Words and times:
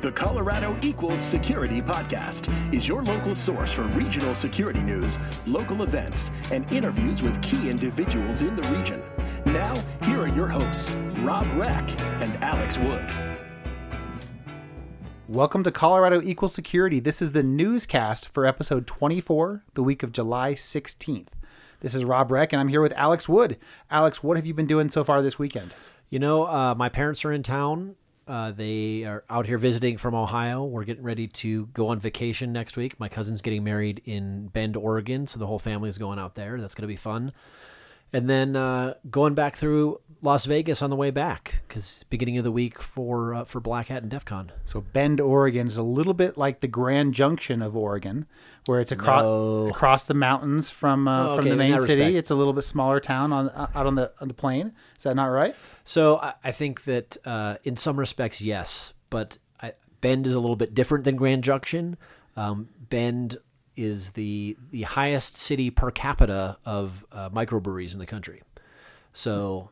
The 0.00 0.10
Colorado 0.10 0.74
Equals 0.80 1.20
Security 1.20 1.82
Podcast 1.82 2.48
is 2.72 2.88
your 2.88 3.02
local 3.02 3.34
source 3.34 3.70
for 3.70 3.82
regional 3.82 4.34
security 4.34 4.80
news, 4.80 5.18
local 5.46 5.82
events, 5.82 6.30
and 6.50 6.64
interviews 6.72 7.22
with 7.22 7.42
key 7.42 7.68
individuals 7.68 8.40
in 8.40 8.56
the 8.56 8.62
region. 8.70 9.02
Now, 9.44 9.74
here 10.04 10.22
are 10.22 10.28
your 10.28 10.48
hosts, 10.48 10.92
Rob 11.18 11.46
Reck 11.54 12.00
and 12.22 12.42
Alex 12.42 12.78
Wood. 12.78 13.10
Welcome 15.28 15.64
to 15.64 15.70
Colorado 15.70 16.22
Equal 16.22 16.48
Security. 16.48 16.98
This 16.98 17.20
is 17.20 17.32
the 17.32 17.42
newscast 17.42 18.30
for 18.30 18.46
episode 18.46 18.86
24, 18.86 19.64
the 19.74 19.82
week 19.82 20.02
of 20.02 20.12
July 20.12 20.54
16th. 20.54 21.28
This 21.80 21.94
is 21.94 22.06
Rob 22.06 22.30
Reck, 22.30 22.54
and 22.54 22.60
I'm 22.60 22.68
here 22.68 22.80
with 22.80 22.94
Alex 22.96 23.28
Wood. 23.28 23.58
Alex, 23.90 24.22
what 24.22 24.38
have 24.38 24.46
you 24.46 24.54
been 24.54 24.64
doing 24.64 24.88
so 24.88 25.04
far 25.04 25.20
this 25.20 25.38
weekend? 25.38 25.74
You 26.08 26.20
know, 26.20 26.46
uh, 26.46 26.74
my 26.74 26.88
parents 26.88 27.22
are 27.26 27.32
in 27.32 27.42
town. 27.42 27.96
Uh, 28.30 28.52
they 28.52 29.02
are 29.02 29.24
out 29.28 29.44
here 29.46 29.58
visiting 29.58 29.98
from 29.98 30.14
Ohio. 30.14 30.62
We're 30.62 30.84
getting 30.84 31.02
ready 31.02 31.26
to 31.26 31.66
go 31.66 31.88
on 31.88 31.98
vacation 31.98 32.52
next 32.52 32.76
week. 32.76 33.00
My 33.00 33.08
cousin's 33.08 33.42
getting 33.42 33.64
married 33.64 34.02
in 34.04 34.46
Bend, 34.46 34.76
Oregon, 34.76 35.26
so 35.26 35.40
the 35.40 35.48
whole 35.48 35.58
family 35.58 35.88
is 35.88 35.98
going 35.98 36.20
out 36.20 36.36
there. 36.36 36.60
That's 36.60 36.76
going 36.76 36.84
to 36.84 36.92
be 36.92 36.94
fun. 36.94 37.32
And 38.12 38.28
then 38.28 38.56
uh, 38.56 38.94
going 39.10 39.34
back 39.34 39.54
through 39.56 40.00
Las 40.22 40.44
Vegas 40.44 40.82
on 40.82 40.90
the 40.90 40.96
way 40.96 41.10
back 41.10 41.62
because 41.66 42.04
beginning 42.10 42.36
of 42.38 42.44
the 42.44 42.50
week 42.52 42.82
for 42.82 43.32
uh, 43.34 43.44
for 43.44 43.60
Black 43.60 43.86
Hat 43.88 44.02
and 44.02 44.10
DEF 44.10 44.24
CON. 44.24 44.52
So 44.64 44.80
Bend, 44.80 45.20
Oregon 45.20 45.66
is 45.68 45.78
a 45.78 45.82
little 45.82 46.12
bit 46.14 46.36
like 46.36 46.60
the 46.60 46.68
Grand 46.68 47.14
Junction 47.14 47.62
of 47.62 47.76
Oregon, 47.76 48.26
where 48.66 48.80
it's 48.80 48.90
across 48.92 49.22
No. 49.22 49.68
across 49.68 50.04
the 50.04 50.14
mountains 50.14 50.68
from 50.68 51.06
uh, 51.08 51.28
Oh, 51.30 51.36
from 51.36 51.48
the 51.48 51.56
main 51.56 51.78
city. 51.78 51.94
respect. 52.00 52.16
It's 52.16 52.30
a 52.30 52.34
little 52.34 52.52
bit 52.52 52.62
smaller 52.62 53.00
town 53.00 53.32
on 53.32 53.48
uh, 53.50 53.68
out 53.74 53.86
on 53.86 53.94
the 53.94 54.12
on 54.20 54.28
the 54.28 54.34
plain. 54.34 54.72
Is 54.98 55.04
that 55.04 55.14
not 55.14 55.26
right? 55.26 55.54
So 55.84 56.18
I, 56.18 56.34
I 56.44 56.50
think 56.52 56.84
that 56.84 57.16
uh, 57.24 57.56
in 57.64 57.76
some 57.76 57.96
respects, 57.98 58.40
yes, 58.42 58.92
but 59.08 59.38
I, 59.62 59.72
Bend 60.00 60.26
is 60.26 60.34
a 60.34 60.40
little 60.40 60.56
bit 60.56 60.74
different 60.74 61.04
than 61.04 61.14
Grand 61.16 61.44
Junction. 61.44 61.96
Um, 62.36 62.68
Bend 62.90 63.38
is 63.80 64.12
the 64.12 64.56
the 64.70 64.82
highest 64.82 65.36
city 65.36 65.70
per 65.70 65.90
capita 65.90 66.58
of 66.64 67.06
uh, 67.10 67.30
microbreweries 67.30 67.94
in 67.94 67.98
the 67.98 68.06
country. 68.06 68.42
So 69.12 69.70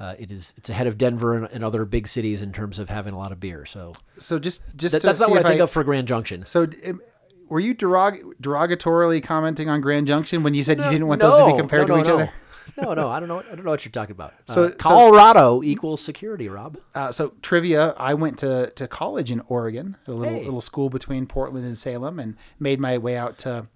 uh, 0.00 0.14
it 0.18 0.32
is 0.32 0.54
it's 0.56 0.70
ahead 0.70 0.86
of 0.86 0.96
Denver 0.96 1.34
and, 1.34 1.46
and 1.52 1.62
other 1.62 1.84
big 1.84 2.08
cities 2.08 2.42
in 2.42 2.52
terms 2.52 2.78
of 2.78 2.88
having 2.88 3.12
a 3.14 3.18
lot 3.18 3.30
of 3.30 3.38
beer. 3.38 3.66
So 3.66 3.92
So 4.16 4.38
just 4.38 4.62
just 4.74 5.00
that's 5.00 5.20
not 5.20 5.30
what 5.30 5.44
I 5.44 5.48
think 5.48 5.60
of 5.60 5.70
for 5.70 5.84
Grand 5.84 6.08
Junction. 6.08 6.44
So, 6.46 6.66
um, 6.86 7.00
were 7.48 7.60
you 7.60 7.74
derog- 7.74 8.34
derogatorily 8.40 9.22
commenting 9.22 9.68
on 9.68 9.82
Grand 9.82 10.06
Junction 10.06 10.42
when 10.42 10.54
you 10.54 10.62
said 10.62 10.78
you 10.78 10.84
didn't 10.88 11.06
want 11.06 11.20
those 11.20 11.38
to 11.38 11.52
be 11.52 11.58
compared 11.58 11.88
no, 11.88 11.96
to 11.96 12.00
each 12.00 12.06
no. 12.06 12.14
other? 12.14 12.32
No, 12.80 12.94
no, 12.94 13.08
I 13.10 13.18
don't 13.20 13.28
know. 13.28 13.40
I 13.40 13.54
don't 13.54 13.64
know 13.64 13.70
what 13.70 13.84
you're 13.84 13.92
talking 13.92 14.12
about. 14.12 14.34
So- 14.48 14.64
uh, 14.64 14.68
so- 14.70 14.74
Colorado 14.76 15.62
equals 15.62 16.00
security, 16.00 16.48
Rob. 16.48 16.78
Uh, 16.94 17.12
so 17.12 17.32
trivia: 17.42 17.94
I 17.98 18.14
went 18.14 18.38
to, 18.38 18.70
to 18.70 18.88
college 18.88 19.30
in 19.30 19.40
Oregon, 19.48 19.96
a 20.06 20.12
little 20.12 20.34
Hey. 20.34 20.44
little 20.44 20.60
school 20.60 20.88
between 20.90 21.26
Portland 21.26 21.66
and 21.66 21.76
Salem, 21.76 22.18
and 22.18 22.36
made 22.58 22.80
my 22.80 22.98
way 22.98 23.16
out 23.16 23.38
to 23.38 23.66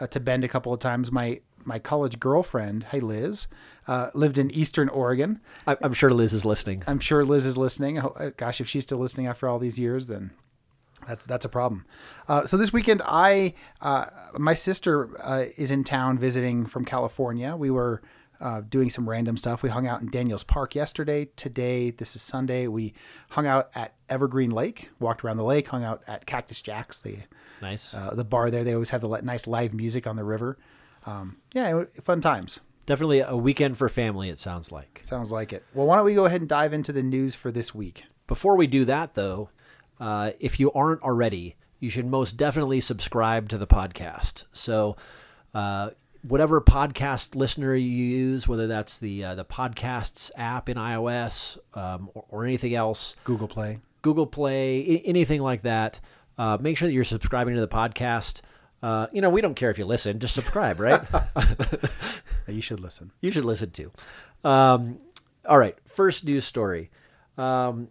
uh, 0.00 0.06
to 0.08 0.20
Bend 0.20 0.44
a 0.44 0.48
couple 0.48 0.72
of 0.72 0.80
times. 0.80 1.10
My 1.12 1.40
my 1.64 1.78
college 1.80 2.20
girlfriend, 2.20 2.84
hey 2.92 3.00
Liz, 3.00 3.48
uh, 3.88 4.10
lived 4.14 4.38
in 4.38 4.50
Eastern 4.52 4.88
Oregon. 4.88 5.40
I, 5.66 5.76
I'm 5.82 5.92
sure 5.94 6.10
Liz 6.10 6.32
is 6.32 6.44
listening. 6.44 6.84
I'm 6.86 7.00
sure 7.00 7.24
Liz 7.24 7.44
is 7.44 7.56
listening. 7.58 7.98
Oh, 7.98 8.14
uh, 8.16 8.30
Gosh, 8.36 8.60
if 8.60 8.68
she's 8.68 8.84
still 8.84 8.98
listening 8.98 9.26
after 9.26 9.48
all 9.48 9.58
these 9.58 9.76
years, 9.78 10.06
then 10.06 10.30
that's 11.06 11.26
that's 11.26 11.44
a 11.44 11.48
problem. 11.48 11.84
Uh, 12.28 12.44
so 12.46 12.56
this 12.56 12.72
weekend, 12.72 13.02
I 13.04 13.54
uh, 13.80 14.06
my 14.38 14.54
sister 14.54 15.10
uh, 15.22 15.44
is 15.56 15.70
in 15.70 15.84
town 15.84 16.18
visiting 16.18 16.66
from 16.66 16.84
California. 16.84 17.56
We 17.56 17.70
were 17.70 18.02
uh, 18.40 18.60
doing 18.68 18.90
some 18.90 19.08
random 19.08 19.36
stuff. 19.36 19.62
We 19.62 19.70
hung 19.70 19.86
out 19.86 20.00
in 20.02 20.10
Daniels 20.10 20.44
Park 20.44 20.74
yesterday. 20.74 21.26
Today, 21.36 21.90
this 21.90 22.14
is 22.14 22.22
Sunday. 22.22 22.66
We 22.66 22.92
hung 23.30 23.46
out 23.46 23.70
at 23.74 23.94
Evergreen 24.08 24.50
Lake, 24.50 24.90
walked 25.00 25.24
around 25.24 25.38
the 25.38 25.44
lake, 25.44 25.68
hung 25.68 25.84
out 25.84 26.02
at 26.06 26.26
Cactus 26.26 26.60
Jack's, 26.60 26.98
the 26.98 27.18
Nice. 27.62 27.94
uh, 27.94 28.14
the 28.14 28.24
bar 28.24 28.50
there. 28.50 28.62
They 28.64 28.74
always 28.74 28.90
have 28.90 29.00
the 29.00 29.08
nice 29.22 29.46
live 29.46 29.72
music 29.72 30.06
on 30.06 30.16
the 30.16 30.24
river. 30.24 30.58
Um, 31.06 31.38
yeah, 31.54 31.84
fun 32.04 32.20
times. 32.20 32.60
Definitely 32.84 33.20
a 33.20 33.36
weekend 33.36 33.78
for 33.78 33.88
family, 33.88 34.28
it 34.28 34.38
sounds 34.38 34.70
like. 34.70 34.98
Sounds 35.02 35.32
like 35.32 35.52
it. 35.52 35.64
Well, 35.74 35.86
why 35.86 35.96
don't 35.96 36.04
we 36.04 36.14
go 36.14 36.26
ahead 36.26 36.40
and 36.42 36.48
dive 36.48 36.72
into 36.72 36.92
the 36.92 37.02
news 37.02 37.34
for 37.34 37.50
this 37.50 37.74
week? 37.74 38.04
Before 38.26 38.56
we 38.56 38.66
do 38.66 38.84
that, 38.84 39.14
though, 39.14 39.48
uh, 40.00 40.32
if 40.40 40.58
you 40.60 40.72
aren't 40.72 41.02
already, 41.02 41.56
you 41.80 41.90
should 41.90 42.06
most 42.06 42.36
definitely 42.36 42.80
subscribe 42.80 43.48
to 43.50 43.58
the 43.58 43.66
podcast. 43.66 44.44
So, 44.52 44.96
uh, 45.54 45.90
whatever 46.26 46.60
podcast 46.60 47.34
listener 47.36 47.74
you 47.74 47.88
use, 47.88 48.48
whether 48.48 48.66
that's 48.66 48.98
the 48.98 49.24
uh, 49.24 49.34
the 49.34 49.44
podcasts 49.44 50.30
app 50.36 50.68
in 50.68 50.76
iOS 50.76 51.58
um, 51.74 52.10
or, 52.14 52.24
or 52.28 52.44
anything 52.44 52.74
else, 52.74 53.14
Google 53.24 53.48
Play. 53.48 53.78
Google 54.02 54.26
Play, 54.26 54.80
I- 54.80 55.02
anything 55.08 55.40
like 55.42 55.62
that, 55.62 56.00
uh, 56.38 56.58
make 56.60 56.76
sure 56.76 56.88
that 56.88 56.92
you're 56.94 57.04
subscribing 57.04 57.54
to 57.54 57.60
the 57.60 57.68
podcast. 57.68 58.40
Uh, 58.82 59.06
you 59.12 59.20
know, 59.22 59.30
we 59.30 59.40
don't 59.40 59.54
care 59.54 59.70
if 59.70 59.78
you 59.78 59.84
listen; 59.84 60.18
just 60.18 60.34
subscribe, 60.34 60.78
right? 60.80 61.02
You 62.48 62.62
should 62.62 62.78
listen. 62.78 63.10
you 63.20 63.32
should 63.32 63.44
listen 63.44 63.70
to. 63.72 63.90
Um, 64.44 64.98
all 65.48 65.58
right, 65.58 65.76
first 65.84 66.24
news 66.24 66.44
story. 66.44 66.90
Um, 67.36 67.88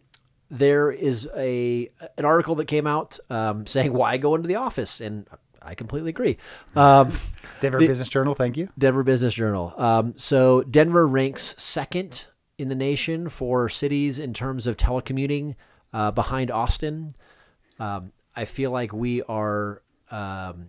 there 0.49 0.91
is 0.91 1.27
a 1.35 1.89
an 2.17 2.25
article 2.25 2.55
that 2.55 2.65
came 2.65 2.87
out 2.87 3.19
um, 3.29 3.65
saying 3.67 3.93
why 3.93 4.17
go 4.17 4.35
into 4.35 4.47
the 4.47 4.55
office, 4.55 5.01
and 5.01 5.27
I 5.61 5.75
completely 5.75 6.09
agree. 6.11 6.37
Um, 6.75 7.11
Denver 7.61 7.79
The- 7.79 7.87
Business 7.87 8.09
Journal. 8.09 8.35
Thank 8.35 8.57
you. 8.57 8.69
Denver 8.77 9.03
Business 9.03 9.33
Journal. 9.33 9.73
Um, 9.77 10.13
so 10.17 10.61
Denver 10.63 11.07
ranks 11.07 11.55
second 11.57 12.27
in 12.57 12.69
the 12.69 12.75
nation 12.75 13.27
for 13.29 13.67
cities 13.67 14.17
in 14.19 14.33
terms 14.33 14.67
of 14.67 14.77
telecommuting, 14.77 15.55
uh, 15.93 16.11
behind 16.11 16.51
Austin. 16.51 17.15
Um, 17.79 18.11
I 18.35 18.45
feel 18.45 18.71
like 18.71 18.93
we 18.93 19.21
are, 19.23 19.81
um, 20.11 20.67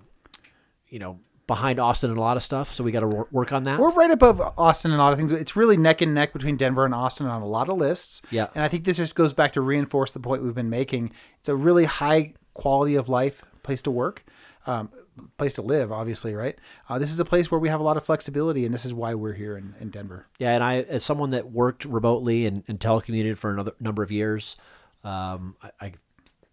you 0.89 0.99
know, 0.99 1.21
behind 1.47 1.79
Austin 1.79 2.11
in 2.11 2.17
a 2.17 2.21
lot 2.21 2.37
of 2.37 2.43
stuff, 2.43 2.75
so 2.75 2.83
we 2.83 2.91
got 2.91 3.01
to 3.01 3.07
wor- 3.07 3.29
work 3.31 3.53
on 3.53 3.65
that. 3.65 3.79
We're 3.79 3.91
right 3.91 4.11
above 4.11 4.41
Austin 4.59 4.91
and 4.91 5.01
a 5.01 5.05
lot 5.05 5.13
of 5.13 5.19
things. 5.19 5.31
It's 5.31 5.55
really 5.55 5.77
neck 5.77 6.01
and 6.01 6.13
neck 6.13 6.33
between 6.33 6.57
Denver 6.57 6.85
and 6.85 6.95
Austin 6.95 7.27
on 7.27 7.43
a 7.43 7.47
lot 7.47 7.69
of 7.69 7.77
lists. 7.79 8.21
Yeah. 8.31 8.49
And 8.55 8.65
I 8.65 8.69
think 8.69 8.85
this 8.85 8.97
just 8.97 9.15
goes 9.15 9.33
back 9.33 9.53
to 9.53 9.61
reinforce 9.61 10.11
the 10.11 10.21
point 10.21 10.43
we've 10.43 10.55
been 10.55 10.71
making. 10.71 11.13
It's 11.39 11.49
a 11.49 11.57
really 11.57 11.85
high 11.85 12.35
quality 12.55 12.97
of 12.97 13.09
life 13.09 13.45
place 13.63 13.83
to 13.83 13.91
work, 13.91 14.25
um, 14.67 14.91
place 15.39 15.53
to 15.55 15.63
live, 15.63 15.93
obviously, 15.93 16.35
right? 16.35 16.59
Uh, 16.89 16.99
this 16.99 17.13
is 17.13 17.21
a 17.21 17.25
place 17.25 17.51
where 17.51 17.61
we 17.61 17.69
have 17.69 17.81
a 17.81 17.83
lot 17.85 17.97
of 17.97 18.05
flexibility, 18.05 18.65
and 18.65 18.75
this 18.75 18.85
is 18.85 18.93
why 18.93 19.15
we're 19.15 19.35
here 19.35 19.57
in, 19.57 19.75
in 19.81 19.91
Denver. 19.91 20.27
Yeah, 20.39 20.55
and 20.55 20.65
I, 20.65 20.81
as 20.81 21.05
someone 21.05 21.31
that 21.31 21.53
worked 21.53 21.85
remotely 21.85 22.47
and, 22.47 22.65
and 22.67 22.81
telecommuted 22.81 23.39
for 23.39 23.51
another 23.51 23.73
number 23.79 24.03
of 24.03 24.11
years, 24.11 24.57
um, 25.05 25.57
I, 25.63 25.71
I 25.81 25.93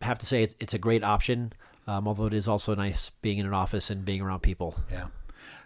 have 0.02 0.20
to 0.20 0.26
say 0.26 0.44
it's, 0.44 0.56
it's 0.60 0.74
a 0.74 0.78
great 0.78 1.04
option. 1.04 1.54
Um, 1.88 2.08
although 2.08 2.26
it 2.28 2.34
is 2.34 2.48
also 2.48 2.74
nice 2.76 3.12
being 3.22 3.38
in 3.40 3.46
an 3.46 3.54
office 3.54 3.90
and 3.90 4.06
being 4.06 4.22
around 4.22 4.42
people. 4.42 4.76
Yeah. 4.92 5.08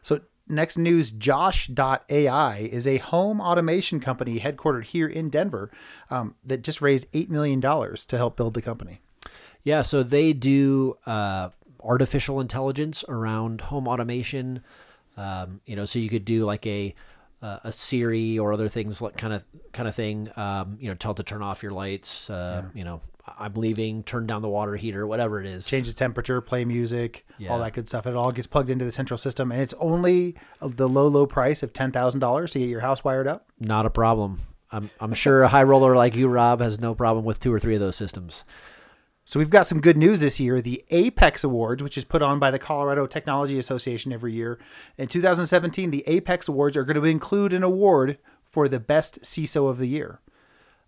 So 0.02 0.22
next 0.48 0.78
news, 0.78 1.12
Josh.ai 1.12 2.58
is 2.72 2.88
a 2.88 2.98
home 2.98 3.40
automation 3.42 4.00
company 4.00 4.40
headquartered 4.40 4.86
here 4.86 5.08
in 5.08 5.30
Denver 5.30 5.70
um, 6.10 6.36
that 6.44 6.64
just 6.64 6.82
raised 6.82 7.12
$8 7.12 7.30
million 7.30 7.62
to 7.62 8.18
help 8.18 8.36
build 8.36 8.54
the 8.54 8.62
company. 8.62 9.02
Yeah, 9.64 9.82
so 9.82 10.02
they 10.02 10.34
do 10.34 10.98
uh, 11.06 11.50
artificial 11.84 12.40
intelligence 12.40 13.04
around 13.08 13.62
home 13.62 13.88
automation. 13.88 14.64
Um, 15.18 15.62
you 15.66 15.76
know, 15.76 15.86
so 15.86 16.00
you 16.00 16.10
could 16.10 16.26
do 16.26 16.46
like 16.46 16.66
a 16.66 16.96
uh, 17.42 17.60
a 17.66 17.72
Siri 17.72 18.40
or 18.40 18.52
other 18.54 18.68
things 18.68 19.02
like 19.02 19.18
kind 19.18 19.34
of 19.34 19.46
kind 19.74 19.88
of 19.88 19.94
thing. 19.96 20.30
Um, 20.36 20.78
you 20.80 20.90
know, 20.90 20.96
tell 20.96 21.12
it 21.12 21.16
to 21.18 21.24
turn 21.24 21.42
off 21.42 21.62
your 21.62 21.72
lights. 21.72 22.30
Uh, 22.30 22.64
You 22.74 22.84
know, 22.84 23.02
I'm 23.38 23.54
leaving. 23.56 24.04
Turn 24.04 24.26
down 24.28 24.42
the 24.42 24.50
water 24.50 24.76
heater. 24.76 25.06
Whatever 25.06 25.40
it 25.40 25.46
is. 25.46 25.66
change 25.66 25.88
the 25.88 25.94
temperature, 25.94 26.40
play 26.42 26.66
music, 26.66 27.26
all 27.50 27.60
that 27.60 27.74
good 27.74 27.88
stuff. 27.88 28.08
It 28.08 28.16
all 28.16 28.32
gets 28.32 28.48
plugged 28.48 28.70
into 28.70 28.86
the 28.86 28.92
central 28.92 29.18
system, 29.18 29.52
and 29.52 29.62
it's 29.62 29.74
only 29.80 30.36
uh, 30.62 30.70
the 30.74 30.88
low, 30.88 31.08
low 31.08 31.26
price 31.26 31.64
of 31.64 31.74
ten 31.74 31.92
thousand 31.92 32.20
dollars 32.20 32.52
to 32.52 32.60
get 32.60 32.70
your 32.70 32.82
house 32.82 33.04
wired 33.04 33.28
up. 33.28 33.48
Not 33.60 33.86
a 33.86 33.90
problem. 33.90 34.40
I'm 34.72 34.90
I'm 35.00 35.14
sure 35.14 35.44
a 35.44 35.50
high 35.50 35.64
roller 35.64 35.96
like 35.96 36.16
you, 36.16 36.28
Rob, 36.28 36.62
has 36.62 36.80
no 36.80 36.94
problem 36.96 37.26
with 37.26 37.40
two 37.40 37.54
or 37.54 37.60
three 37.60 37.76
of 37.76 37.82
those 37.82 37.96
systems. 37.96 38.44
So 39.26 39.40
we've 39.40 39.50
got 39.50 39.68
some 39.68 39.82
good 39.82 39.98
news 39.98 40.22
this 40.22 40.40
year. 40.40 40.62
The 40.62 40.86
Apex 40.90 41.44
Awards, 41.44 41.84
which 41.84 41.98
is 41.98 42.06
put 42.06 42.22
on 42.22 42.40
by 42.40 42.50
the 42.50 42.58
Colorado 42.60 43.06
Technology 43.06 43.60
Association 43.60 44.14
every 44.14 44.32
year, 44.32 44.58
in 44.98 45.10
2017, 45.10 45.92
the 45.92 46.06
Apex 46.08 46.48
Awards 46.48 46.78
are 46.78 46.86
going 46.86 46.96
to 46.96 47.04
include 47.04 47.52
an 47.52 47.62
award 47.62 48.20
for 48.46 48.70
the 48.70 48.80
best 48.80 49.20
CISO 49.24 49.70
of 49.70 49.80
the 49.80 49.88
year. 49.88 50.22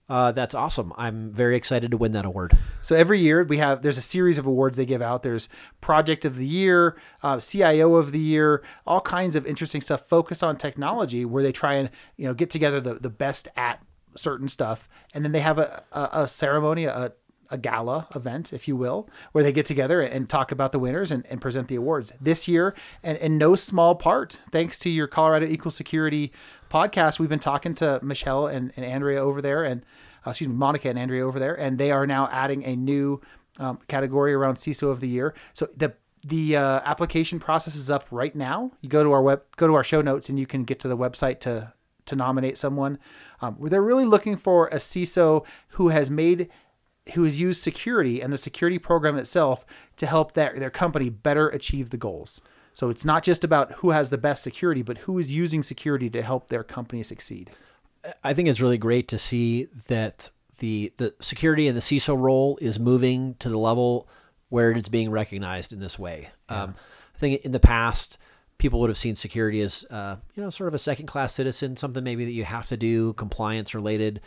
Uh, 0.10 0.32
that's 0.32 0.56
awesome. 0.56 0.92
I'm 0.98 1.32
very 1.32 1.56
excited 1.56 1.92
to 1.92 1.98
win 1.98 2.14
that 2.14 2.26
award. 2.26 2.58
So 2.82 2.96
every 2.96 3.20
year 3.20 3.44
we 3.44 3.60
have 3.60 3.84
there's 3.84 3.98
a 3.98 4.02
series 4.02 4.40
of 4.40 4.48
awards 4.48 4.76
they 4.76 4.86
give 4.86 5.02
out. 5.02 5.22
There's 5.22 5.50
Project 5.82 6.26
of 6.26 6.36
the 6.36 6.48
Year, 6.48 6.98
uh, 7.22 7.40
CIO 7.40 7.96
of 7.96 8.12
the 8.12 8.20
Year, 8.20 8.64
all 8.88 9.02
kinds 9.02 9.36
of 9.36 9.46
interesting 9.46 9.82
stuff 9.82 10.08
focused 10.08 10.44
on 10.44 10.58
technology 10.58 11.26
where 11.26 11.44
they 11.44 11.52
try 11.52 11.76
and 11.76 11.90
you 12.18 12.26
know 12.26 12.34
get 12.34 12.50
together 12.50 12.82
the, 12.82 12.96
the 12.96 13.10
best 13.10 13.48
at 13.56 13.84
certain 14.16 14.48
stuff, 14.48 14.90
and 15.14 15.24
then 15.24 15.32
they 15.32 15.42
have 15.42 15.60
a, 15.60 15.84
a, 15.92 16.10
a 16.24 16.28
ceremony, 16.28 16.86
a, 16.86 17.14
a 17.52 17.58
gala 17.58 18.08
event, 18.16 18.54
if 18.54 18.68
you 18.68 18.76
will, 18.76 19.10
where 19.32 19.44
they 19.44 19.52
get 19.52 19.66
together 19.66 20.02
and 20.02 20.30
talk 20.30 20.52
about 20.52 20.72
the 20.72 20.80
winners 20.80 21.12
and, 21.12 21.26
and 21.28 21.42
present 21.42 21.68
the 21.68 21.76
awards. 21.76 22.14
This 22.20 22.48
year, 22.48 22.76
and 23.04 23.18
in 23.18 23.38
no 23.38 23.56
small 23.56 23.96
part, 23.96 24.40
thanks 24.52 24.78
to 24.80 24.90
your 24.90 25.08
Colorado 25.08 25.46
Equal 25.46 25.72
Security 25.72 26.32
podcast, 26.70 27.20
we've 27.20 27.30
been 27.30 27.40
talking 27.40 27.76
to 27.76 28.00
Michelle 28.02 28.48
and, 28.48 28.72
and 28.76 28.86
Andrea 28.86 29.22
over 29.22 29.42
there, 29.42 29.64
and 29.64 29.84
uh, 30.26 30.32
excuse 30.32 30.48
me, 30.48 30.56
Monica 30.56 30.90
and 30.90 31.00
Andrea 31.00 31.26
over 31.26 31.40
there, 31.40 31.56
and 31.56 31.78
they 31.78 31.92
are 31.92 32.06
now 32.06 32.30
adding 32.32 32.64
a 32.64 32.76
new 32.76 33.22
um, 33.58 33.80
category 33.88 34.34
around 34.34 34.56
CISO 34.56 34.90
of 34.90 35.00
the 35.00 35.08
year. 35.08 35.34
So 35.54 35.68
the 35.76 35.94
the 36.22 36.58
uh, 36.58 36.82
application 36.84 37.40
process 37.40 37.76
is 37.76 37.90
up 37.90 38.06
right 38.12 38.36
now. 38.36 38.72
You 38.82 38.90
go 38.90 39.04
to 39.04 39.12
our 39.14 39.22
web, 39.22 39.42
go 39.56 39.68
to 39.68 39.76
our 39.76 39.86
show 39.86 40.02
notes, 40.02 40.28
and 40.28 40.38
you 40.38 40.46
can 40.46 40.66
get 40.66 40.80
to 40.82 40.88
the 40.88 40.98
website 40.98 41.40
to 41.42 41.74
to 42.06 42.16
nominate 42.16 42.58
someone. 42.58 43.00
Um, 43.42 43.58
they're 43.62 43.82
really 43.82 44.06
looking 44.06 44.36
for 44.36 44.68
a 44.68 44.76
CISO 44.76 45.46
who 45.70 45.90
has 45.90 46.12
made 46.12 46.50
who 47.14 47.24
has 47.24 47.40
used 47.40 47.62
security 47.62 48.22
and 48.22 48.32
the 48.32 48.38
security 48.38 48.78
program 48.78 49.18
itself 49.18 49.66
to 49.98 50.06
help 50.06 50.34
that 50.34 50.60
their 50.60 50.70
company 50.70 51.10
better 51.10 51.48
achieve 51.50 51.90
the 51.90 51.98
goals. 51.98 52.42
So 52.80 52.90
it's 52.90 53.04
not 53.04 53.24
just 53.24 53.44
about 53.44 53.74
who 53.74 53.90
has 53.90 54.08
the 54.08 54.18
best 54.18 54.42
security, 54.42 54.84
but 54.84 55.00
who 55.00 55.20
is 55.20 55.34
using 55.34 55.64
security 55.64 56.10
to 56.12 56.22
help 56.22 56.48
their 56.48 56.64
company 56.64 57.04
succeed. 57.04 57.50
I 58.24 58.34
think 58.34 58.48
it's 58.48 58.62
really 58.62 58.78
great 58.78 59.10
to 59.10 59.20
see 59.20 59.68
that 59.88 60.32
the 60.60 60.94
the 60.96 61.14
security 61.20 61.68
and 61.68 61.76
the 61.76 61.82
CISO 61.82 62.18
role 62.18 62.58
is 62.62 62.80
moving 62.80 63.36
to 63.40 63.50
the 63.50 63.58
level 63.58 64.08
where 64.48 64.72
it's 64.72 64.88
being 64.88 65.12
recognized 65.12 65.74
in 65.74 65.82
this 65.82 66.00
way. 66.00 66.30
Yeah. 66.50 66.64
Um, 66.64 66.76
I 67.14 67.20
think 67.20 67.42
in 67.44 67.52
the 67.52 67.60
past, 67.60 68.18
people 68.60 68.80
would 68.80 68.90
have 68.90 68.98
seen 68.98 69.16
security 69.16 69.60
as 69.60 69.86
uh, 69.90 70.16
you 70.34 70.42
know 70.42 70.50
sort 70.50 70.70
of 70.70 70.74
a 70.74 70.80
second 70.80 71.08
class 71.08 71.34
citizen, 71.34 71.76
something 71.76 72.02
maybe 72.02 72.24
that 72.24 72.32
you 72.32 72.46
have 72.46 72.68
to 72.68 72.78
do, 72.78 73.12
compliance 73.12 73.76
related, 73.76 74.22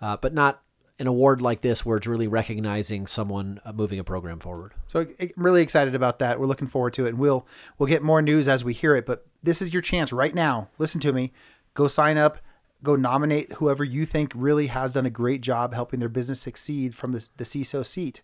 uh, 0.00 0.16
but 0.16 0.32
not 0.32 0.62
an 0.98 1.06
award 1.06 1.42
like 1.42 1.60
this 1.60 1.84
where 1.84 1.98
it's 1.98 2.06
really 2.06 2.26
recognizing 2.26 3.06
someone 3.06 3.60
uh, 3.64 3.72
moving 3.72 3.98
a 3.98 4.04
program 4.04 4.38
forward. 4.38 4.72
So 4.86 5.06
I'm 5.20 5.32
really 5.36 5.62
excited 5.62 5.94
about 5.94 6.18
that. 6.20 6.40
We're 6.40 6.46
looking 6.46 6.68
forward 6.68 6.94
to 6.94 7.06
it, 7.06 7.10
and 7.10 7.18
we'll 7.18 7.46
we'll 7.78 7.88
get 7.88 8.02
more 8.02 8.22
news 8.22 8.48
as 8.48 8.64
we 8.64 8.72
hear 8.72 8.96
it. 8.96 9.04
But 9.04 9.26
this 9.42 9.60
is 9.60 9.72
your 9.72 9.82
chance 9.82 10.12
right 10.12 10.34
now. 10.34 10.68
Listen 10.78 11.00
to 11.02 11.12
me. 11.12 11.32
Go 11.74 11.88
sign 11.88 12.16
up. 12.16 12.38
Go 12.82 12.96
nominate 12.96 13.52
whoever 13.54 13.84
you 13.84 14.06
think 14.06 14.32
really 14.34 14.68
has 14.68 14.92
done 14.92 15.06
a 15.06 15.10
great 15.10 15.40
job 15.40 15.74
helping 15.74 16.00
their 16.00 16.08
business 16.08 16.40
succeed 16.40 16.94
from 16.94 17.12
the, 17.12 17.28
the 17.36 17.44
CISO 17.44 17.84
seat, 17.84 18.20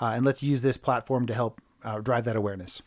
uh, 0.00 0.06
and 0.06 0.24
let's 0.24 0.42
use 0.42 0.62
this 0.62 0.76
platform 0.76 1.26
to 1.26 1.34
help 1.34 1.60
uh, 1.84 2.00
drive 2.00 2.24
that 2.24 2.36
awareness. 2.36 2.82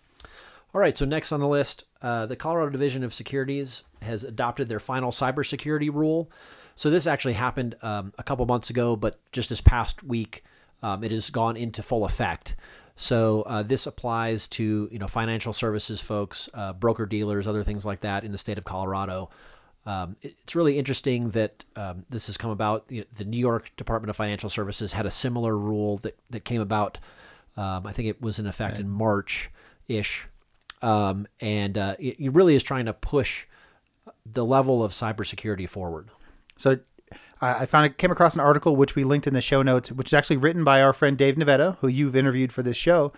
All 0.74 0.82
right. 0.82 0.96
So 0.96 1.06
next 1.06 1.32
on 1.32 1.40
the 1.40 1.48
list, 1.48 1.86
uh, 2.02 2.26
the 2.26 2.36
Colorado 2.36 2.70
Division 2.70 3.04
of 3.04 3.14
Securities 3.14 3.84
has 4.02 4.24
adopted 4.24 4.70
their 4.70 4.80
final 4.80 5.12
cybersecurity 5.12 5.94
rule. 5.94 6.30
So 6.80 6.90
this 6.90 7.08
actually 7.08 7.34
happened 7.34 7.76
um, 7.82 8.14
a 8.18 8.24
couple 8.24 8.46
months 8.46 8.70
ago, 8.70 8.96
but 8.96 9.20
just 9.34 9.50
this 9.50 9.60
past 9.60 10.02
week, 10.02 10.46
um, 10.82 11.04
it 11.04 11.12
has 11.12 11.30
gone 11.30 11.58
into 11.58 11.84
full 11.84 12.06
effect. 12.06 12.56
So 12.96 13.42
uh, 13.42 13.64
this 13.64 13.86
applies 13.86 14.48
to 14.48 14.88
you 14.90 14.98
know 14.98 15.10
financial 15.10 15.52
services 15.52 16.00
folks, 16.00 16.48
uh, 16.54 16.72
broker 16.72 17.06
dealers, 17.06 17.48
other 17.48 17.64
things 17.64 17.86
like 17.86 18.00
that 18.00 18.24
in 18.24 18.32
the 18.32 18.38
state 18.38 18.58
of 18.58 18.64
Colorado. 18.64 19.30
Um, 19.86 20.16
it's 20.22 20.56
really 20.56 20.80
interesting 20.80 21.32
that 21.32 21.66
um, 21.76 22.06
this 22.10 22.28
has 22.28 22.38
come 22.38 22.50
about. 22.50 22.86
You 22.88 23.02
know, 23.02 23.08
the 23.14 23.26
New 23.26 23.38
York 23.38 23.76
Department 23.76 24.10
of 24.10 24.16
Financial 24.16 24.50
Services 24.50 24.94
had 24.94 25.06
a 25.06 25.12
similar 25.12 25.58
rule 25.58 25.98
that 25.98 26.18
that 26.30 26.46
came 26.46 26.62
about. 26.62 26.98
Um, 27.58 27.86
I 27.88 27.92
think 27.92 28.08
it 28.08 28.22
was 28.22 28.40
in 28.40 28.48
effect 28.48 28.80
in 28.80 28.88
March 28.88 29.52
ish, 29.90 30.30
um, 30.82 31.28
and 31.42 31.78
uh, 31.78 31.98
it, 32.00 32.22
it 32.22 32.34
really 32.34 32.56
is 32.56 32.64
trying 32.64 32.86
to 32.86 32.94
push 32.94 33.48
the 34.26 34.46
level 34.46 34.82
of 34.82 34.94
cybersecurity 34.94 35.68
forward. 35.68 36.10
So 36.60 36.80
I 37.42 37.66
found 37.66 37.86
it 37.86 37.98
came 37.98 38.12
across 38.12 38.36
an 38.36 38.42
article 38.42 38.76
which 38.76 38.96
we 38.96 39.04
linked 39.06 39.26
in 39.26 39.34
the 39.34 39.42
show 39.42 39.62
notes, 39.62 39.92
which 39.92 40.10
is 40.10 40.14
actually 40.14 40.38
written 40.38 40.64
by 40.64 40.82
our 40.82 40.92
friend 40.92 41.18
Dave 41.18 41.36
Navetta, 41.36 41.78
who 41.78 41.88
you've 41.88 42.16
interviewed 42.16 42.52
for 42.52 42.62
this 42.62 42.76
show. 42.76 43.14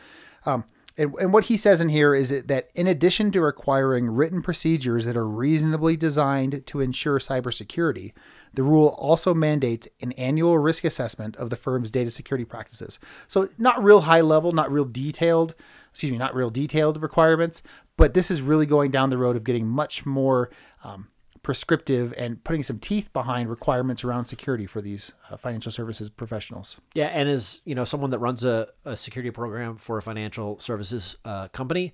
Um, 0.45 0.63
and, 0.97 1.13
and 1.15 1.33
what 1.33 1.45
he 1.45 1.57
says 1.57 1.81
in 1.81 1.89
here 1.89 2.13
is 2.13 2.43
that 2.43 2.69
in 2.75 2.85
addition 2.85 3.31
to 3.31 3.41
requiring 3.41 4.09
written 4.09 4.41
procedures 4.43 5.05
that 5.05 5.17
are 5.17 5.27
reasonably 5.27 5.97
designed 5.97 6.67
to 6.67 6.81
ensure 6.81 7.17
cybersecurity, 7.17 8.13
the 8.53 8.63
rule 8.63 8.89
also 8.89 9.33
mandates 9.33 9.87
an 10.01 10.11
annual 10.13 10.57
risk 10.59 10.83
assessment 10.83 11.35
of 11.37 11.49
the 11.49 11.55
firm's 11.55 11.89
data 11.89 12.11
security 12.11 12.45
practices. 12.45 12.99
So 13.27 13.49
not 13.57 13.83
real 13.83 14.01
high 14.01 14.21
level, 14.21 14.51
not 14.51 14.71
real 14.71 14.85
detailed, 14.85 15.55
excuse 15.89 16.11
me, 16.11 16.17
not 16.17 16.35
real 16.35 16.49
detailed 16.49 17.01
requirements, 17.01 17.63
but 17.97 18.13
this 18.13 18.29
is 18.29 18.41
really 18.41 18.65
going 18.65 18.91
down 18.91 19.09
the 19.09 19.17
road 19.17 19.35
of 19.35 19.43
getting 19.45 19.67
much 19.67 20.05
more 20.05 20.51
um, 20.83 21.07
prescriptive 21.43 22.13
and 22.17 22.43
putting 22.43 22.63
some 22.63 22.79
teeth 22.79 23.11
behind 23.13 23.49
requirements 23.49 24.03
around 24.03 24.25
security 24.25 24.65
for 24.65 24.81
these 24.81 25.11
uh, 25.29 25.37
financial 25.37 25.71
services 25.71 26.09
professionals. 26.09 26.77
Yeah, 26.93 27.07
and 27.07 27.27
as 27.27 27.61
you 27.65 27.73
know, 27.73 27.83
someone 27.83 28.11
that 28.11 28.19
runs 28.19 28.43
a, 28.43 28.67
a 28.85 28.95
security 28.95 29.31
program 29.31 29.77
for 29.77 29.97
a 29.97 30.01
financial 30.01 30.59
services 30.59 31.15
uh, 31.25 31.47
company, 31.49 31.93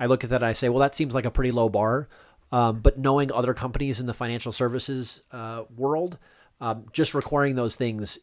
I 0.00 0.06
look 0.06 0.24
at 0.24 0.30
that 0.30 0.42
I 0.42 0.52
say, 0.52 0.68
well, 0.68 0.80
that 0.80 0.94
seems 0.94 1.14
like 1.14 1.24
a 1.24 1.30
pretty 1.30 1.52
low 1.52 1.68
bar. 1.68 2.08
Um, 2.50 2.80
but 2.80 2.98
knowing 2.98 3.30
other 3.30 3.52
companies 3.52 4.00
in 4.00 4.06
the 4.06 4.14
financial 4.14 4.52
services 4.52 5.22
uh, 5.32 5.64
world, 5.76 6.18
um, 6.60 6.86
just 6.92 7.14
requiring 7.14 7.56
those 7.56 7.76
things 7.76 8.18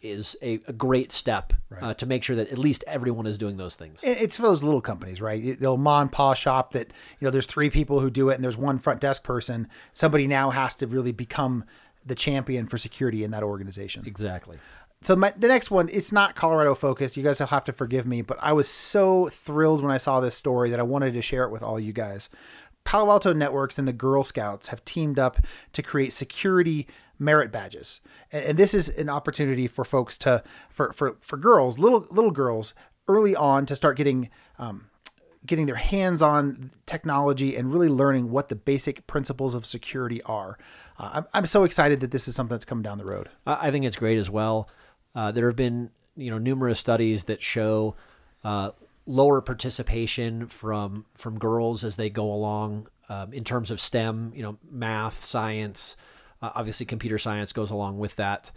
is 0.00 0.36
a, 0.42 0.60
a 0.66 0.72
great 0.72 1.10
step 1.12 1.52
right. 1.70 1.82
uh, 1.82 1.94
to 1.94 2.06
make 2.06 2.22
sure 2.22 2.36
that 2.36 2.50
at 2.50 2.58
least 2.58 2.84
everyone 2.86 3.26
is 3.26 3.38
doing 3.38 3.56
those 3.56 3.74
things. 3.74 4.00
It's 4.02 4.36
for 4.36 4.42
those 4.42 4.62
little 4.62 4.80
companies, 4.80 5.20
right? 5.20 5.58
The 5.58 5.76
mom 5.76 6.02
and 6.02 6.12
pa 6.12 6.34
shop 6.34 6.72
that 6.72 6.92
you 7.18 7.24
know 7.24 7.30
there's 7.30 7.46
three 7.46 7.70
people 7.70 8.00
who 8.00 8.10
do 8.10 8.30
it 8.30 8.34
and 8.34 8.44
there's 8.44 8.56
one 8.56 8.78
front 8.78 9.00
desk 9.00 9.24
person. 9.24 9.68
Somebody 9.92 10.26
now 10.26 10.50
has 10.50 10.74
to 10.76 10.86
really 10.86 11.12
become 11.12 11.64
the 12.04 12.14
champion 12.14 12.66
for 12.66 12.78
security 12.78 13.24
in 13.24 13.30
that 13.32 13.42
organization. 13.42 14.04
Exactly. 14.06 14.58
So 15.02 15.14
my, 15.14 15.32
the 15.36 15.48
next 15.48 15.70
one, 15.70 15.88
it's 15.92 16.12
not 16.12 16.34
Colorado 16.34 16.74
focused. 16.74 17.16
You 17.16 17.22
guys 17.22 17.38
will 17.38 17.48
have 17.48 17.64
to 17.64 17.72
forgive 17.72 18.06
me, 18.06 18.22
but 18.22 18.38
I 18.40 18.52
was 18.52 18.68
so 18.68 19.28
thrilled 19.28 19.82
when 19.82 19.90
I 19.90 19.98
saw 19.98 20.20
this 20.20 20.34
story 20.34 20.70
that 20.70 20.80
I 20.80 20.84
wanted 20.84 21.12
to 21.14 21.22
share 21.22 21.44
it 21.44 21.50
with 21.50 21.62
all 21.62 21.78
you 21.78 21.92
guys. 21.92 22.30
Palo 22.84 23.10
Alto 23.10 23.32
Networks 23.32 23.78
and 23.78 23.86
the 23.86 23.92
Girl 23.92 24.24
Scouts 24.24 24.68
have 24.68 24.84
teamed 24.84 25.18
up 25.18 25.38
to 25.72 25.82
create 25.82 26.12
security 26.12 26.86
merit 27.18 27.52
badges. 27.52 28.00
And 28.30 28.58
this 28.58 28.74
is 28.74 28.88
an 28.88 29.08
opportunity 29.08 29.66
for 29.66 29.84
folks 29.84 30.18
to, 30.18 30.42
for, 30.70 30.92
for, 30.92 31.16
for 31.20 31.36
girls, 31.36 31.78
little, 31.78 32.06
little 32.10 32.30
girls 32.30 32.74
early 33.08 33.34
on 33.36 33.66
to 33.66 33.74
start 33.74 33.96
getting, 33.96 34.30
um, 34.58 34.86
getting 35.44 35.66
their 35.66 35.76
hands 35.76 36.22
on 36.22 36.70
technology 36.86 37.56
and 37.56 37.72
really 37.72 37.88
learning 37.88 38.30
what 38.30 38.48
the 38.48 38.56
basic 38.56 39.06
principles 39.06 39.54
of 39.54 39.64
security 39.64 40.22
are. 40.22 40.58
Uh, 40.98 41.10
I'm, 41.12 41.26
I'm 41.34 41.46
so 41.46 41.64
excited 41.64 42.00
that 42.00 42.10
this 42.10 42.26
is 42.28 42.34
something 42.34 42.54
that's 42.54 42.64
coming 42.64 42.82
down 42.82 42.98
the 42.98 43.04
road. 43.04 43.28
I 43.46 43.70
think 43.70 43.84
it's 43.84 43.96
great 43.96 44.18
as 44.18 44.30
well. 44.30 44.68
Uh, 45.14 45.32
there 45.32 45.46
have 45.46 45.56
been, 45.56 45.90
you 46.16 46.30
know, 46.30 46.38
numerous 46.38 46.80
studies 46.80 47.24
that 47.24 47.42
show 47.42 47.94
uh, 48.44 48.70
lower 49.06 49.40
participation 49.40 50.46
from 50.46 51.06
from 51.14 51.38
girls 51.38 51.84
as 51.84 51.96
they 51.96 52.10
go 52.10 52.30
along 52.30 52.88
um, 53.08 53.32
in 53.32 53.44
terms 53.44 53.70
of 53.70 53.80
STEM, 53.80 54.32
you 54.34 54.42
know, 54.42 54.58
math, 54.70 55.24
science, 55.24 55.96
uh, 56.46 56.52
obviously, 56.54 56.86
computer 56.86 57.18
science 57.18 57.52
goes 57.52 57.70
along 57.70 57.98
with 57.98 58.16
that. 58.16 58.50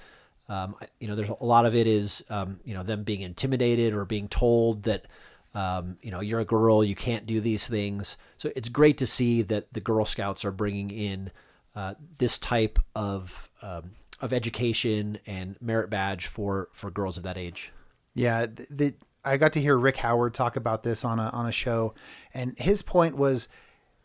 Um, 0.47 0.75
you 0.99 1.07
know, 1.07 1.15
there's 1.15 1.29
a 1.29 1.45
lot 1.45 1.65
of 1.65 1.75
it 1.75 1.87
is 1.87 2.23
um, 2.29 2.59
you 2.63 2.73
know 2.73 2.83
them 2.83 3.03
being 3.03 3.21
intimidated 3.21 3.93
or 3.93 4.05
being 4.05 4.27
told 4.27 4.83
that 4.83 5.05
um, 5.53 5.97
you 6.01 6.11
know 6.11 6.19
you're 6.19 6.39
a 6.39 6.45
girl, 6.45 6.83
you 6.83 6.95
can't 6.95 7.25
do 7.25 7.41
these 7.41 7.67
things. 7.67 8.17
So 8.37 8.51
it's 8.55 8.69
great 8.69 8.97
to 8.99 9.07
see 9.07 9.41
that 9.43 9.73
the 9.73 9.79
Girl 9.79 10.05
Scouts 10.05 10.45
are 10.45 10.51
bringing 10.51 10.91
in 10.91 11.31
uh, 11.75 11.95
this 12.17 12.37
type 12.37 12.79
of 12.95 13.49
um, 13.61 13.91
of 14.21 14.33
education 14.33 15.19
and 15.25 15.55
merit 15.61 15.89
badge 15.89 16.27
for 16.27 16.69
for 16.73 16.91
girls 16.91 17.17
of 17.17 17.23
that 17.23 17.37
age. 17.37 17.71
Yeah, 18.13 18.47
the, 18.69 18.93
I 19.23 19.37
got 19.37 19.53
to 19.53 19.61
hear 19.61 19.77
Rick 19.77 19.97
Howard 19.97 20.33
talk 20.33 20.55
about 20.55 20.83
this 20.83 21.05
on 21.05 21.19
a 21.19 21.29
on 21.29 21.45
a 21.45 21.51
show, 21.51 21.93
and 22.33 22.57
his 22.57 22.81
point 22.81 23.17
was 23.17 23.47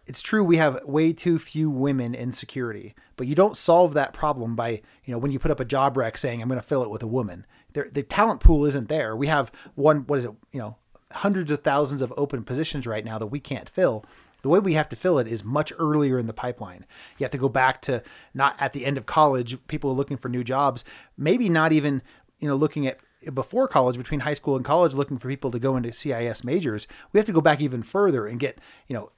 it's 0.07 0.21
true 0.21 0.45
we 0.45 0.57
have 0.57 0.85
way 0.85 1.13
too 1.13 1.39
few 1.39 1.71
women 1.71 2.15
in 2.15 2.33
security, 2.33 2.95
but 3.17 3.27
you 3.27 3.35
don't 3.35 3.57
solve 3.57 3.95
that 3.95 4.13
problem 4.13 4.55
by, 4.55 4.83
you 5.05 5.13
know, 5.13 5.19
when 5.19 5.31
you 5.31 5.39
put 5.39 5.51
up 5.51 5.61
a 5.61 5.65
job 5.65 5.97
rec 5.97 6.19
saying 6.19 6.43
I'm 6.43 6.49
going 6.49 6.61
to 6.61 6.67
fill 6.67 6.83
it 6.83 6.91
with 6.91 7.03
a 7.03 7.07
woman. 7.07 7.47
There, 7.73 7.89
the 7.91 8.03
talent 8.03 8.41
pool 8.41 8.65
isn't 8.67 8.89
there. 8.89 9.17
We 9.17 9.27
have 9.29 9.51
one, 9.75 10.07
what 10.07 10.19
is 10.19 10.27
it, 10.27 10.33
you 10.53 10.59
know, 10.59 10.77
hundreds 11.13 11.51
of 11.51 11.63
thousands 11.63 12.03
of 12.03 12.13
open 12.17 12.45
positions 12.45 12.87
right 12.87 13.05
now 13.05 13.19
that 13.19 13.29
we 13.29 13.41
can't 13.41 13.69
fill. 13.69 14.05
The 14.43 14.49
way 14.51 14.59
we 14.59 14.75
have 14.75 14.91
to 14.91 14.97
fill 14.97 15.19
it 15.19 15.27
is 15.27 15.43
much 15.43 15.73
earlier 15.79 16.19
in 16.19 16.27
the 16.27 16.35
pipeline. 16.35 16.85
You 17.17 17.25
have 17.25 17.31
to 17.31 17.39
go 17.39 17.49
back 17.49 17.81
to 17.83 18.03
not 18.35 18.57
at 18.61 18.75
the 18.75 18.85
end 18.85 18.99
of 18.99 19.07
college, 19.07 19.57
people 19.69 19.91
are 19.91 19.95
looking 19.95 20.19
for 20.19 20.29
new 20.29 20.45
jobs, 20.45 20.85
maybe 21.17 21.49
not 21.49 21.73
even, 21.73 22.03
you 22.41 22.49
know, 22.49 22.55
looking 22.55 22.87
at 22.87 22.99
before 23.33 23.69
college, 23.69 23.97
between 23.97 24.21
high 24.21 24.35
school 24.35 24.57
and 24.57 24.65
college, 24.65 24.93
looking 24.93 25.19
for 25.19 25.29
people 25.29 25.51
to 25.51 25.59
go 25.59 25.77
into 25.77 25.93
CIS 25.93 26.45
majors. 26.45 26.87
We 27.13 27.19
have 27.19 27.27
to 27.27 27.33
go 27.33 27.41
back 27.41 27.61
even 27.61 27.83
further 27.83 28.27
and 28.27 28.39
get, 28.39 28.59
you 28.87 28.95
know, 28.95 29.11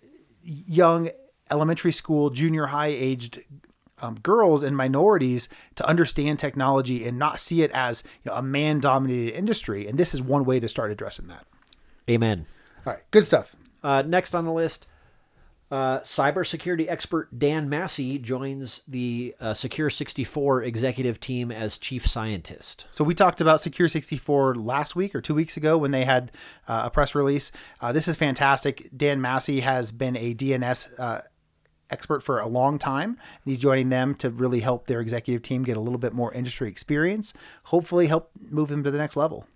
young 0.46 1.10
elementary 1.50 1.92
school, 1.92 2.30
junior 2.30 2.66
high 2.66 2.88
aged 2.88 3.42
um, 4.00 4.16
girls 4.20 4.62
and 4.62 4.76
minorities 4.76 5.48
to 5.74 5.86
understand 5.86 6.38
technology 6.38 7.06
and 7.06 7.18
not 7.18 7.40
see 7.40 7.62
it 7.62 7.70
as 7.72 8.02
you 8.24 8.30
know, 8.30 8.36
a 8.36 8.42
man 8.42 8.80
dominated 8.80 9.36
industry. 9.36 9.86
And 9.86 9.98
this 9.98 10.14
is 10.14 10.22
one 10.22 10.44
way 10.44 10.60
to 10.60 10.68
start 10.68 10.90
addressing 10.90 11.28
that. 11.28 11.46
Amen. 12.08 12.46
All 12.86 12.92
right, 12.92 13.02
good 13.10 13.24
stuff. 13.24 13.56
Uh, 13.82 14.02
next 14.02 14.34
on 14.34 14.44
the 14.44 14.52
list, 14.52 14.86
uh, 15.70 16.00
cybersecurity 16.00 16.88
expert 16.88 17.36
Dan 17.36 17.68
Massey 17.68 18.18
joins 18.18 18.82
the 18.86 19.34
uh, 19.40 19.52
Secure 19.52 19.90
64 19.90 20.62
executive 20.62 21.18
team 21.18 21.50
as 21.50 21.76
chief 21.76 22.06
scientist. 22.06 22.84
So 22.90 23.02
we 23.02 23.14
talked 23.14 23.40
about 23.40 23.60
Secure 23.60 23.88
64 23.88 24.54
last 24.54 24.94
week 24.94 25.14
or 25.14 25.20
two 25.20 25.34
weeks 25.34 25.56
ago 25.56 25.76
when 25.76 25.90
they 25.90 26.04
had 26.04 26.30
uh, 26.68 26.82
a 26.84 26.90
press 26.90 27.14
release. 27.14 27.50
Uh, 27.80 27.92
this 27.92 28.06
is 28.06 28.16
fantastic. 28.16 28.88
Dan 28.96 29.20
Massey 29.20 29.60
has 29.60 29.90
been 29.90 30.16
a 30.16 30.34
DNS 30.34 31.00
uh, 31.00 31.22
expert 31.90 32.22
for 32.22 32.38
a 32.38 32.46
long 32.46 32.78
time, 32.78 33.10
and 33.10 33.44
he's 33.44 33.58
joining 33.58 33.88
them 33.88 34.14
to 34.16 34.30
really 34.30 34.60
help 34.60 34.86
their 34.86 35.00
executive 35.00 35.42
team 35.42 35.64
get 35.64 35.76
a 35.76 35.80
little 35.80 35.98
bit 35.98 36.12
more 36.12 36.32
industry 36.32 36.68
experience. 36.68 37.32
Hopefully, 37.64 38.06
help 38.06 38.30
move 38.50 38.68
them 38.68 38.84
to 38.84 38.90
the 38.92 38.98
next 38.98 39.16
level. 39.16 39.46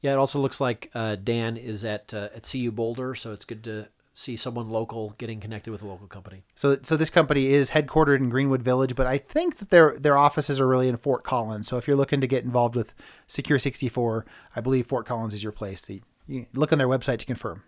Yeah, 0.00 0.12
it 0.12 0.16
also 0.16 0.38
looks 0.38 0.60
like 0.60 0.90
uh, 0.94 1.16
Dan 1.16 1.56
is 1.56 1.84
at 1.84 2.14
uh, 2.14 2.28
at 2.34 2.48
CU 2.50 2.70
Boulder, 2.70 3.14
so 3.14 3.32
it's 3.32 3.44
good 3.44 3.64
to 3.64 3.88
see 4.14 4.36
someone 4.36 4.70
local 4.70 5.10
getting 5.18 5.40
connected 5.40 5.72
with 5.72 5.82
a 5.82 5.86
local 5.86 6.06
company. 6.06 6.44
So, 6.54 6.78
so 6.82 6.96
this 6.96 7.10
company 7.10 7.46
is 7.46 7.70
headquartered 7.70 8.18
in 8.18 8.30
Greenwood 8.30 8.62
Village, 8.62 8.94
but 8.94 9.08
I 9.08 9.18
think 9.18 9.58
that 9.58 9.70
their 9.70 9.98
their 9.98 10.16
offices 10.16 10.60
are 10.60 10.68
really 10.68 10.88
in 10.88 10.96
Fort 10.96 11.24
Collins. 11.24 11.66
So, 11.66 11.76
if 11.76 11.86
you're 11.86 11.96
looking 11.96 12.20
to 12.20 12.26
get 12.26 12.44
involved 12.44 12.76
with 12.76 12.94
Secure 13.26 13.58
64, 13.58 14.24
I 14.54 14.60
believe 14.60 14.86
Fort 14.86 15.04
Collins 15.04 15.34
is 15.34 15.42
your 15.42 15.52
place. 15.52 15.80
The, 15.80 16.00
you 16.26 16.46
look 16.54 16.72
on 16.72 16.78
their 16.78 16.88
website 16.88 17.18
to 17.18 17.26
confirm. 17.26 17.64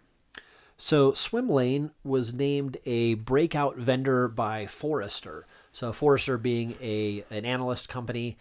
So, 0.78 1.12
Swimlane 1.12 1.90
was 2.04 2.32
named 2.32 2.78
a 2.86 3.14
breakout 3.14 3.76
vendor 3.76 4.28
by 4.28 4.66
Forrester. 4.66 5.46
So, 5.72 5.92
Forrester 5.92 6.38
being 6.38 6.76
a 6.80 7.24
an 7.28 7.44
analyst 7.44 7.88
company, 7.88 8.38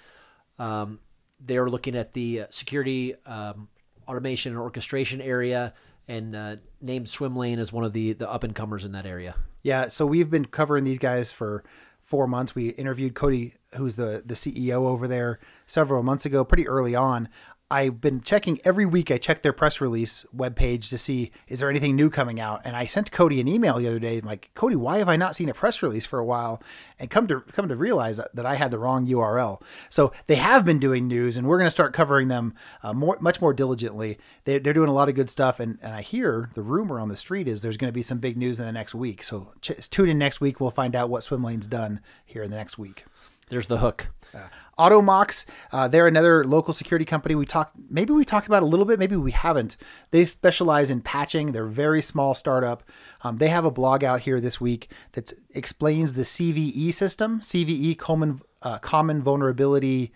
um, 0.59 0.99
they're 1.39 1.69
looking 1.69 1.95
at 1.95 2.13
the 2.13 2.43
security, 2.51 3.15
um, 3.25 3.67
automation, 4.07 4.51
and 4.51 4.61
orchestration 4.61 5.21
area 5.21 5.73
and 6.07 6.35
uh, 6.35 6.55
named 6.81 7.07
Swimlane 7.07 7.57
as 7.57 7.71
one 7.73 7.83
of 7.83 7.93
the 7.93 8.13
the 8.13 8.29
up 8.29 8.43
and 8.43 8.55
comers 8.55 8.85
in 8.85 8.91
that 8.93 9.05
area. 9.05 9.35
Yeah, 9.63 9.87
so 9.87 10.05
we've 10.05 10.29
been 10.29 10.45
covering 10.45 10.83
these 10.83 10.99
guys 10.99 11.31
for 11.31 11.63
four 11.99 12.27
months. 12.27 12.53
We 12.53 12.69
interviewed 12.69 13.15
Cody, 13.15 13.55
who's 13.75 13.95
the 13.95 14.23
the 14.25 14.35
CEO 14.35 14.85
over 14.85 15.07
there, 15.07 15.39
several 15.67 16.03
months 16.03 16.25
ago, 16.25 16.43
pretty 16.43 16.67
early 16.67 16.95
on. 16.95 17.29
I've 17.71 17.99
been 17.99 18.21
checking 18.21 18.59
every 18.63 18.85
week. 18.85 19.09
I 19.09 19.17
check 19.17 19.41
their 19.41 19.51
press 19.51 19.81
release 19.81 20.23
webpage 20.35 20.89
to 20.89 20.99
see 20.99 21.31
is 21.47 21.59
there 21.59 21.69
anything 21.69 21.95
new 21.95 22.11
coming 22.11 22.39
out. 22.39 22.61
And 22.63 22.75
I 22.75 22.85
sent 22.85 23.11
Cody 23.11 23.41
an 23.41 23.47
email 23.47 23.79
the 23.79 23.87
other 23.87 23.97
day, 23.97 24.21
like 24.21 24.51
Cody, 24.53 24.75
why 24.75 24.99
have 24.99 25.09
I 25.09 25.15
not 25.15 25.35
seen 25.35 25.49
a 25.49 25.53
press 25.53 25.81
release 25.81 26.05
for 26.05 26.19
a 26.19 26.25
while? 26.25 26.61
And 26.99 27.09
come 27.09 27.27
to 27.27 27.41
come 27.41 27.67
to 27.67 27.75
realize 27.75 28.17
that, 28.17 28.35
that 28.35 28.45
I 28.45 28.53
had 28.55 28.69
the 28.69 28.77
wrong 28.77 29.07
URL. 29.07 29.61
So 29.89 30.13
they 30.27 30.35
have 30.35 30.63
been 30.63 30.77
doing 30.77 31.07
news, 31.07 31.37
and 31.37 31.47
we're 31.47 31.57
going 31.57 31.65
to 31.65 31.71
start 31.71 31.91
covering 31.91 32.27
them 32.27 32.53
uh, 32.83 32.93
more, 32.93 33.17
much 33.19 33.41
more 33.41 33.53
diligently. 33.53 34.19
They, 34.43 34.59
they're 34.59 34.71
doing 34.71 34.89
a 34.89 34.93
lot 34.93 35.09
of 35.09 35.15
good 35.15 35.31
stuff, 35.31 35.59
and, 35.59 35.79
and 35.81 35.93
I 35.93 36.03
hear 36.03 36.51
the 36.53 36.61
rumor 36.61 36.99
on 36.99 37.09
the 37.09 37.17
street 37.17 37.47
is 37.47 37.63
there's 37.63 37.77
going 37.77 37.89
to 37.89 37.95
be 37.95 38.03
some 38.03 38.19
big 38.19 38.37
news 38.37 38.59
in 38.59 38.65
the 38.67 38.71
next 38.71 38.93
week. 38.93 39.23
So 39.23 39.53
ch- 39.61 39.89
tune 39.89 40.09
in 40.09 40.19
next 40.19 40.39
week. 40.39 40.59
We'll 40.59 40.69
find 40.69 40.95
out 40.95 41.09
what 41.09 41.23
Swimlane's 41.23 41.67
done 41.67 41.99
here 42.23 42.43
in 42.43 42.51
the 42.51 42.57
next 42.57 42.77
week. 42.77 43.05
There's 43.49 43.67
the 43.67 43.79
hook. 43.79 44.07
Uh, 44.33 44.47
Automox, 44.77 45.45
uh, 45.71 45.87
they're 45.87 46.07
another 46.07 46.43
local 46.43 46.73
security 46.73 47.05
company. 47.05 47.33
We 47.35 47.45
talked, 47.45 47.75
maybe 47.89 48.11
we 48.13 48.25
talked 48.25 48.47
about 48.47 48.61
a 48.61 48.65
little 48.65 48.85
bit, 48.85 48.99
maybe 48.99 49.15
we 49.15 49.31
haven't. 49.31 49.77
They 50.11 50.25
specialize 50.25 50.91
in 50.91 51.01
patching. 51.01 51.53
They're 51.53 51.65
a 51.65 51.69
very 51.69 52.01
small 52.01 52.35
startup. 52.35 52.83
Um, 53.21 53.37
they 53.37 53.47
have 53.47 53.63
a 53.65 53.71
blog 53.71 54.03
out 54.03 54.21
here 54.21 54.41
this 54.41 54.59
week 54.59 54.91
that 55.13 55.31
explains 55.51 56.13
the 56.13 56.23
CVE 56.23 56.93
system, 56.93 57.39
CVE 57.41 57.97
common 57.97 58.41
uh, 58.61 58.79
common 58.79 59.21
vulnerability. 59.21 60.11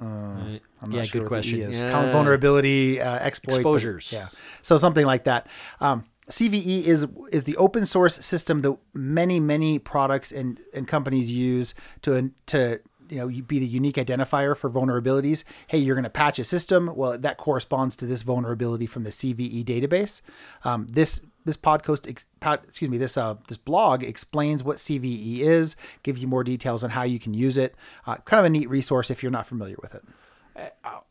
Uh, 0.00 0.04
I'm 0.04 0.60
not 0.82 0.92
yeah, 0.92 1.02
sure 1.04 1.20
good 1.22 1.26
E 1.26 1.28
question. 1.28 1.60
is. 1.62 1.80
Yeah. 1.80 1.90
Common 1.90 2.12
vulnerability 2.12 3.00
uh, 3.00 3.16
exploit 3.18 3.54
but- 3.54 3.58
Exposures. 3.60 4.12
yeah, 4.12 4.28
so 4.62 4.76
something 4.76 5.06
like 5.06 5.24
that. 5.24 5.46
Um, 5.80 6.04
CVE 6.30 6.84
is 6.84 7.06
is 7.30 7.44
the 7.44 7.56
open 7.56 7.86
source 7.86 8.16
system 8.24 8.58
that 8.60 8.76
many 8.92 9.40
many 9.40 9.78
products 9.78 10.32
and, 10.32 10.58
and 10.74 10.86
companies 10.86 11.30
use 11.30 11.72
to 12.02 12.30
to 12.46 12.80
you 13.08 13.18
know 13.18 13.28
be 13.28 13.58
the 13.58 13.66
unique 13.66 13.96
identifier 13.96 14.56
for 14.56 14.70
vulnerabilities. 14.70 15.44
Hey, 15.66 15.78
you're 15.78 15.94
going 15.94 16.04
to 16.04 16.10
patch 16.10 16.38
a 16.38 16.44
system. 16.44 16.90
Well, 16.94 17.18
that 17.18 17.36
corresponds 17.36 17.96
to 17.96 18.06
this 18.06 18.22
vulnerability 18.22 18.86
from 18.86 19.04
the 19.04 19.10
CVE 19.10 19.64
database. 19.64 20.20
Um, 20.64 20.86
this 20.88 21.20
this 21.44 21.56
podcast, 21.56 22.08
ex- 22.08 22.26
excuse 22.64 22.90
me, 22.90 22.98
this 22.98 23.16
uh, 23.16 23.36
this 23.48 23.58
blog 23.58 24.02
explains 24.02 24.64
what 24.64 24.76
CVE 24.76 25.38
is, 25.38 25.76
gives 26.02 26.20
you 26.20 26.28
more 26.28 26.44
details 26.44 26.84
on 26.84 26.90
how 26.90 27.02
you 27.02 27.18
can 27.18 27.34
use 27.34 27.56
it. 27.56 27.74
Uh, 28.06 28.16
kind 28.16 28.40
of 28.40 28.44
a 28.44 28.50
neat 28.50 28.68
resource 28.68 29.10
if 29.10 29.22
you're 29.22 29.32
not 29.32 29.46
familiar 29.46 29.76
with 29.80 29.94
it. 29.94 30.04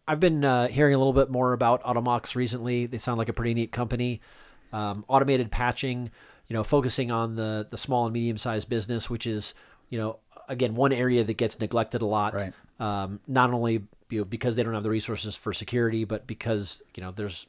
I've 0.08 0.20
been 0.20 0.44
uh, 0.44 0.68
hearing 0.68 0.94
a 0.94 0.98
little 0.98 1.14
bit 1.14 1.30
more 1.30 1.54
about 1.54 1.84
Automox 1.84 2.36
recently. 2.36 2.86
They 2.86 2.98
sound 2.98 3.18
like 3.18 3.30
a 3.30 3.34
pretty 3.34 3.54
neat 3.54 3.72
company. 3.72 4.22
Um, 4.74 5.06
automated 5.08 5.52
patching, 5.52 6.12
you 6.48 6.54
know, 6.54 6.64
focusing 6.64 7.12
on 7.12 7.36
the 7.36 7.66
the 7.70 7.78
small 7.78 8.06
and 8.06 8.14
medium 8.14 8.38
sized 8.38 8.68
business, 8.70 9.10
which 9.10 9.26
is, 9.26 9.54
you 9.90 9.98
know, 9.98 10.20
again 10.48 10.76
one 10.76 10.92
area 10.92 11.24
that 11.24 11.38
gets 11.38 11.60
neglected 11.60 12.02
a 12.02 12.06
lot. 12.06 12.34
Right. 12.34 12.54
Um, 12.80 13.20
not 13.28 13.52
only 13.52 13.84
you 14.10 14.20
know, 14.20 14.26
because 14.26 14.56
they 14.56 14.64
don't 14.64 14.74
have 14.74 14.84
the 14.84 14.90
resources 14.90 15.36
for 15.36 15.54
security, 15.54 16.04
but 16.04 16.28
because 16.28 16.82
you 16.96 17.02
know 17.02 17.12
there's 17.12 17.48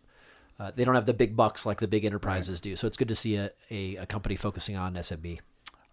uh, 0.59 0.71
they 0.75 0.85
don't 0.85 0.95
have 0.95 1.07
the 1.07 1.15
big 1.15 1.37
bucks 1.37 1.67
like 1.67 1.81
the 1.81 1.89
big 1.89 2.05
enterprises 2.05 2.61
do. 2.61 2.77
So 2.77 2.87
it's 2.87 2.97
good 2.97 3.09
to 3.09 3.15
see 3.15 3.37
a, 3.37 3.51
a, 3.71 3.97
a 3.97 4.07
company 4.07 4.37
focusing 4.37 4.77
on 4.77 4.95
SMB. 4.95 5.41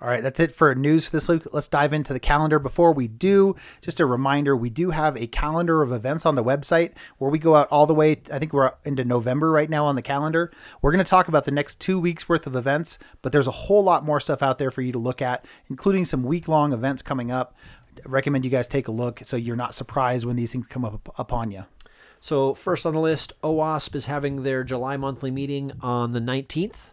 All 0.03 0.09
right, 0.09 0.21
that's 0.21 0.41
it 0.41 0.53
for 0.53 0.75
news 0.75 1.05
for 1.05 1.11
this 1.11 1.29
week. 1.29 1.43
Let's 1.53 1.69
dive 1.69 1.93
into 1.93 2.11
the 2.11 2.19
calendar. 2.19 2.59
Before 2.59 2.91
we 2.91 3.07
do, 3.07 3.55
just 3.79 4.01
a 4.01 4.05
reminder 4.05 4.53
we 4.53 4.69
do 4.69 4.89
have 4.89 5.15
a 5.15 5.27
calendar 5.27 5.81
of 5.81 5.93
events 5.93 6.25
on 6.25 6.35
the 6.35 6.43
website 6.43 6.91
where 7.19 7.31
we 7.31 7.39
go 7.39 7.55
out 7.55 7.69
all 7.69 7.85
the 7.85 7.93
way. 7.93 8.21
I 8.29 8.37
think 8.37 8.51
we're 8.51 8.73
into 8.83 9.05
November 9.05 9.49
right 9.49 9.69
now 9.69 9.85
on 9.85 9.95
the 9.95 10.01
calendar. 10.01 10.51
We're 10.81 10.91
going 10.91 11.05
to 11.05 11.09
talk 11.09 11.29
about 11.29 11.45
the 11.45 11.51
next 11.51 11.79
two 11.79 12.01
weeks 12.01 12.27
worth 12.27 12.45
of 12.45 12.53
events, 12.53 12.99
but 13.21 13.31
there's 13.31 13.47
a 13.47 13.51
whole 13.51 13.81
lot 13.81 14.03
more 14.03 14.19
stuff 14.19 14.43
out 14.43 14.57
there 14.57 14.71
for 14.71 14.81
you 14.81 14.91
to 14.91 14.99
look 14.99 15.21
at, 15.21 15.45
including 15.69 16.03
some 16.03 16.23
week 16.23 16.49
long 16.49 16.73
events 16.73 17.01
coming 17.01 17.31
up. 17.31 17.55
I 17.97 18.01
recommend 18.09 18.43
you 18.43 18.51
guys 18.51 18.67
take 18.67 18.89
a 18.89 18.91
look 18.91 19.21
so 19.23 19.37
you're 19.37 19.55
not 19.55 19.73
surprised 19.73 20.25
when 20.25 20.35
these 20.35 20.51
things 20.51 20.67
come 20.67 20.83
up 20.83 21.13
upon 21.17 21.49
you. 21.49 21.63
So 22.19 22.53
first 22.53 22.85
on 22.85 22.93
the 22.93 22.99
list, 22.99 23.31
OWASP 23.41 23.95
is 23.95 24.07
having 24.07 24.43
their 24.43 24.65
July 24.65 24.97
monthly 24.97 25.31
meeting 25.31 25.71
on 25.79 26.11
the 26.11 26.19
19th. 26.19 26.91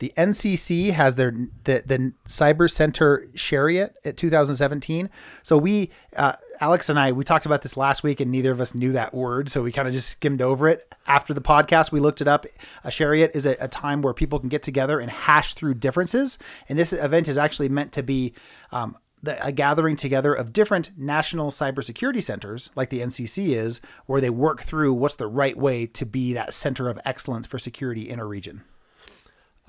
The 0.00 0.14
NCC 0.16 0.92
has 0.92 1.16
their 1.16 1.30
the, 1.64 1.82
the 1.84 2.12
Cyber 2.26 2.70
Center 2.70 3.28
Charrette 3.34 3.92
at 4.02 4.16
2017. 4.16 5.10
So 5.42 5.58
we, 5.58 5.90
uh, 6.16 6.32
Alex 6.58 6.88
and 6.88 6.98
I, 6.98 7.12
we 7.12 7.22
talked 7.22 7.44
about 7.44 7.60
this 7.60 7.76
last 7.76 8.02
week, 8.02 8.18
and 8.18 8.30
neither 8.30 8.50
of 8.50 8.62
us 8.62 8.74
knew 8.74 8.92
that 8.92 9.12
word, 9.14 9.50
so 9.50 9.62
we 9.62 9.70
kind 9.70 9.86
of 9.86 9.92
just 9.92 10.08
skimmed 10.08 10.40
over 10.40 10.68
it. 10.68 10.90
After 11.06 11.34
the 11.34 11.42
podcast, 11.42 11.92
we 11.92 12.00
looked 12.00 12.22
it 12.22 12.28
up. 12.28 12.46
A 12.82 12.90
charrette 12.90 13.36
is 13.36 13.44
a, 13.44 13.56
a 13.60 13.68
time 13.68 14.00
where 14.00 14.14
people 14.14 14.38
can 14.38 14.48
get 14.48 14.62
together 14.62 15.00
and 15.00 15.10
hash 15.10 15.52
through 15.52 15.74
differences, 15.74 16.38
and 16.66 16.78
this 16.78 16.94
event 16.94 17.28
is 17.28 17.38
actually 17.38 17.68
meant 17.68 17.92
to 17.92 18.02
be. 18.02 18.34
Um, 18.72 18.96
the, 19.22 19.44
a 19.44 19.52
gathering 19.52 19.96
together 19.96 20.32
of 20.32 20.50
different 20.50 20.92
national 20.96 21.50
cybersecurity 21.50 22.22
centers, 22.22 22.70
like 22.74 22.88
the 22.88 23.00
NCC 23.00 23.48
is, 23.48 23.82
where 24.06 24.18
they 24.18 24.30
work 24.30 24.62
through 24.62 24.94
what's 24.94 25.16
the 25.16 25.26
right 25.26 25.58
way 25.58 25.84
to 25.84 26.06
be 26.06 26.32
that 26.32 26.54
center 26.54 26.88
of 26.88 26.98
excellence 27.04 27.46
for 27.46 27.58
security 27.58 28.08
in 28.08 28.18
a 28.18 28.24
region. 28.24 28.62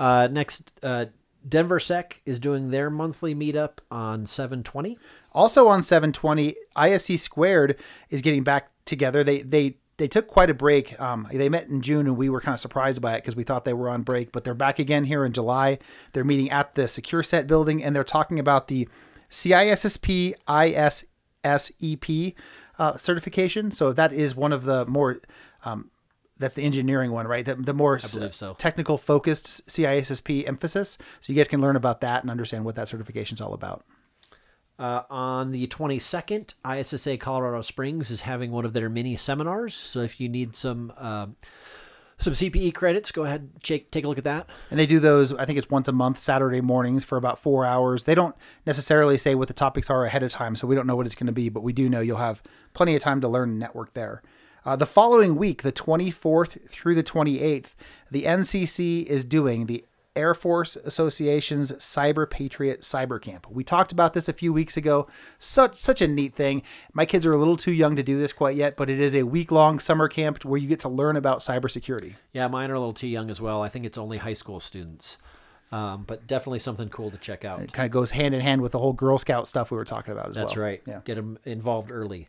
Uh, 0.01 0.27
next, 0.31 0.71
uh, 0.81 1.05
Denver 1.47 1.79
Sec 1.79 2.21
is 2.25 2.39
doing 2.39 2.71
their 2.71 2.89
monthly 2.89 3.35
meetup 3.35 3.77
on 3.91 4.25
720. 4.25 4.97
Also 5.31 5.67
on 5.67 5.83
720, 5.83 6.55
ISC 6.75 7.19
Squared 7.19 7.77
is 8.09 8.23
getting 8.23 8.43
back 8.43 8.71
together. 8.85 9.23
They 9.23 9.43
they 9.43 9.75
they 9.97 10.07
took 10.07 10.27
quite 10.27 10.49
a 10.49 10.55
break. 10.55 10.99
Um, 10.99 11.27
they 11.31 11.49
met 11.49 11.67
in 11.67 11.83
June, 11.83 12.07
and 12.07 12.17
we 12.17 12.29
were 12.29 12.41
kind 12.41 12.55
of 12.55 12.59
surprised 12.59 12.99
by 12.99 13.13
it 13.13 13.19
because 13.19 13.35
we 13.35 13.43
thought 13.43 13.63
they 13.63 13.73
were 13.73 13.89
on 13.89 14.01
break. 14.01 14.31
But 14.31 14.43
they're 14.43 14.55
back 14.55 14.79
again 14.79 15.03
here 15.03 15.23
in 15.23 15.33
July. 15.33 15.77
They're 16.13 16.23
meeting 16.23 16.49
at 16.49 16.73
the 16.73 16.83
SecureSet 16.83 17.45
building, 17.45 17.83
and 17.83 17.95
they're 17.95 18.03
talking 18.03 18.39
about 18.39 18.69
the 18.69 18.89
CISSP 19.29 20.33
ISSEP 20.47 22.33
uh, 22.79 22.97
certification. 22.97 23.69
So 23.69 23.93
that 23.93 24.11
is 24.11 24.35
one 24.35 24.51
of 24.51 24.63
the 24.63 24.87
more 24.87 25.21
um, 25.63 25.91
that's 26.41 26.55
the 26.55 26.63
engineering 26.63 27.11
one, 27.11 27.27
right? 27.27 27.45
The, 27.45 27.55
the 27.55 27.73
more 27.73 27.99
so. 27.99 28.55
technical 28.55 28.97
focused 28.97 29.65
CISSP 29.67 30.47
emphasis. 30.47 30.97
So 31.21 31.31
you 31.31 31.37
guys 31.37 31.47
can 31.47 31.61
learn 31.61 31.75
about 31.75 32.01
that 32.01 32.23
and 32.23 32.29
understand 32.29 32.65
what 32.65 32.75
that 32.75 32.89
certification 32.89 33.35
is 33.35 33.41
all 33.41 33.53
about. 33.53 33.85
Uh, 34.77 35.03
on 35.09 35.51
the 35.51 35.67
22nd, 35.67 36.55
ISSA 36.65 37.17
Colorado 37.17 37.61
Springs 37.61 38.09
is 38.09 38.21
having 38.21 38.51
one 38.51 38.65
of 38.65 38.73
their 38.73 38.89
mini 38.89 39.15
seminars. 39.15 39.75
So 39.75 39.99
if 39.99 40.19
you 40.19 40.27
need 40.27 40.55
some 40.55 40.91
uh, 40.97 41.27
some 42.17 42.33
CPE 42.33 42.73
credits, 42.73 43.11
go 43.11 43.23
ahead 43.23 43.49
take 43.63 43.91
take 43.91 44.05
a 44.05 44.07
look 44.07 44.17
at 44.17 44.23
that. 44.23 44.47
And 44.69 44.79
they 44.79 44.85
do 44.85 44.99
those, 44.99 45.33
I 45.33 45.45
think 45.45 45.57
it's 45.57 45.69
once 45.69 45.87
a 45.87 45.91
month, 45.91 46.19
Saturday 46.19 46.61
mornings 46.61 47.03
for 47.03 47.17
about 47.17 47.39
four 47.39 47.65
hours. 47.65 48.05
They 48.05 48.15
don't 48.15 48.35
necessarily 48.65 49.17
say 49.17 49.35
what 49.35 49.47
the 49.47 49.53
topics 49.53 49.89
are 49.89 50.05
ahead 50.05 50.23
of 50.23 50.31
time, 50.31 50.55
so 50.55 50.67
we 50.67 50.75
don't 50.75 50.87
know 50.87 50.95
what 50.95 51.05
it's 51.05 51.15
going 51.15 51.27
to 51.27 51.31
be, 51.31 51.49
but 51.49 51.61
we 51.61 51.73
do 51.73 51.89
know 51.89 51.99
you'll 51.99 52.17
have 52.17 52.41
plenty 52.73 52.95
of 52.95 53.01
time 53.01 53.21
to 53.21 53.27
learn 53.27 53.51
and 53.51 53.59
network 53.59 53.93
there. 53.93 54.21
Uh, 54.63 54.75
the 54.75 54.85
following 54.85 55.35
week, 55.35 55.63
the 55.63 55.71
24th 55.71 56.69
through 56.69 56.95
the 56.95 57.03
28th, 57.03 57.69
the 58.11 58.23
NCC 58.23 59.03
is 59.05 59.25
doing 59.25 59.65
the 59.65 59.83
Air 60.15 60.33
Force 60.33 60.75
Association's 60.75 61.71
Cyber 61.73 62.29
Patriot 62.29 62.81
Cyber 62.81 63.19
Camp. 63.19 63.47
We 63.49 63.63
talked 63.63 63.91
about 63.91 64.13
this 64.13 64.27
a 64.27 64.33
few 64.33 64.51
weeks 64.51 64.75
ago. 64.75 65.07
Such 65.39 65.77
such 65.77 66.01
a 66.01 66.07
neat 66.07 66.35
thing. 66.35 66.63
My 66.93 67.05
kids 67.05 67.25
are 67.25 67.33
a 67.33 67.37
little 67.37 67.55
too 67.55 67.71
young 67.71 67.95
to 67.95 68.03
do 68.03 68.19
this 68.19 68.33
quite 68.33 68.57
yet, 68.57 68.75
but 68.75 68.89
it 68.89 68.99
is 68.99 69.15
a 69.15 69.23
week 69.23 69.51
long 69.51 69.79
summer 69.79 70.09
camp 70.09 70.43
where 70.43 70.59
you 70.59 70.67
get 70.67 70.81
to 70.81 70.89
learn 70.89 71.15
about 71.15 71.39
cybersecurity. 71.39 72.15
Yeah, 72.33 72.47
mine 72.49 72.69
are 72.69 72.75
a 72.75 72.79
little 72.79 72.93
too 72.93 73.07
young 73.07 73.29
as 73.29 73.39
well. 73.39 73.61
I 73.61 73.69
think 73.69 73.85
it's 73.85 73.97
only 73.97 74.17
high 74.17 74.33
school 74.33 74.59
students, 74.59 75.17
um, 75.71 76.03
but 76.05 76.27
definitely 76.27 76.59
something 76.59 76.89
cool 76.89 77.09
to 77.09 77.17
check 77.17 77.45
out. 77.45 77.61
It 77.61 77.71
kind 77.71 77.85
of 77.85 77.91
goes 77.91 78.11
hand 78.11 78.35
in 78.35 78.41
hand 78.41 78.61
with 78.61 78.73
the 78.73 78.79
whole 78.79 78.93
Girl 78.93 79.17
Scout 79.17 79.47
stuff 79.47 79.71
we 79.71 79.77
were 79.77 79.85
talking 79.85 80.11
about 80.11 80.29
as 80.29 80.35
That's 80.35 80.57
well. 80.57 80.65
That's 80.65 80.85
right. 80.87 80.95
Yeah. 80.95 81.01
Get 81.05 81.15
them 81.15 81.39
involved 81.45 81.89
early. 81.89 82.27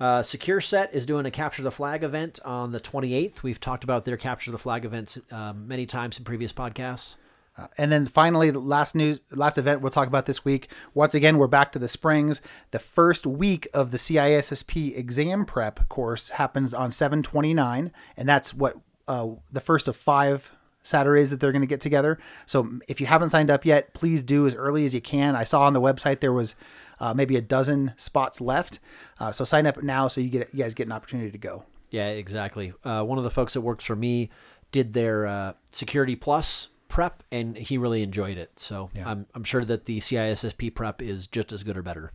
Uh, 0.00 0.20
SecureSet 0.20 0.92
is 0.92 1.06
doing 1.06 1.24
a 1.24 1.30
Capture 1.30 1.62
the 1.62 1.70
Flag 1.70 2.02
event 2.02 2.40
on 2.44 2.72
the 2.72 2.80
28th. 2.80 3.42
We've 3.42 3.60
talked 3.60 3.84
about 3.84 4.04
their 4.04 4.16
Capture 4.16 4.50
the 4.50 4.58
Flag 4.58 4.84
events 4.84 5.20
um, 5.30 5.68
many 5.68 5.86
times 5.86 6.18
in 6.18 6.24
previous 6.24 6.52
podcasts. 6.52 7.14
Uh, 7.56 7.68
and 7.78 7.92
then 7.92 8.06
finally, 8.06 8.50
the 8.50 8.58
last 8.58 8.96
news, 8.96 9.20
last 9.30 9.56
event 9.56 9.80
we'll 9.80 9.90
talk 9.90 10.08
about 10.08 10.26
this 10.26 10.44
week. 10.44 10.68
Once 10.92 11.14
again, 11.14 11.38
we're 11.38 11.46
back 11.46 11.70
to 11.70 11.78
the 11.78 11.86
Springs. 11.86 12.40
The 12.72 12.80
first 12.80 13.24
week 13.24 13.68
of 13.72 13.92
the 13.92 13.96
CISSP 13.96 14.96
exam 14.96 15.44
prep 15.44 15.88
course 15.88 16.30
happens 16.30 16.74
on 16.74 16.90
729, 16.90 17.92
and 18.16 18.28
that's 18.28 18.52
what 18.52 18.76
uh, 19.06 19.28
the 19.52 19.60
first 19.60 19.86
of 19.86 19.94
five 19.94 20.50
Saturdays 20.82 21.30
that 21.30 21.38
they're 21.38 21.52
going 21.52 21.62
to 21.62 21.66
get 21.66 21.80
together. 21.80 22.18
So 22.46 22.78
if 22.88 23.00
you 23.00 23.06
haven't 23.06 23.30
signed 23.30 23.50
up 23.50 23.64
yet, 23.64 23.94
please 23.94 24.22
do 24.22 24.46
as 24.46 24.54
early 24.54 24.84
as 24.84 24.94
you 24.94 25.00
can. 25.00 25.36
I 25.36 25.44
saw 25.44 25.62
on 25.62 25.72
the 25.72 25.80
website 25.80 26.20
there 26.20 26.32
was 26.32 26.56
uh, 27.00 27.14
maybe 27.14 27.36
a 27.36 27.40
dozen 27.40 27.92
spots 27.96 28.40
left, 28.40 28.78
uh, 29.20 29.32
so 29.32 29.44
sign 29.44 29.66
up 29.66 29.82
now 29.82 30.08
so 30.08 30.20
you 30.20 30.28
get 30.28 30.52
you 30.52 30.62
guys 30.62 30.74
get 30.74 30.86
an 30.86 30.92
opportunity 30.92 31.30
to 31.30 31.38
go. 31.38 31.64
Yeah, 31.90 32.08
exactly. 32.08 32.72
Uh, 32.84 33.04
one 33.04 33.18
of 33.18 33.24
the 33.24 33.30
folks 33.30 33.54
that 33.54 33.60
works 33.60 33.84
for 33.84 33.94
me 33.96 34.30
did 34.72 34.92
their 34.94 35.26
uh, 35.26 35.52
Security 35.70 36.16
Plus 36.16 36.68
prep, 36.88 37.22
and 37.30 37.56
he 37.56 37.78
really 37.78 38.02
enjoyed 38.02 38.36
it. 38.38 38.58
So 38.58 38.90
Yeah. 38.94 39.08
I'm, 39.08 39.26
I'm 39.34 39.44
sure 39.44 39.64
that 39.64 39.86
the 39.86 40.00
CISSP 40.00 40.74
prep 40.74 41.00
is 41.02 41.26
just 41.26 41.52
as 41.52 41.62
good 41.62 41.76
or 41.76 41.82
better. 41.82 42.12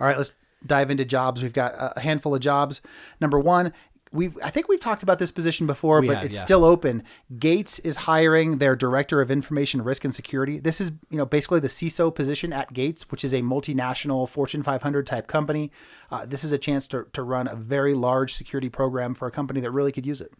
All 0.00 0.06
right, 0.06 0.16
let's 0.16 0.32
dive 0.64 0.90
into 0.90 1.04
jobs. 1.04 1.42
We've 1.42 1.52
got 1.52 1.74
a 1.76 2.00
handful 2.00 2.34
of 2.34 2.40
jobs. 2.40 2.80
Number 3.20 3.38
one, 3.38 3.72
we 4.12 4.30
I 4.42 4.50
think 4.50 4.68
we've 4.68 4.80
talked 4.80 5.02
about 5.02 5.18
this 5.18 5.30
position 5.30 5.66
before, 5.66 6.00
We 6.00 6.08
but 6.08 6.16
have, 6.16 6.24
it's 6.26 6.36
yeah. 6.36 6.44
still 6.44 6.64
open. 6.64 7.02
Gates 7.38 7.78
is 7.80 7.96
hiring 7.96 8.58
their 8.58 8.76
director 8.76 9.20
of 9.20 9.30
information 9.30 9.82
risk 9.82 10.04
and 10.04 10.14
security. 10.14 10.58
This 10.58 10.80
is 10.80 10.92
you 11.10 11.18
know 11.18 11.26
basically 11.26 11.60
the 11.60 11.68
CISO 11.68 12.14
position 12.14 12.52
at 12.52 12.72
Gates, 12.72 13.10
which 13.10 13.24
is 13.24 13.34
a 13.34 13.42
multinational 13.42 14.28
Fortune 14.28 14.62
500 14.62 15.06
type 15.06 15.26
company. 15.26 15.70
Uh, 16.10 16.24
this 16.24 16.44
is 16.44 16.52
a 16.52 16.58
chance 16.58 16.86
to 16.88 17.06
to 17.12 17.22
run 17.22 17.48
a 17.48 17.56
very 17.56 17.94
large 17.94 18.34
security 18.34 18.68
program 18.68 19.14
for 19.14 19.26
a 19.26 19.30
company 19.30 19.60
that 19.60 19.70
really 19.70 19.92
could 19.92 20.06
use 20.06 20.20
it. 20.20 20.32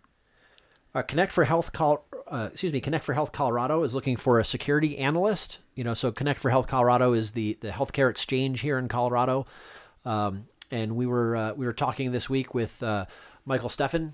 Uh, 0.94 1.02
Connect 1.02 1.30
for 1.30 1.44
Health, 1.44 1.74
Col- 1.74 2.06
uh, 2.26 2.48
excuse 2.50 2.72
me, 2.72 2.80
Connect 2.80 3.04
for 3.04 3.12
Health 3.12 3.30
Colorado 3.30 3.82
is 3.82 3.94
looking 3.94 4.16
for 4.16 4.40
a 4.40 4.44
security 4.46 4.96
analyst. 4.96 5.58
You 5.74 5.84
know, 5.84 5.92
so 5.92 6.10
Connect 6.10 6.40
for 6.40 6.50
Health 6.50 6.68
Colorado 6.68 7.12
is 7.12 7.32
the 7.32 7.58
the 7.60 7.68
healthcare 7.68 8.10
exchange 8.10 8.60
here 8.60 8.78
in 8.78 8.88
Colorado, 8.88 9.44
um, 10.06 10.46
and 10.70 10.96
we 10.96 11.04
were 11.04 11.36
uh, 11.36 11.52
we 11.52 11.66
were 11.66 11.74
talking 11.74 12.12
this 12.12 12.30
week 12.30 12.54
with 12.54 12.82
uh, 12.82 13.04
Michael 13.46 13.70
Steffen 13.70 14.12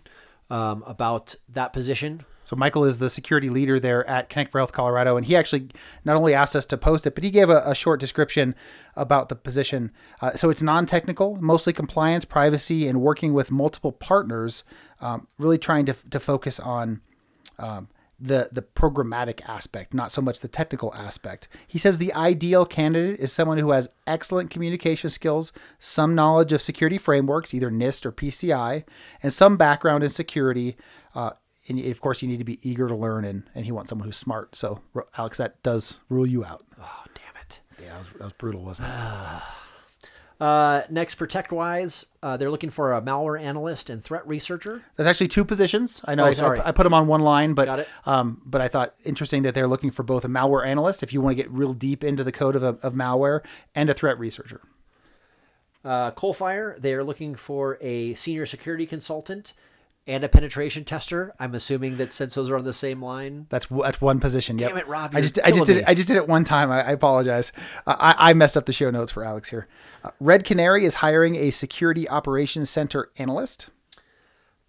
um, 0.50 0.84
about 0.86 1.34
that 1.48 1.72
position. 1.72 2.24
So 2.44 2.56
Michael 2.56 2.84
is 2.84 2.98
the 2.98 3.08
security 3.08 3.48
leader 3.48 3.80
there 3.80 4.08
at 4.08 4.28
Connect 4.28 4.50
for 4.50 4.58
Health 4.58 4.72
Colorado, 4.72 5.16
and 5.16 5.24
he 5.24 5.36
actually 5.36 5.68
not 6.04 6.16
only 6.16 6.34
asked 6.34 6.56
us 6.56 6.66
to 6.66 6.76
post 6.76 7.06
it, 7.06 7.14
but 7.14 7.24
he 7.24 7.30
gave 7.30 7.48
a, 7.48 7.62
a 7.64 7.74
short 7.74 8.00
description 8.00 8.54
about 8.96 9.28
the 9.28 9.36
position. 9.36 9.92
Uh, 10.20 10.32
so 10.32 10.50
it's 10.50 10.62
non-technical, 10.62 11.36
mostly 11.40 11.72
compliance, 11.72 12.24
privacy, 12.24 12.88
and 12.88 13.00
working 13.00 13.32
with 13.32 13.50
multiple 13.50 13.92
partners. 13.92 14.64
Um, 15.00 15.28
really 15.38 15.58
trying 15.58 15.86
to 15.86 15.94
to 16.10 16.20
focus 16.20 16.60
on 16.60 17.00
um, 17.58 17.88
the 18.22 18.48
the 18.52 18.62
programmatic 18.62 19.40
aspect, 19.48 19.92
not 19.92 20.12
so 20.12 20.22
much 20.22 20.40
the 20.40 20.48
technical 20.48 20.94
aspect. 20.94 21.48
He 21.66 21.78
says 21.78 21.98
the 21.98 22.14
ideal 22.14 22.64
candidate 22.64 23.18
is 23.18 23.32
someone 23.32 23.58
who 23.58 23.72
has 23.72 23.88
excellent 24.06 24.50
communication 24.50 25.10
skills, 25.10 25.52
some 25.80 26.14
knowledge 26.14 26.52
of 26.52 26.62
security 26.62 26.98
frameworks, 26.98 27.52
either 27.52 27.70
NIST 27.70 28.06
or 28.06 28.12
PCI, 28.12 28.84
and 29.22 29.32
some 29.32 29.56
background 29.56 30.04
in 30.04 30.10
security. 30.10 30.76
Uh, 31.14 31.30
and 31.68 31.78
of 31.78 32.00
course, 32.00 32.22
you 32.22 32.28
need 32.28 32.38
to 32.38 32.44
be 32.44 32.60
eager 32.62 32.88
to 32.88 32.94
learn, 32.94 33.24
and, 33.24 33.44
and 33.54 33.64
he 33.64 33.72
wants 33.72 33.88
someone 33.88 34.06
who's 34.06 34.16
smart. 34.16 34.56
So, 34.56 34.80
Alex, 35.16 35.38
that 35.38 35.62
does 35.62 35.98
rule 36.08 36.26
you 36.26 36.44
out. 36.44 36.64
Oh, 36.80 37.04
damn 37.14 37.42
it. 37.42 37.60
Yeah, 37.80 37.90
that 37.90 37.98
was, 37.98 38.08
that 38.08 38.24
was 38.24 38.32
brutal, 38.32 38.64
wasn't 38.64 38.88
it? 38.88 38.94
Uh, 40.42 40.82
next, 40.90 41.20
ProtectWise, 41.20 42.04
uh, 42.20 42.36
they're 42.36 42.50
looking 42.50 42.70
for 42.70 42.94
a 42.94 43.00
malware 43.00 43.40
analyst 43.40 43.88
and 43.88 44.02
threat 44.02 44.26
researcher. 44.26 44.82
There's 44.96 45.06
actually 45.06 45.28
two 45.28 45.44
positions. 45.44 46.00
I 46.04 46.16
know 46.16 46.24
Oh, 46.24 46.26
I, 46.26 46.32
sorry. 46.32 46.58
I, 46.58 46.70
I 46.70 46.72
put 46.72 46.82
them 46.82 46.92
on 46.92 47.06
one 47.06 47.20
line, 47.20 47.54
but 47.54 47.86
um, 48.06 48.42
but 48.44 48.60
I 48.60 48.66
thought 48.66 48.92
interesting 49.04 49.42
that 49.42 49.54
they're 49.54 49.68
looking 49.68 49.92
for 49.92 50.02
both 50.02 50.24
a 50.24 50.28
malware 50.28 50.66
analyst, 50.66 51.04
if 51.04 51.12
you 51.12 51.20
want 51.20 51.36
to 51.36 51.40
get 51.40 51.48
real 51.52 51.74
deep 51.74 52.02
into 52.02 52.24
the 52.24 52.32
code 52.32 52.56
of, 52.56 52.64
a, 52.64 52.76
of 52.82 52.94
malware, 52.94 53.42
and 53.76 53.88
a 53.88 53.94
threat 53.94 54.18
researcher. 54.18 54.60
Uh, 55.84 56.10
Coalfire, 56.10 56.76
they 56.76 56.92
are 56.94 57.04
looking 57.04 57.36
for 57.36 57.78
a 57.80 58.14
senior 58.14 58.44
security 58.44 58.84
consultant 58.84 59.52
and 60.06 60.24
a 60.24 60.28
penetration 60.28 60.84
tester. 60.84 61.34
I'm 61.38 61.54
assuming 61.54 61.96
that 61.98 62.12
since 62.12 62.34
those 62.34 62.50
are 62.50 62.56
on 62.56 62.64
the 62.64 62.72
same 62.72 63.02
line. 63.02 63.46
That's 63.50 63.66
that's 63.66 64.00
one 64.00 64.20
position. 64.20 64.58
Yep. 64.58 64.68
Damn 64.68 64.78
it, 64.78 64.88
Rob, 64.88 65.14
I 65.14 65.20
just 65.20 65.38
I 65.44 65.50
just 65.50 65.66
did 65.66 65.76
me. 65.76 65.82
it. 65.82 65.88
I 65.88 65.94
just 65.94 66.08
did 66.08 66.16
it 66.16 66.28
one 66.28 66.44
time. 66.44 66.70
I, 66.70 66.82
I 66.82 66.90
apologize. 66.92 67.52
Uh, 67.86 67.96
I, 67.98 68.30
I 68.30 68.32
messed 68.32 68.56
up 68.56 68.66
the 68.66 68.72
show 68.72 68.90
notes 68.90 69.12
for 69.12 69.24
Alex 69.24 69.48
here. 69.48 69.68
Uh, 70.04 70.10
Red 70.20 70.44
Canary 70.44 70.84
is 70.84 70.96
hiring 70.96 71.36
a 71.36 71.50
security 71.50 72.08
operations 72.08 72.70
center 72.70 73.10
analyst. 73.16 73.68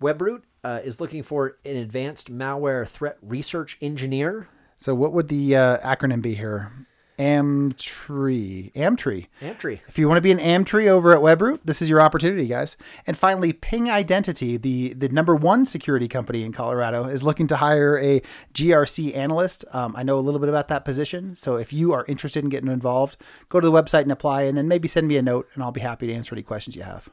WebRoot 0.01 0.41
uh, 0.63 0.81
is 0.84 0.99
looking 0.99 1.23
for 1.23 1.57
an 1.65 1.77
advanced 1.77 2.31
malware 2.31 2.88
threat 2.88 3.17
research 3.21 3.77
engineer. 3.81 4.47
So 4.77 4.93
what 4.93 5.13
would 5.13 5.29
the 5.29 5.55
uh, 5.55 5.77
acronym 5.79 6.21
be 6.21 6.36
here? 6.36 6.71
Amtree. 7.19 8.73
Amtree. 8.73 9.28
Amtree. 9.41 9.80
If 9.88 9.97
you 9.97 10.08
want 10.08 10.17
to 10.17 10.21
be 10.21 10.32
an 10.32 10.39
Amtree 10.39 10.88
over 10.88 11.12
at 11.12 11.21
WebRoot, 11.21 11.60
this 11.63 11.82
is 11.82 11.89
your 11.89 12.02
opportunity, 12.02 12.47
guys. 12.47 12.76
And 13.06 13.17
finally, 13.17 13.54
Ping 13.54 13.89
Identity, 13.89 14.58
the, 14.58 14.93
the 14.93 15.10
number 15.10 15.36
one 15.36 15.65
security 15.65 16.08
company 16.08 16.43
in 16.43 16.52
Colorado, 16.52 17.06
is 17.06 17.23
looking 17.23 17.47
to 17.47 17.58
hire 17.58 17.99
a 17.99 18.21
GRC 18.54 19.15
analyst. 19.15 19.63
Um, 19.71 19.95
I 19.95 20.04
know 20.04 20.17
a 20.17 20.21
little 20.21 20.39
bit 20.39 20.49
about 20.49 20.69
that 20.69 20.86
position. 20.86 21.36
So 21.36 21.58
if 21.58 21.71
you 21.71 21.93
are 21.93 22.06
interested 22.08 22.43
in 22.43 22.49
getting 22.49 22.71
involved, 22.71 23.17
go 23.49 23.60
to 23.60 23.65
the 23.65 23.73
website 23.73 24.04
and 24.04 24.12
apply, 24.12 24.43
and 24.43 24.58
then 24.58 24.67
maybe 24.67 24.88
send 24.88 25.08
me 25.08 25.17
a 25.17 25.21
note, 25.21 25.47
and 25.54 25.63
I'll 25.63 25.71
be 25.71 25.82
happy 25.82 26.08
to 26.08 26.13
answer 26.13 26.34
any 26.34 26.43
questions 26.43 26.76
you 26.76 26.84
have. 26.84 27.10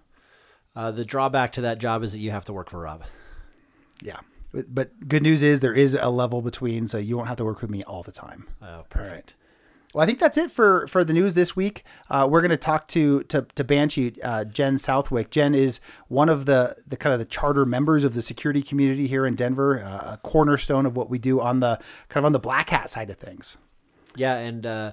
Uh, 0.75 0.91
the 0.91 1.05
drawback 1.05 1.53
to 1.53 1.61
that 1.61 1.79
job 1.79 2.03
is 2.03 2.13
that 2.13 2.21
you 2.21 2.31
have 2.31 2.45
to 2.47 2.53
work 2.53 2.71
for 2.71 2.81
Rob. 2.81 3.05
Yeah. 4.03 4.21
But, 4.53 4.75
but 4.75 5.09
good 5.09 5.23
news 5.23 5.43
is 5.43 5.61
there 5.61 5.75
is 5.75 5.95
a 5.95 6.11
level 6.11 6.43
between, 6.43 6.87
so 6.87 6.99
you 6.99 7.17
won't 7.17 7.29
have 7.29 7.37
to 7.39 7.45
work 7.45 7.61
with 7.61 7.71
me 7.71 7.83
all 7.85 8.03
the 8.03 8.13
time. 8.13 8.49
Oh, 8.63 8.85
perfect. 8.89 9.35
Well, 9.93 10.05
I 10.05 10.07
think 10.07 10.21
that's 10.21 10.39
it 10.39 10.53
for 10.53 10.87
for 10.87 11.03
the 11.05 11.13
news 11.13 11.35
this 11.35 11.57
week. 11.57 11.85
Uh, 12.09 12.27
we're 12.31 12.41
going 12.41 12.51
to 12.51 12.57
talk 12.57 12.87
to 12.89 13.25
to 13.25 13.43
to 13.55 13.65
Banshee 13.65 14.15
uh, 14.23 14.45
Jen 14.45 14.79
Southwick. 14.79 15.31
Jen 15.31 15.55
is 15.55 15.81
one 16.09 16.29
of 16.29 16.47
the 16.47 16.77
the 16.87 16.97
kind 16.97 17.13
of 17.13 17.19
the 17.19 17.25
charter 17.25 17.67
members 17.67 18.05
of 18.05 18.15
the 18.15 18.23
security 18.23 18.63
community 18.63 19.09
here 19.09 19.27
in 19.27 19.35
Denver, 19.35 19.83
uh, 19.83 20.13
a 20.13 20.17
cornerstone 20.19 20.87
of 20.87 20.97
what 20.97 21.11
we 21.11 21.19
do 21.19 21.41
on 21.41 21.61
the 21.61 21.81
kind 22.09 22.23
of 22.23 22.27
on 22.27 22.33
the 22.33 22.39
black 22.39 22.71
hat 22.71 22.91
side 22.91 23.11
of 23.11 23.19
things. 23.19 23.57
Yeah, 24.15 24.37
and 24.37 24.65
uh, 24.65 24.93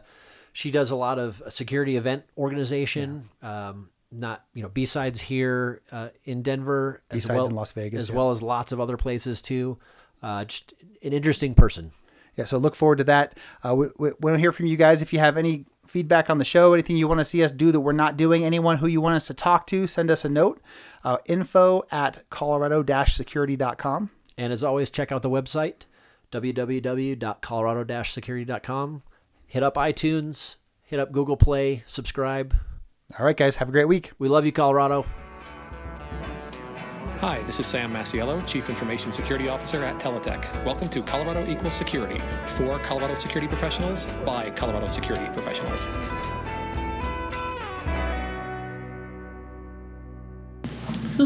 she 0.52 0.72
does 0.72 0.90
a 0.90 0.96
lot 0.96 1.20
of 1.20 1.44
security 1.50 1.96
event 1.96 2.24
organization. 2.38 3.30
Um, 3.44 3.90
not 4.12 4.46
you 4.54 4.64
know 4.64 4.70
B 4.70 4.86
sides 4.86 5.22
here 5.22 5.82
uh, 5.92 6.10
in 6.24 6.42
Denver, 6.42 7.02
as 7.12 7.24
B-sides 7.24 7.36
well 7.36 7.48
in 7.48 7.56
Las 7.56 7.72
Vegas, 7.74 8.00
as 8.00 8.10
yeah. 8.10 8.16
well 8.16 8.32
as 8.32 8.42
lots 8.42 8.72
of 8.72 8.80
other 8.80 8.98
places 8.98 9.42
too. 9.42 9.78
Uh, 10.24 10.46
just 10.46 10.74
an 11.04 11.14
interesting 11.14 11.54
person. 11.54 11.92
Yeah, 12.38 12.46
so 12.46 12.58
look 12.58 12.76
forward 12.76 13.00
to 13.00 13.04
that. 13.06 13.36
Uh, 13.64 13.74
we, 13.76 13.88
we 13.98 14.12
want 14.22 14.36
to 14.36 14.40
hear 14.40 14.52
from 14.52 14.68
you 14.68 14.78
guys. 14.78 15.02
If 15.02 15.12
you 15.12 15.18
have 15.20 15.38
any 15.38 15.66
feedback 15.88 16.30
on 16.30 16.38
the 16.38 16.46
show, 16.46 16.74
anything 16.74 16.98
you 16.98 17.08
want 17.08 17.20
to 17.20 17.26
see 17.26 17.44
us 17.44 17.52
do 17.52 17.72
that 17.72 17.80
we're 17.80 17.92
not 17.92 18.16
doing, 18.16 18.46
anyone 18.46 18.78
who 18.78 18.86
you 18.88 19.02
want 19.02 19.16
us 19.16 19.26
to 19.28 19.34
talk 19.34 19.66
to, 19.68 19.88
send 19.88 20.12
us 20.12 20.24
a 20.24 20.30
note. 20.30 20.62
Uh, 21.04 21.18
info 21.26 21.84
at 21.92 22.30
colorado-security.com. 22.30 24.12
And 24.38 24.54
as 24.54 24.64
always, 24.64 24.92
check 24.92 25.12
out 25.12 25.24
the 25.24 25.30
website 25.30 25.86
www.colorado-security.com. 26.32 29.04
Hit 29.48 29.64
up 29.64 29.76
iTunes, 29.76 30.58
hit 30.84 31.00
up 31.00 31.14
Google 31.14 31.38
Play, 31.38 31.84
subscribe. 31.86 32.54
All 33.18 33.26
right, 33.26 33.38
guys, 33.38 33.56
have 33.56 33.70
a 33.70 33.72
great 33.72 33.88
week. 33.88 34.12
We 34.20 34.28
love 34.28 34.46
you, 34.46 34.52
Colorado. 34.52 35.06
Hi, 37.22 37.42
this 37.48 37.60
is 37.60 37.66
Sam 37.66 37.92
Masiello, 37.92 38.46
Chief 38.46 38.70
Information 38.70 39.12
Security 39.12 39.50
Officer 39.50 39.84
at 39.84 40.00
Teletech. 40.00 40.64
Welcome 40.64 40.88
to 40.90 41.02
Colorado 41.02 41.50
Equals 41.50 41.74
Security 41.74 42.22
for 42.50 42.78
Colorado 42.78 43.16
security 43.16 43.48
professionals 43.48 44.06
by 44.24 44.52
Colorado 44.52 44.88
security 44.88 45.26
professionals. 45.34 45.88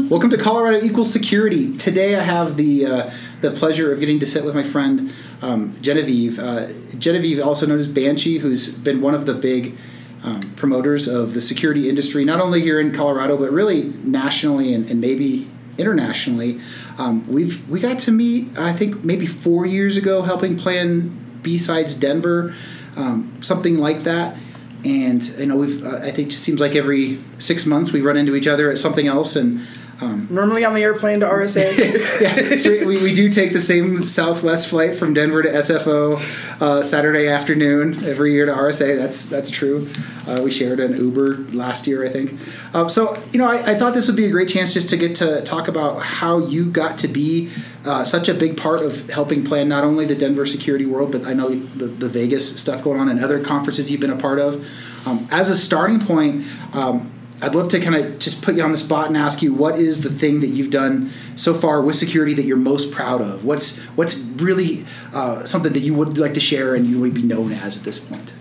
Welcome 0.10 0.30
to 0.30 0.38
Colorado 0.38 0.82
Equals 0.82 1.12
Security. 1.12 1.77
Today 1.77 2.15
I 2.15 2.23
have 2.23 2.56
the 2.56 2.86
uh, 2.86 3.12
the 3.41 3.51
pleasure 3.51 3.91
of 3.91 3.99
getting 3.99 4.21
to 4.21 4.25
sit 4.25 4.45
with 4.45 4.56
my 4.56 4.63
friend 4.63 5.12
um, 5.41 5.75
Genevieve. 5.82 6.39
Uh, 6.39 6.67
Genevieve, 6.99 7.41
also 7.41 7.65
known 7.65 7.80
as 7.80 7.89
Banshee, 7.89 8.38
who's 8.38 8.73
been 8.73 9.01
one 9.01 9.13
of 9.13 9.25
the 9.25 9.34
big 9.34 9.77
um, 10.23 10.39
promoters 10.56 11.10
of 11.10 11.34
the 11.34 11.41
security 11.41 11.89
industry, 11.89 12.23
not 12.23 12.39
only 12.39 12.62
here 12.62 12.80
in 12.80 12.93
Colorado 12.93 13.36
but 13.36 13.51
really 13.51 13.91
nationally 14.06 14.73
and, 14.73 14.89
and 14.89 15.01
maybe 15.01 15.50
internationally. 15.77 16.62
Um, 16.97 17.27
we've 17.27 17.67
we 17.69 17.79
got 17.79 17.99
to 17.99 18.12
meet, 18.12 18.57
I 18.57 18.73
think, 18.73 19.03
maybe 19.03 19.25
four 19.25 19.65
years 19.65 19.97
ago, 19.97 20.21
helping 20.21 20.57
plan 20.57 21.39
B 21.41 21.57
Sides 21.57 21.95
Denver, 21.95 22.53
um, 22.95 23.38
something 23.41 23.77
like 23.77 24.03
that 24.03 24.38
and 24.84 25.23
you 25.38 25.45
know 25.45 25.55
we've 25.57 25.86
uh, 25.86 25.97
i 25.97 26.12
think 26.12 26.29
it 26.29 26.36
seems 26.36 26.60
like 26.60 26.75
every 26.75 27.19
six 27.38 27.65
months 27.65 27.91
we 27.91 28.01
run 28.01 28.17
into 28.17 28.36
each 28.36 28.47
other 28.47 28.71
at 28.71 28.77
something 28.77 29.07
else 29.07 29.36
and 29.36 29.62
Normally 30.01 30.65
on 30.65 30.73
the 30.73 30.81
airplane 30.81 31.19
to 31.19 31.27
RSA. 31.27 32.57
So 32.57 32.69
we, 32.85 33.01
we 33.03 33.13
do 33.13 33.29
take 33.29 33.53
the 33.53 33.61
same 33.61 34.01
Southwest 34.01 34.67
flight 34.67 34.97
from 34.97 35.13
Denver 35.13 35.43
to 35.43 35.49
SFO 35.49 36.19
uh, 36.61 36.81
Saturday 36.81 37.27
afternoon 37.27 38.03
every 38.05 38.33
year 38.33 38.45
to 38.45 38.51
RSA. 38.51 38.97
That's 38.97 39.25
that's 39.25 39.49
true. 39.49 39.87
Uh, 40.27 40.41
we 40.43 40.51
shared 40.51 40.79
an 40.79 40.97
Uber 40.97 41.37
last 41.51 41.87
year, 41.87 42.05
I 42.05 42.09
think. 42.09 42.39
Um, 42.73 42.89
so 42.89 43.21
you 43.31 43.39
know, 43.39 43.47
I, 43.47 43.71
I 43.71 43.75
thought 43.75 43.93
this 43.93 44.07
would 44.07 44.15
be 44.15 44.25
a 44.25 44.31
great 44.31 44.49
chance 44.49 44.73
just 44.73 44.89
to 44.89 44.97
get 44.97 45.15
to 45.17 45.41
talk 45.43 45.67
about 45.67 46.01
how 46.01 46.39
you 46.39 46.65
got 46.65 46.97
to 46.99 47.07
be 47.07 47.51
uh, 47.85 48.03
such 48.03 48.27
a 48.27 48.33
big 48.33 48.57
part 48.57 48.81
of 48.81 49.09
helping 49.09 49.43
plan 49.43 49.69
not 49.69 49.83
only 49.83 50.05
the 50.05 50.15
Denver 50.15 50.45
security 50.45 50.85
world, 50.85 51.11
but 51.11 51.25
I 51.25 51.33
know 51.33 51.49
the, 51.49 51.87
the 51.87 52.09
Vegas 52.09 52.59
stuff 52.59 52.83
going 52.83 52.99
on 52.99 53.09
and 53.09 53.23
other 53.23 53.43
conferences 53.43 53.91
you've 53.91 54.01
been 54.01 54.11
a 54.11 54.17
part 54.17 54.39
of. 54.39 54.65
Um, 55.05 55.27
as 55.31 55.49
a 55.49 55.57
starting 55.57 55.99
point. 55.99 56.45
Um, 56.73 57.11
I'd 57.41 57.56
love 57.56 57.69
to 57.69 57.80
kind 57.80 57.95
of 57.95 58.19
just 58.19 58.43
put 58.43 58.56
you 58.56 58.63
on 58.63 58.71
the 58.71 58.77
spot 58.77 59.08
and 59.08 59.17
ask 59.17 59.41
you 59.41 59.54
what 59.54 59.80
is 59.80 60.01
the 60.01 60.10
thing 60.10 60.41
that 60.41 60.47
you've 60.47 60.69
done 60.69 61.12
so 61.36 61.54
far 61.54 61.82
with 61.82 61.95
security 61.95 62.34
that 62.36 62.43
you're 62.43 62.58
most 62.58 62.91
proud 62.91 63.21
of? 63.21 63.43
What's 63.43 63.80
what's 63.95 64.17
really 64.17 64.86
uh, 65.13 65.43
something 65.45 65.73
that 65.73 65.80
you 65.80 65.93
would 65.95 66.17
like 66.17 66.36
to 66.36 66.39
share 66.39 66.75
and 66.75 66.86
you 66.86 66.99
would 66.99 67.13
be 67.13 67.23
known 67.23 67.51
as 67.51 67.77
at 67.77 67.84
this 67.84 67.99
point? 67.99 68.34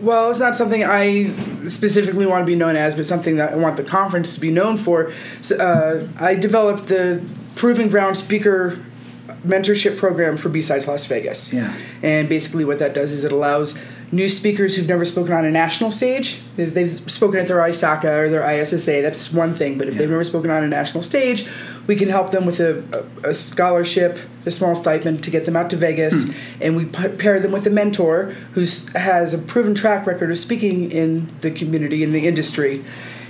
Well, 0.00 0.30
it's 0.30 0.40
not 0.40 0.56
something 0.56 0.84
I 0.84 1.34
specifically 1.68 2.26
want 2.26 2.42
to 2.42 2.46
be 2.46 2.56
known 2.56 2.76
as, 2.76 2.94
but 2.94 3.06
something 3.06 3.36
that 3.36 3.52
I 3.54 3.56
want 3.56 3.76
the 3.76 3.84
conference 3.84 4.34
to 4.34 4.40
be 4.40 4.50
known 4.50 4.76
for. 4.76 5.10
So, 5.40 5.56
uh, 5.56 6.08
I 6.18 6.34
developed 6.34 6.88
the 6.88 7.24
Proving 7.54 7.88
Ground 7.88 8.18
Speaker 8.18 8.78
mentorship 9.46 9.96
program 9.96 10.36
for 10.36 10.48
B-Sides 10.48 10.86
Las 10.86 11.06
Vegas. 11.06 11.52
Yeah. 11.52 11.74
And 12.02 12.28
basically, 12.28 12.64
what 12.64 12.78
that 12.80 12.94
does 12.94 13.12
is 13.12 13.24
it 13.24 13.32
allows 13.32 13.82
new 14.12 14.28
speakers 14.28 14.76
who've 14.76 14.86
never 14.86 15.04
spoken 15.04 15.32
on 15.32 15.44
a 15.44 15.50
national 15.50 15.90
stage. 15.90 16.40
If 16.56 16.74
they've 16.74 17.10
spoken 17.10 17.40
at 17.40 17.48
their 17.48 17.58
ISACA 17.58 18.04
or 18.04 18.28
their 18.28 18.48
ISSA, 18.48 19.02
that's 19.02 19.32
one 19.32 19.52
thing. 19.52 19.78
But 19.78 19.88
if 19.88 19.94
they've 19.94 20.08
never 20.08 20.24
spoken 20.24 20.50
on 20.50 20.62
a 20.62 20.68
national 20.68 21.02
stage, 21.02 21.46
we 21.86 21.96
can 21.96 22.08
help 22.08 22.30
them 22.30 22.46
with 22.46 22.60
a, 22.60 23.06
a, 23.24 23.34
scholarship, 23.34 24.18
a 24.44 24.50
small 24.50 24.74
stipend 24.74 25.24
to 25.24 25.30
get 25.30 25.44
them 25.44 25.56
out 25.56 25.70
to 25.70 25.76
Vegas, 25.76 26.30
and 26.60 26.76
we 26.76 26.86
p- 26.86 27.08
pair 27.08 27.40
them 27.40 27.52
with 27.52 27.66
a 27.66 27.70
mentor 27.70 28.34
who 28.52 28.64
has 28.94 29.34
a 29.34 29.38
proven 29.38 29.74
track 29.74 30.06
record 30.06 30.30
of 30.30 30.38
speaking 30.38 30.90
in 30.90 31.34
the 31.40 31.50
community 31.50 32.02
in 32.02 32.12
the 32.12 32.26
industry. 32.26 32.84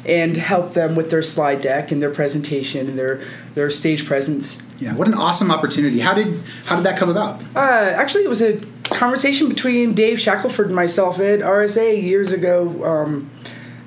And 0.05 0.37
help 0.37 0.75
them 0.75 0.95
with 0.95 1.11
their 1.11 1.21
slide 1.21 1.63
deck 1.63 1.91
and 1.91 2.01
their 2.01 2.13
presentation 2.13 2.87
and 2.87 2.97
their 2.97 3.21
their 3.57 3.69
stage 3.71 4.07
presence. 4.07 4.63
Yeah, 4.79 4.95
what 4.95 5.09
an 5.09 5.15
awesome 5.15 5.51
opportunity. 5.51 5.99
How 5.99 6.15
did 6.15 6.41
how 6.65 6.77
did 6.77 6.85
that 6.85 6.97
come 6.97 7.11
about? 7.11 7.43
Uh, 7.57 7.59
actually, 7.59 8.23
it 8.23 8.29
was 8.29 8.41
a 8.41 8.61
conversation 8.91 9.49
between 9.49 9.95
Dave 9.95 10.19
Shackleford 10.19 10.67
and 10.67 10.75
myself 10.75 11.19
at 11.21 11.41
RSA 11.41 12.03
years 12.03 12.33
ago. 12.33 12.85
Um, 12.85 13.31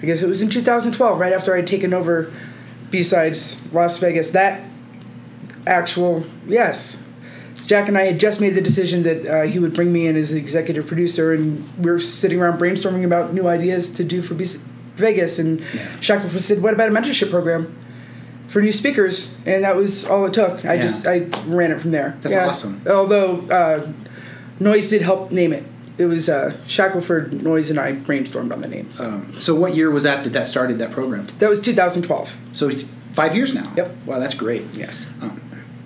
I 0.01 0.05
guess 0.05 0.21
it 0.21 0.27
was 0.29 0.41
in 0.41 0.49
2012, 0.49 1.19
right 1.19 1.33
after 1.33 1.55
I'd 1.55 1.67
taken 1.67 1.93
over 1.93 2.31
B-Sides 2.89 3.61
Las 3.73 3.97
Vegas. 3.97 4.31
That 4.31 4.61
actual, 5.67 6.25
yes. 6.47 6.97
Jack 7.65 7.87
and 7.87 7.97
I 7.97 8.03
had 8.03 8.19
just 8.19 8.41
made 8.41 8.55
the 8.55 8.61
decision 8.61 9.03
that 9.03 9.25
uh, 9.27 9.41
he 9.43 9.59
would 9.59 9.73
bring 9.75 9.93
me 9.93 10.07
in 10.07 10.15
as 10.15 10.31
the 10.31 10.37
executive 10.39 10.87
producer, 10.87 11.33
and 11.33 11.63
we 11.77 11.91
were 11.91 11.99
sitting 11.99 12.39
around 12.41 12.59
brainstorming 12.59 13.03
about 13.05 13.33
new 13.33 13.47
ideas 13.47 13.91
to 13.93 14.03
do 14.03 14.21
for 14.23 14.33
B- 14.33 14.45
Vegas. 14.95 15.37
And 15.37 15.59
Shackleford 16.01 16.39
said, 16.39 16.63
"What 16.63 16.73
about 16.73 16.89
a 16.89 16.91
mentorship 16.91 17.29
program?" 17.29 17.75
For 18.47 18.59
new 18.63 18.71
speakers, 18.71 19.29
and 19.45 19.63
that 19.63 19.75
was 19.75 20.03
all 20.07 20.25
it 20.25 20.33
took. 20.33 20.65
I 20.65 20.73
Yeah. 20.75 20.81
just 20.81 21.05
I 21.05 21.27
ran 21.45 21.71
it 21.71 21.79
from 21.79 21.91
there. 21.91 22.17
That's 22.21 22.35
awesome. 22.35 22.81
Although 22.89 23.41
uh, 23.51 23.87
Noise 24.59 24.89
did 24.89 25.01
help 25.01 25.31
name 25.31 25.53
it. 25.53 25.63
It 25.97 26.05
was 26.05 26.29
uh, 26.29 26.55
Shackleford, 26.65 27.41
Noise, 27.41 27.69
and 27.69 27.79
I 27.79 27.93
brainstormed 27.93 28.53
on 28.53 28.61
the 28.61 28.67
names. 28.67 29.01
Um, 29.01 29.33
so 29.33 29.53
what 29.53 29.75
year 29.75 29.91
was 29.91 30.03
that 30.03 30.23
that 30.23 30.29
that 30.31 30.47
started 30.47 30.79
that 30.79 30.91
program? 30.91 31.25
that 31.39 31.49
was 31.49 31.59
2012. 31.61 32.35
So 32.53 32.69
it's 32.69 32.83
five 33.13 33.35
years 33.35 33.53
now. 33.53 33.71
Yep. 33.75 33.95
Wow, 34.05 34.19
that's 34.19 34.33
great. 34.33 34.63
Yes. 34.73 35.05
Um, 35.21 35.41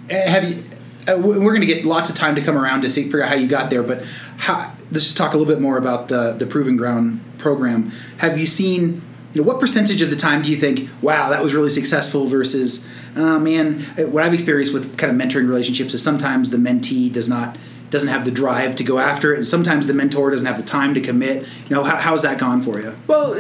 eh, 0.10 0.30
have 0.30 0.44
you? 0.50 0.64
Uh, 1.08 1.18
we- 1.18 1.38
we're 1.40 1.52
going 1.54 1.62
to 1.62 1.68
get 1.68 1.84
lots 1.84 2.10
of 2.10 2.16
time 2.16 2.36
to 2.36 2.42
come 2.42 2.58
around 2.58 2.82
to 2.84 2.90
see 2.90 3.04
figure 3.04 3.24
out 3.24 3.30
how 3.30 3.36
you 3.36 3.48
got 3.48 3.70
there, 3.70 3.84
but 3.84 4.04
how, 4.38 4.72
let's 4.92 5.04
just 5.04 5.18
talk 5.18 5.34
a 5.34 5.38
little 5.38 5.52
bit 5.52 5.62
more 5.62 5.78
about 5.78 6.08
the 6.10 6.34
the 6.34 6.46
Proving 6.46 6.78
Ground 6.78 7.20
program. 7.40 7.92
Have 8.20 8.38
you 8.38 8.46
seen? 8.46 9.02
You 9.34 9.42
know, 9.42 9.48
what 9.48 9.60
percentage 9.60 10.04
of 10.04 10.12
the 10.12 10.16
time 10.16 10.44
do 10.44 10.52
you 10.52 10.58
think, 10.58 10.92
wow, 11.02 11.30
that 11.32 11.42
was 11.44 11.56
really 11.56 11.72
successful 11.72 12.28
versus, 12.28 12.88
uh, 13.16 13.40
man, 13.40 13.84
eh, 13.98 14.04
what 14.04 14.22
I've 14.24 14.32
experienced 14.36 14.76
with 14.76 14.96
kind 14.96 15.12
of 15.12 15.18
mentoring 15.20 15.48
relationships 15.48 15.96
is 15.96 16.04
sometimes 16.04 16.52
the 16.52 16.58
mentee 16.58 17.12
does 17.12 17.28
not 17.28 17.58
doesn't 17.94 18.10
have 18.10 18.26
the 18.26 18.32
drive 18.32 18.76
to 18.76 18.84
go 18.84 18.98
after 18.98 19.34
it, 19.34 19.38
and 19.38 19.48
sometimes 19.48 19.86
the 19.86 19.94
mentor 19.94 20.32
doesn't 20.32 20.48
have 20.48 20.58
the 20.58 20.64
time 20.64 20.96
to 20.96 21.00
commit. 21.00 21.44
You 21.44 21.76
know, 21.76 21.84
how, 21.84 21.98
how's 21.98 22.24
that 22.24 22.40
gone 22.40 22.64
for 22.64 22.82
you? 22.82 22.98
Well, 23.06 23.40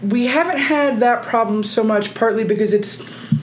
we 0.00 0.26
haven't 0.26 0.58
had 0.58 1.00
that 1.00 1.24
problem 1.24 1.64
so 1.64 1.82
much, 1.82 2.14
partly 2.14 2.44
because 2.44 2.72
it's 2.72 2.96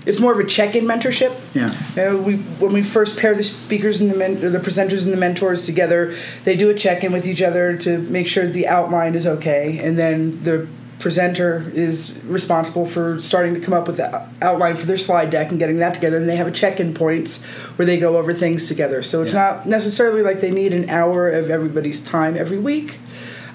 it's 0.07 0.21
more 0.21 0.31
of 0.31 0.39
a 0.39 0.45
check-in 0.45 0.85
mentorship. 0.85 1.35
Yeah. 1.53 1.75
Uh, 2.01 2.17
we 2.17 2.37
when 2.37 2.71
we 2.71 2.83
first 2.83 3.19
pair 3.19 3.35
the 3.35 3.43
speakers 3.43 3.99
and 3.99 4.09
the 4.09 4.15
men, 4.15 4.41
or 4.43 4.49
the 4.49 4.59
presenters 4.59 5.03
and 5.03 5.11
the 5.11 5.17
mentors 5.17 5.65
together, 5.65 6.15
they 6.45 6.55
do 6.55 6.69
a 6.69 6.73
check-in 6.73 7.11
with 7.11 7.27
each 7.27 7.41
other 7.41 7.77
to 7.79 7.99
make 7.99 8.29
sure 8.29 8.47
the 8.47 8.67
outline 8.67 9.13
is 9.13 9.27
okay, 9.27 9.77
and 9.79 9.99
then 9.99 10.41
the 10.45 10.67
presenter 10.99 11.71
is 11.73 12.17
responsible 12.23 12.86
for 12.86 13.19
starting 13.19 13.53
to 13.53 13.60
come 13.60 13.73
up 13.73 13.88
with 13.88 13.97
the 13.97 14.27
outline 14.41 14.75
for 14.75 14.86
their 14.86 14.97
slide 14.97 15.29
deck 15.29 15.49
and 15.49 15.60
getting 15.60 15.77
that 15.77 15.93
together 15.93 16.17
and 16.17 16.27
they 16.29 16.36
have 16.38 16.47
a 16.47 16.51
check-in 16.51 16.93
points 16.93 17.43
where 17.77 17.86
they 17.86 17.99
go 17.99 18.17
over 18.17 18.34
things 18.34 18.67
together 18.67 19.03
so 19.03 19.21
it's 19.21 19.34
Yeah. 19.34 19.39
not 19.39 19.67
necessarily 19.67 20.21
like 20.21 20.39
they 20.39 20.51
need 20.51 20.73
an 20.73 20.89
hour 20.89 21.29
of 21.29 21.49
everybody's 21.49 21.99
time 22.01 22.38
every 22.38 22.58
week 22.58 22.99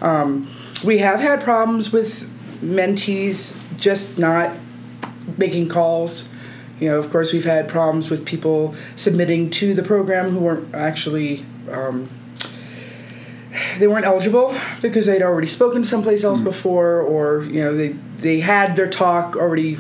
um, 0.03 0.49
we 0.85 0.99
have 0.99 1.21
had 1.21 1.41
problems 1.41 1.93
with 1.93 2.29
mentees 2.63 3.57
just 3.77 4.19
not 4.19 4.57
making 5.37 5.69
calls. 5.69 6.29
You 6.79 6.89
know, 6.89 6.99
of 6.99 7.11
course, 7.11 7.33
we've 7.33 7.45
had 7.45 7.69
problems 7.69 8.11
with 8.11 8.25
people 8.25 8.75
submitting 8.97 9.51
to 9.51 9.75
the 9.75 9.83
program 9.83 10.31
who 10.31 10.39
weren't 10.41 10.75
actually. 10.75 11.45
Um, 11.71 12.09
they 13.79 13.87
weren't 13.87 14.07
eligible 14.07 14.55
because 14.83 15.07
they'd 15.07 15.23
already 15.23 15.47
spoken 15.47 15.85
someplace 15.85 16.25
else 16.25 16.41
before, 16.41 17.01
or 17.01 17.43
you 17.45 17.61
know 17.61 17.77
they 17.77 17.89
they 18.19 18.41
had 18.41 18.77
their 18.77 18.89
talk 18.89 19.37
already 19.37 19.79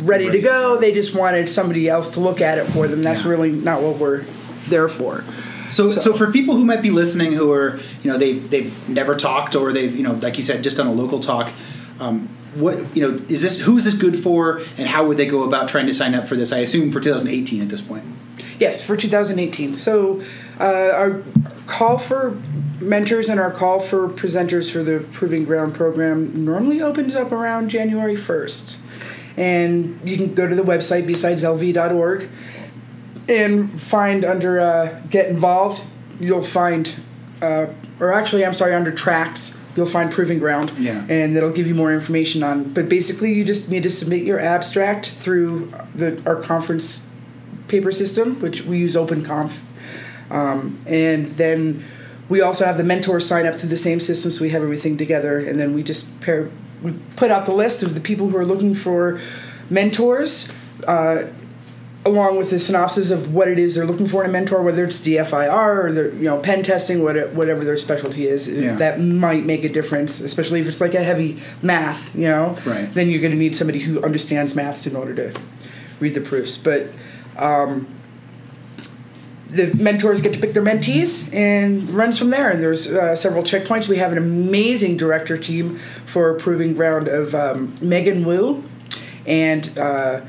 ready 0.00 0.30
to 0.30 0.40
go. 0.40 0.76
They 0.78 0.92
just 0.92 1.14
wanted 1.14 1.48
somebody 1.48 1.88
else 1.88 2.08
to 2.10 2.20
look 2.20 2.40
at 2.40 2.58
it 2.58 2.66
for 2.66 2.86
them. 2.88 3.02
That's 3.02 3.24
Yeah. 3.24 3.30
really 3.30 3.50
not 3.50 3.82
what 3.82 3.98
we're 3.98 4.22
there 4.68 4.88
for. 4.88 5.24
So, 5.70 5.90
so, 5.90 6.14
for 6.14 6.30
people 6.30 6.54
who 6.56 6.64
might 6.64 6.80
be 6.80 6.90
listening 6.90 7.32
who 7.32 7.52
are, 7.52 7.78
you 8.02 8.10
know, 8.10 8.16
they 8.16 8.34
they've 8.34 8.72
never 8.88 9.14
talked 9.14 9.54
or 9.54 9.72
they've, 9.72 9.94
you 9.94 10.02
know, 10.02 10.12
like 10.14 10.38
you 10.38 10.42
said, 10.42 10.62
just 10.62 10.76
done 10.78 10.86
a 10.86 10.92
local 10.92 11.20
talk. 11.20 11.50
Um, 12.00 12.28
what 12.54 12.96
you 12.96 13.02
know 13.06 13.20
is 13.28 13.42
this? 13.42 13.60
Who 13.60 13.76
is 13.76 13.84
this 13.84 13.94
good 13.94 14.18
for, 14.18 14.62
and 14.78 14.88
how 14.88 15.06
would 15.06 15.18
they 15.18 15.26
go 15.26 15.42
about 15.42 15.68
trying 15.68 15.86
to 15.86 15.92
sign 15.94 16.14
up 16.14 16.26
for 16.26 16.36
this? 16.36 16.52
I 16.52 16.58
assume 16.58 16.90
for 16.90 17.00
2018 17.00 17.60
at 17.60 17.68
this 17.68 17.82
point. 17.82 18.04
Yes, 18.58 18.82
for 18.82 18.96
2018. 18.96 19.76
So 19.76 20.22
uh, 20.58 20.90
our 20.94 21.22
call 21.68 21.98
for 21.98 22.30
mentors 22.80 23.28
and 23.28 23.38
our 23.38 23.50
call 23.52 23.78
for 23.78 24.08
presenters 24.08 24.70
for 24.70 24.82
the 24.82 25.00
Proving 25.12 25.44
Ground 25.44 25.74
program 25.74 26.44
normally 26.44 26.80
opens 26.80 27.14
up 27.14 27.30
around 27.30 27.68
January 27.68 28.16
1st. 28.16 28.76
And 29.36 30.00
you 30.02 30.16
can 30.16 30.34
go 30.34 30.48
to 30.48 30.54
the 30.54 30.62
website 30.62 31.04
bsidesLV.org 31.06 32.28
and 33.28 33.80
find 33.80 34.24
under 34.24 34.58
uh, 34.58 35.00
Get 35.10 35.28
Involved, 35.28 35.84
you'll 36.18 36.42
find, 36.42 36.92
uh, 37.42 37.66
or 38.00 38.12
actually, 38.12 38.44
I'm 38.44 38.54
sorry, 38.54 38.74
under 38.74 38.90
Tracks, 38.90 39.60
you'll 39.76 39.86
find 39.86 40.10
Proving 40.10 40.38
Ground. 40.38 40.72
Yeah. 40.78 41.04
And 41.08 41.36
that'll 41.36 41.52
give 41.52 41.66
you 41.66 41.74
more 41.74 41.92
information 41.92 42.42
on. 42.42 42.72
But 42.72 42.88
basically, 42.88 43.34
you 43.34 43.44
just 43.44 43.68
need 43.68 43.82
to 43.82 43.90
submit 43.90 44.22
your 44.22 44.40
abstract 44.40 45.10
through 45.10 45.72
the 45.94 46.20
our 46.24 46.36
conference 46.36 47.04
paper 47.68 47.92
system, 47.92 48.40
which 48.40 48.62
we 48.62 48.78
use 48.78 48.96
OpenConf. 48.96 49.58
Um, 50.30 50.76
and 50.86 51.26
then 51.32 51.84
we 52.28 52.40
also 52.40 52.64
have 52.66 52.76
the 52.76 52.84
mentors 52.84 53.26
sign 53.26 53.46
up 53.46 53.54
through 53.54 53.70
the 53.70 53.76
same 53.76 54.00
system, 54.00 54.30
so 54.30 54.42
we 54.42 54.50
have 54.50 54.62
everything 54.62 54.96
together. 54.96 55.38
And 55.38 55.58
then 55.58 55.72
we 55.74 55.82
just 55.82 56.20
pair, 56.20 56.50
we 56.82 56.92
put 57.16 57.30
out 57.30 57.46
the 57.46 57.54
list 57.54 57.82
of 57.82 57.94
the 57.94 58.00
people 58.00 58.28
who 58.28 58.36
are 58.36 58.44
looking 58.44 58.74
for 58.74 59.18
mentors, 59.70 60.50
uh, 60.86 61.24
along 62.04 62.36
with 62.38 62.50
the 62.50 62.58
synopsis 62.58 63.10
of 63.10 63.34
what 63.34 63.48
it 63.48 63.58
is 63.58 63.74
they're 63.74 63.84
looking 63.84 64.06
for 64.06 64.22
in 64.24 64.30
a 64.30 64.32
mentor, 64.32 64.62
whether 64.62 64.84
it's 64.84 65.00
DFIR 65.00 65.84
or 65.84 65.92
they're, 65.92 66.14
you 66.14 66.22
know 66.24 66.38
pen 66.38 66.62
testing, 66.62 67.02
what- 67.02 67.32
whatever 67.34 67.64
their 67.64 67.76
specialty 67.76 68.26
is. 68.26 68.48
Yeah. 68.48 68.76
That 68.76 69.00
might 69.00 69.44
make 69.44 69.64
a 69.64 69.68
difference, 69.68 70.20
especially 70.20 70.60
if 70.60 70.68
it's 70.68 70.80
like 70.80 70.94
a 70.94 71.02
heavy 71.02 71.38
math. 71.62 72.14
You 72.14 72.28
know, 72.28 72.56
Right. 72.66 72.88
then 72.94 73.10
you're 73.10 73.20
going 73.20 73.32
to 73.32 73.38
need 73.38 73.56
somebody 73.56 73.80
who 73.80 74.00
understands 74.02 74.54
maths 74.54 74.86
in 74.86 74.94
order 74.96 75.14
to 75.14 75.40
read 76.00 76.14
the 76.14 76.20
proofs. 76.20 76.56
But 76.56 76.86
um, 77.36 77.86
the 79.48 79.72
mentors 79.74 80.20
get 80.20 80.32
to 80.34 80.38
pick 80.38 80.52
their 80.52 80.62
mentees 80.62 81.32
and 81.34 81.88
runs 81.90 82.18
from 82.18 82.30
there. 82.30 82.50
And 82.50 82.62
there's 82.62 82.86
uh, 82.90 83.14
several 83.14 83.42
checkpoints. 83.42 83.88
We 83.88 83.96
have 83.96 84.12
an 84.12 84.18
amazing 84.18 84.96
director 84.96 85.38
team 85.38 85.76
for 85.76 86.34
Proving 86.34 86.74
Ground 86.74 87.08
of 87.08 87.34
um, 87.34 87.74
Megan 87.80 88.24
Wu 88.24 88.64
and 89.26 89.76
uh, 89.78 90.20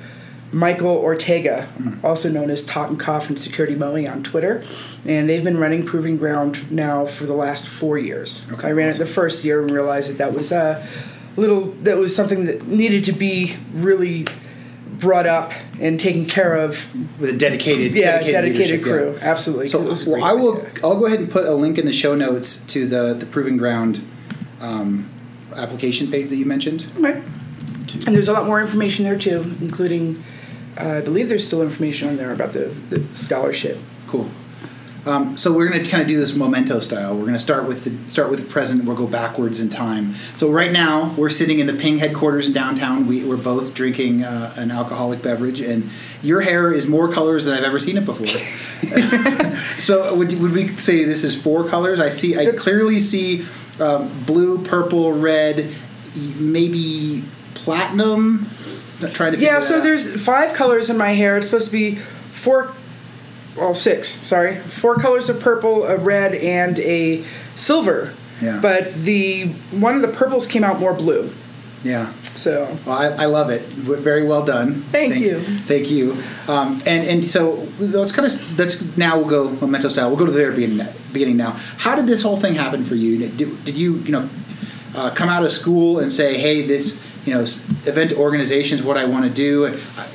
Michael 0.51 0.97
Ortega, 0.97 1.69
also 2.03 2.29
known 2.29 2.49
as 2.49 2.65
Tottenkoph 2.65 3.29
and 3.29 3.39
Security 3.39 3.75
Mowing 3.75 4.07
on 4.07 4.23
Twitter. 4.23 4.63
And 5.05 5.29
they've 5.29 5.43
been 5.43 5.57
running 5.57 5.85
Proving 5.85 6.17
Ground 6.17 6.71
now 6.71 7.05
for 7.05 7.25
the 7.25 7.35
last 7.35 7.67
four 7.67 7.97
years. 7.97 8.45
Okay, 8.53 8.69
I 8.69 8.71
ran 8.71 8.89
awesome. 8.89 9.01
it 9.01 9.05
the 9.05 9.13
first 9.13 9.43
year 9.43 9.61
and 9.61 9.69
realized 9.69 10.09
that 10.09 10.17
that 10.17 10.33
was 10.33 10.51
a 10.51 10.85
little, 11.35 11.67
that 11.83 11.97
was 11.97 12.15
something 12.15 12.45
that 12.45 12.67
needed 12.67 13.03
to 13.05 13.11
be 13.11 13.57
really 13.73 14.25
brought 14.99 15.25
up 15.25 15.51
and 15.79 15.99
taken 15.99 16.25
care 16.25 16.55
of. 16.55 16.85
with 17.19 17.29
a 17.29 17.37
dedicated, 17.37 17.93
Yeah, 17.93 18.19
dedicated, 18.19 18.33
dedicated, 18.33 18.55
leadership, 18.55 18.79
yeah. 18.85 18.91
crew. 18.91 19.17
Absolutely. 19.21 19.67
So 19.67 19.81
It 19.81 19.89
was 19.89 20.07
a 20.07 20.09
well, 20.11 20.23
I 20.23 20.33
will. 20.33 20.57
idea. 20.61 20.71
I'll 20.83 20.99
go 20.99 21.05
ahead 21.05 21.19
and 21.19 21.31
put 21.31 21.45
a 21.45 21.53
link 21.53 21.77
in 21.77 21.85
the 21.85 21.93
show 21.93 22.15
notes 22.15 22.61
to 22.73 22.85
the 22.87 23.13
the 23.13 23.25
Proving 23.25 23.57
Ground 23.57 24.01
um, 24.61 25.09
application 25.55 26.11
page 26.11 26.29
that 26.29 26.35
you 26.35 26.45
mentioned. 26.45 26.85
Okay. 26.97 27.21
And 28.05 28.15
there's 28.15 28.27
a 28.27 28.33
lot 28.33 28.45
more 28.45 28.61
information 28.61 29.03
there 29.03 29.17
too, 29.17 29.41
including, 29.61 30.21
uh, 30.79 30.97
I 30.97 31.01
believe 31.01 31.27
there's 31.27 31.45
still 31.47 31.63
information 31.63 32.07
on 32.09 32.17
there 32.17 32.31
about 32.31 32.53
the, 32.53 32.65
the 32.89 33.03
scholarship. 33.15 33.77
Cool. 34.07 34.29
Um, 35.05 35.37
so 35.37 35.53
we're 35.53 35.69
going 35.69 35.83
to 35.83 35.89
kind 35.89 36.01
of 36.01 36.07
do 36.09 36.17
this 36.17 36.35
memento 36.35 36.79
style. 36.81 37.13
We're 37.15 37.21
going 37.21 37.33
to 37.33 37.39
start 37.39 37.65
with 37.67 37.85
the 37.85 38.09
start 38.09 38.29
with 38.29 38.39
the 38.39 38.45
present. 38.45 38.83
We'll 38.83 38.97
go 38.97 39.07
backwards 39.07 39.59
in 39.61 39.69
time. 39.69 40.15
So 40.35 40.49
right 40.49 40.71
now 40.71 41.13
we're 41.17 41.29
sitting 41.29 41.59
in 41.59 41.67
the 41.67 41.73
Ping 41.73 41.99
headquarters 41.99 42.47
in 42.47 42.53
downtown. 42.53 43.07
We, 43.07 43.23
we're 43.23 43.37
both 43.37 43.73
drinking 43.73 44.23
uh, 44.23 44.53
an 44.57 44.71
alcoholic 44.71 45.21
beverage, 45.21 45.61
and 45.61 45.89
your 46.21 46.41
hair 46.41 46.71
is 46.73 46.87
more 46.87 47.11
colors 47.11 47.45
than 47.45 47.55
I've 47.57 47.63
ever 47.63 47.79
seen 47.79 47.97
it 47.97 48.05
before. 48.05 48.27
so 49.79 50.13
would 50.15 50.37
would 50.39 50.51
we 50.51 50.67
say 50.75 51.03
this 51.05 51.23
is 51.23 51.39
four 51.41 51.67
colors? 51.67 51.99
I 51.99 52.09
see. 52.09 52.37
I 52.37 52.51
clearly 52.51 52.99
see 52.99 53.45
um, 53.79 54.09
blue, 54.25 54.63
purple, 54.63 55.13
red, 55.13 55.73
maybe 56.37 57.23
platinum. 57.53 58.47
Trying 59.13 59.31
to 59.31 59.39
Yeah, 59.39 59.61
so 59.61 59.77
out. 59.77 59.83
there's 59.83 60.21
five 60.21 60.53
colors 60.53 60.89
in 60.89 60.97
my 60.97 61.11
hair. 61.11 61.37
It's 61.37 61.45
supposed 61.45 61.67
to 61.67 61.71
be 61.71 61.95
four, 62.31 62.73
well, 63.59 63.75
six, 63.75 64.07
sorry. 64.09 64.59
Four 64.59 64.95
colors 64.95 65.29
of 65.29 65.39
purple, 65.39 65.83
a 65.85 65.97
red, 65.97 66.33
and 66.35 66.79
a 66.79 67.23
silver. 67.55 68.13
Yeah. 68.41 68.59
But 68.61 68.93
the 68.93 69.47
one 69.71 69.95
of 69.95 70.01
the 70.01 70.07
purples 70.07 70.47
came 70.47 70.63
out 70.63 70.79
more 70.79 70.93
blue. 70.93 71.31
yeah. 71.83 72.13
So 72.21 72.77
Well, 72.85 72.97
I, 72.97 73.23
I 73.23 73.25
love 73.25 73.49
it. 73.49 73.63
Very 73.63 74.25
well 74.25 74.45
done. 74.45 74.81
Thank 74.91 75.15
you. 75.17 75.39
Thank 75.41 75.89
you. 75.91 76.15
Um, 76.47 76.81
and 76.85 77.05
and 77.07 77.27
so 77.27 77.67
let's 77.79 78.13
kind 78.13 78.25
of 78.25 78.57
let's 78.59 78.95
now 78.97 79.17
we'll 79.17 79.27
go 79.27 79.49
memento 79.49 79.89
style. 79.89 80.07
We'll 80.09 80.17
go 80.19 80.25
to 80.25 80.31
the 80.31 80.39
very 80.39 80.55
beginning. 80.55 80.87
Beginning 81.11 81.37
now. 81.37 81.51
How 81.77 81.95
did 81.95 82.07
this 82.07 82.21
whole 82.21 82.37
thing 82.37 82.55
happen 82.55 82.85
for 82.85 82.95
you? 82.95 83.27
Did, 83.27 83.65
did 83.65 83.77
you 83.77 83.95
you 83.97 84.11
know 84.11 84.29
uh, 84.95 85.09
come 85.11 85.27
out 85.27 85.43
of 85.43 85.51
school 85.51 85.99
and 85.99 86.11
say, 86.11 86.37
hey, 86.37 86.65
this 86.65 87.01
you 87.29 87.35
know 87.35 87.41
event 87.41 88.13
organizations 88.13 88.81
what 88.81 88.97
I 88.97 89.05
want 89.05 89.25
to 89.25 89.29
do? 89.29 89.65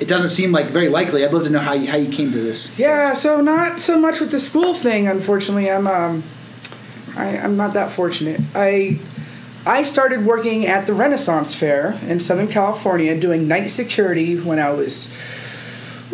It 0.01 0.09
doesn't 0.09 0.31
seem 0.31 0.53
like 0.53 0.67
very 0.67 0.89
likely. 0.89 1.25
I'd 1.25 1.33
love 1.33 1.45
to 1.45 1.51
know 1.51 1.61
how 1.61 1.73
you, 1.73 1.91
how 1.91 1.97
you 1.97 2.11
came 2.11 2.33
to 2.33 2.39
this. 2.39 2.77
yeah, 2.79 3.15
so 3.15 3.41
not 3.41 3.81
so 3.81 3.99
much 3.99 4.21
with 4.21 4.31
the 4.31 4.41
school 4.41 4.75
thing. 4.75 5.07
Unfortunately, 5.09 5.71
I'm 5.71 5.87
um, 5.87 6.25
I, 7.17 7.39
I'm 7.39 7.57
not 7.57 7.75
that 7.75 7.93
fortunate. 7.93 8.41
I 8.55 8.99
I 9.67 9.83
started 9.83 10.27
working 10.27 10.67
at 10.67 10.87
the 10.87 10.93
Renaissance 10.93 11.55
Fair 11.55 11.99
in 12.07 12.21
Southern 12.21 12.49
California 12.49 13.19
doing 13.19 13.49
night 13.49 13.71
security 13.71 14.39
when 14.39 14.59
I 14.59 14.71
was 14.71 15.09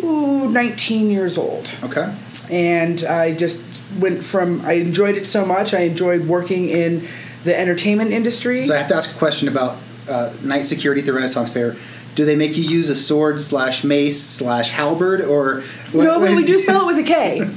ooh, 0.03 0.49
19 0.49 1.09
years 1.11 1.37
old. 1.37 1.67
Okay. 1.83 2.13
and 2.49 3.03
I 3.03 3.33
just 3.33 3.63
went 3.99 4.23
from 4.23 4.61
I 4.65 4.73
enjoyed 4.73 5.17
it 5.17 5.25
so 5.25 5.45
much. 5.45 5.73
I 5.73 5.81
enjoyed 5.81 6.27
working 6.27 6.69
in 6.69 7.07
the 7.43 7.57
entertainment 7.57 8.11
industry. 8.11 8.63
So 8.63 8.75
I 8.75 8.77
have 8.77 8.87
to 8.89 8.95
ask 8.95 9.15
a 9.15 9.17
question 9.17 9.47
about 9.47 9.77
uh, 10.09 10.33
night 10.41 10.65
security 10.65 11.01
at 11.01 11.05
the 11.05 11.13
Renaissance 11.13 11.49
Fair. 11.49 11.75
Do 12.15 12.25
they 12.25 12.35
make 12.35 12.57
you 12.57 12.63
use 12.63 12.89
a 12.89 12.95
sword 12.95 13.39
slash 13.41 13.83
mace 13.83 14.21
slash 14.21 14.69
halberd 14.69 15.21
or 15.21 15.63
no, 15.93 16.19
but 16.19 16.35
we 16.35 16.43
do 16.43 16.59
spell 16.59 16.89
it 16.89 16.95
with 16.95 17.05
a 17.05 17.07
K. 17.07 17.49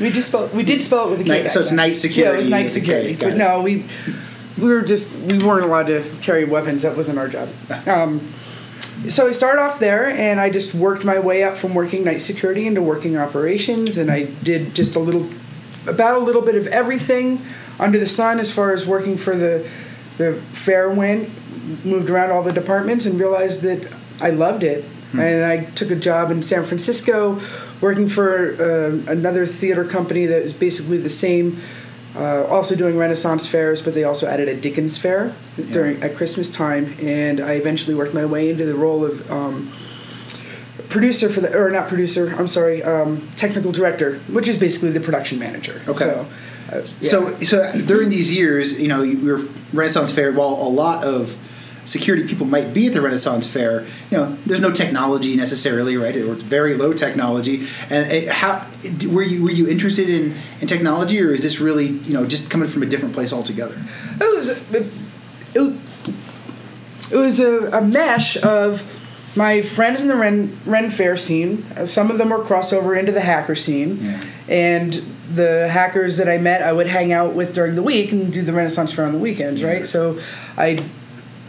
We 0.00 0.10
just 0.10 0.28
spell 0.28 0.48
we 0.48 0.62
did 0.64 0.82
spell 0.82 1.06
it 1.08 1.10
with 1.10 1.20
a 1.20 1.24
K. 1.24 1.42
Night- 1.42 1.50
so 1.52 1.60
it's 1.60 1.70
night 1.72 2.04
Yeah, 2.16 2.32
it 2.32 2.36
was 2.38 2.48
night 2.48 2.64
with 2.64 2.76
a 2.76 2.80
K, 2.80 2.84
security. 2.86 3.16
But 3.16 3.28
it. 3.34 3.36
no, 3.36 3.62
we 3.62 3.84
we 4.58 4.68
were 4.68 4.82
just 4.82 5.12
we 5.12 5.38
weren't 5.38 5.64
allowed 5.64 5.86
to 5.86 6.04
carry 6.22 6.44
weapons. 6.44 6.82
That 6.82 6.96
wasn't 6.96 7.18
our 7.18 7.28
job. 7.28 7.48
Um, 7.86 8.32
so 9.08 9.28
I 9.28 9.32
started 9.32 9.62
off 9.62 9.78
there, 9.78 10.10
and 10.10 10.38
I 10.38 10.50
just 10.50 10.74
worked 10.74 11.04
my 11.06 11.18
way 11.18 11.42
up 11.42 11.56
from 11.56 11.74
working 11.74 12.04
night 12.04 12.20
security 12.20 12.66
into 12.66 12.82
working 12.82 13.16
operations, 13.16 13.96
and 13.96 14.10
I 14.10 14.24
did 14.24 14.74
just 14.74 14.94
a 14.94 14.98
little, 14.98 15.26
about 15.86 16.16
a 16.16 16.24
little 16.24 16.42
bit 16.42 16.54
of 16.54 16.66
everything 16.66 17.40
under 17.78 17.98
the 17.98 18.06
sun 18.06 18.38
as 18.38 18.52
far 18.52 18.74
as 18.74 18.86
working 18.86 19.16
for 19.16 19.34
the, 19.34 19.66
the 20.18 20.34
fair 20.52 20.90
went. 20.90 21.30
Moved 21.84 22.10
around 22.10 22.30
all 22.30 22.42
the 22.42 22.52
departments 22.52 23.06
and 23.06 23.18
realized 23.18 23.62
that 23.62 23.90
I 24.20 24.30
loved 24.30 24.62
it, 24.62 24.84
and 25.12 25.44
I 25.44 25.64
took 25.74 25.90
a 25.90 25.96
job 25.96 26.30
in 26.30 26.42
San 26.42 26.64
Francisco, 26.64 27.40
working 27.80 28.08
for 28.08 28.54
uh, 28.60 29.10
another 29.10 29.46
theater 29.46 29.84
company 29.84 30.26
that 30.26 30.42
was 30.42 30.52
basically 30.52 30.98
the 30.98 31.10
same. 31.10 31.60
Uh, 32.16 32.44
also 32.50 32.74
doing 32.74 32.98
Renaissance 32.98 33.46
fairs, 33.46 33.82
but 33.82 33.94
they 33.94 34.02
also 34.02 34.26
added 34.26 34.48
a 34.48 34.56
Dickens 34.56 34.98
fair 34.98 35.32
during 35.70 36.02
at 36.02 36.16
Christmas 36.16 36.50
time, 36.52 36.96
and 37.00 37.38
I 37.40 37.52
eventually 37.52 37.94
worked 37.94 38.14
my 38.14 38.24
way 38.24 38.50
into 38.50 38.66
the 38.66 38.74
role 38.74 39.04
of 39.04 39.30
um, 39.30 39.70
producer 40.88 41.28
for 41.28 41.40
the 41.40 41.56
or 41.56 41.70
not 41.70 41.86
producer. 41.88 42.34
I'm 42.36 42.48
sorry, 42.48 42.82
um, 42.82 43.28
technical 43.36 43.70
director, 43.72 44.18
which 44.28 44.48
is 44.48 44.58
basically 44.58 44.90
the 44.90 45.00
production 45.00 45.38
manager. 45.38 45.80
Okay. 45.86 46.04
So, 46.04 46.26
was- 46.72 46.98
yeah. 47.00 47.10
So, 47.10 47.40
so 47.40 47.80
during 47.82 48.08
these 48.10 48.32
years, 48.32 48.80
you 48.80 48.88
know, 48.88 49.02
you 49.02 49.24
were 49.24 49.44
Renaissance 49.72 50.12
Fair. 50.12 50.32
While 50.32 50.48
a 50.48 50.68
lot 50.68 51.04
of 51.04 51.36
security 51.90 52.26
people 52.26 52.46
might 52.46 52.72
be 52.72 52.86
at 52.86 52.92
the 52.92 53.00
Renaissance 53.00 53.46
Fair, 53.48 53.82
you 54.10 54.16
know, 54.16 54.36
there's 54.46 54.60
no 54.60 54.70
technology 54.72 55.34
necessarily, 55.34 55.96
right? 55.96 56.14
Or 56.16 56.34
it's 56.34 56.42
very 56.42 56.74
low 56.76 56.92
technology. 56.92 57.66
And 57.90 58.10
it, 58.12 58.28
how 58.28 58.66
were 59.08 59.22
you 59.22 59.42
were 59.42 59.50
you 59.50 59.68
interested 59.68 60.08
in, 60.08 60.36
in 60.60 60.68
technology, 60.68 61.20
or 61.20 61.32
is 61.32 61.42
this 61.42 61.60
really 61.60 61.86
you 61.88 62.14
know 62.14 62.26
just 62.26 62.48
coming 62.48 62.68
from 62.68 62.82
a 62.82 62.86
different 62.86 63.14
place 63.14 63.32
altogether? 63.32 63.76
it 64.20 64.36
was 64.36 64.48
it, 64.48 64.92
it, 67.10 67.16
was 67.16 67.40
a, 67.40 67.66
a 67.72 67.80
mesh 67.82 68.40
of 68.42 68.82
my 69.36 69.62
friends 69.62 70.00
in 70.00 70.08
the 70.08 70.16
Ren, 70.16 70.58
Ren 70.64 70.90
Fair 70.90 71.16
scene. 71.16 71.66
Some 71.86 72.10
of 72.10 72.18
them 72.18 72.30
were 72.30 72.44
crossover 72.44 72.98
into 72.98 73.12
the 73.12 73.20
hacker 73.20 73.54
scene, 73.56 73.98
Yeah. 74.00 74.24
and 74.48 74.94
the 75.34 75.68
hackers 75.68 76.16
that 76.16 76.28
I 76.28 76.38
met, 76.38 76.62
I 76.62 76.72
would 76.72 76.88
hang 76.88 77.12
out 77.12 77.34
with 77.34 77.54
during 77.54 77.74
the 77.76 77.82
week 77.82 78.10
and 78.12 78.32
do 78.32 78.42
the 78.42 78.52
Renaissance 78.52 78.92
Fair 78.92 79.04
on 79.04 79.12
the 79.12 79.18
weekends, 79.18 79.62
right? 79.62 79.86
So, 79.86 80.18
I 80.56 80.84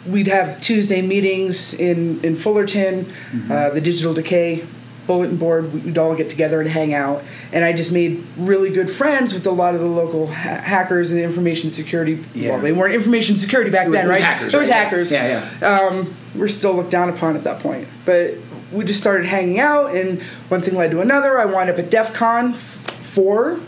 we'd 0.05 0.27
have 0.27 0.59
Tuesday 0.61 1.01
meetings 1.01 1.73
in 1.73 2.23
in 2.23 2.35
Fullerton, 2.35 3.11
uh, 3.49 3.69
the 3.69 3.81
Digital 3.81 4.13
Decay 4.13 4.65
bulletin 5.07 5.35
board. 5.37 5.73
We'd 5.73 5.97
all 5.97 6.15
get 6.15 6.29
together 6.29 6.61
and 6.61 6.69
hang 6.69 6.93
out, 6.93 7.23
and 7.51 7.65
I 7.65 7.73
just 7.73 7.91
made 7.91 8.23
really 8.37 8.69
good 8.69 8.89
friends 8.89 9.33
with 9.33 9.45
a 9.47 9.51
lot 9.51 9.73
of 9.75 9.81
the 9.81 9.87
local 9.87 10.27
ha- 10.27 10.61
hackers 10.63 11.11
and 11.11 11.19
information 11.19 11.71
security. 11.71 12.23
Yeah. 12.33 12.51
Well, 12.51 12.61
they 12.61 12.71
weren't 12.71 12.93
information 12.93 13.35
security 13.35 13.69
back 13.71 13.87
was- 13.87 13.97
then, 13.97 14.05
it 14.05 14.09
was 14.09 14.17
right? 14.19 14.23
hackers, 14.25 14.53
It 14.53 14.57
was 14.59 14.69
right? 14.69 14.75
hackers. 14.77 15.11
Yeah, 15.11 15.43
yeah. 15.61 15.67
Um, 15.67 16.15
we're 16.35 16.47
still 16.47 16.73
looked 16.75 16.91
down 16.91 17.09
upon 17.09 17.35
at 17.35 17.43
that 17.43 17.59
point, 17.59 17.87
but 18.05 18.35
we 18.71 18.85
just 18.85 19.01
started 19.01 19.25
hanging 19.27 19.59
out, 19.59 19.95
and 19.95 20.21
one 20.49 20.61
thing 20.61 20.75
led 20.75 20.91
to 20.91 21.01
another. 21.01 21.39
I 21.39 21.45
wound 21.45 21.69
up 21.69 21.77
at 21.79 21.89
DEF 21.89 22.13
CON 22.13 22.53
f- 22.53 22.59
four. 23.01 23.59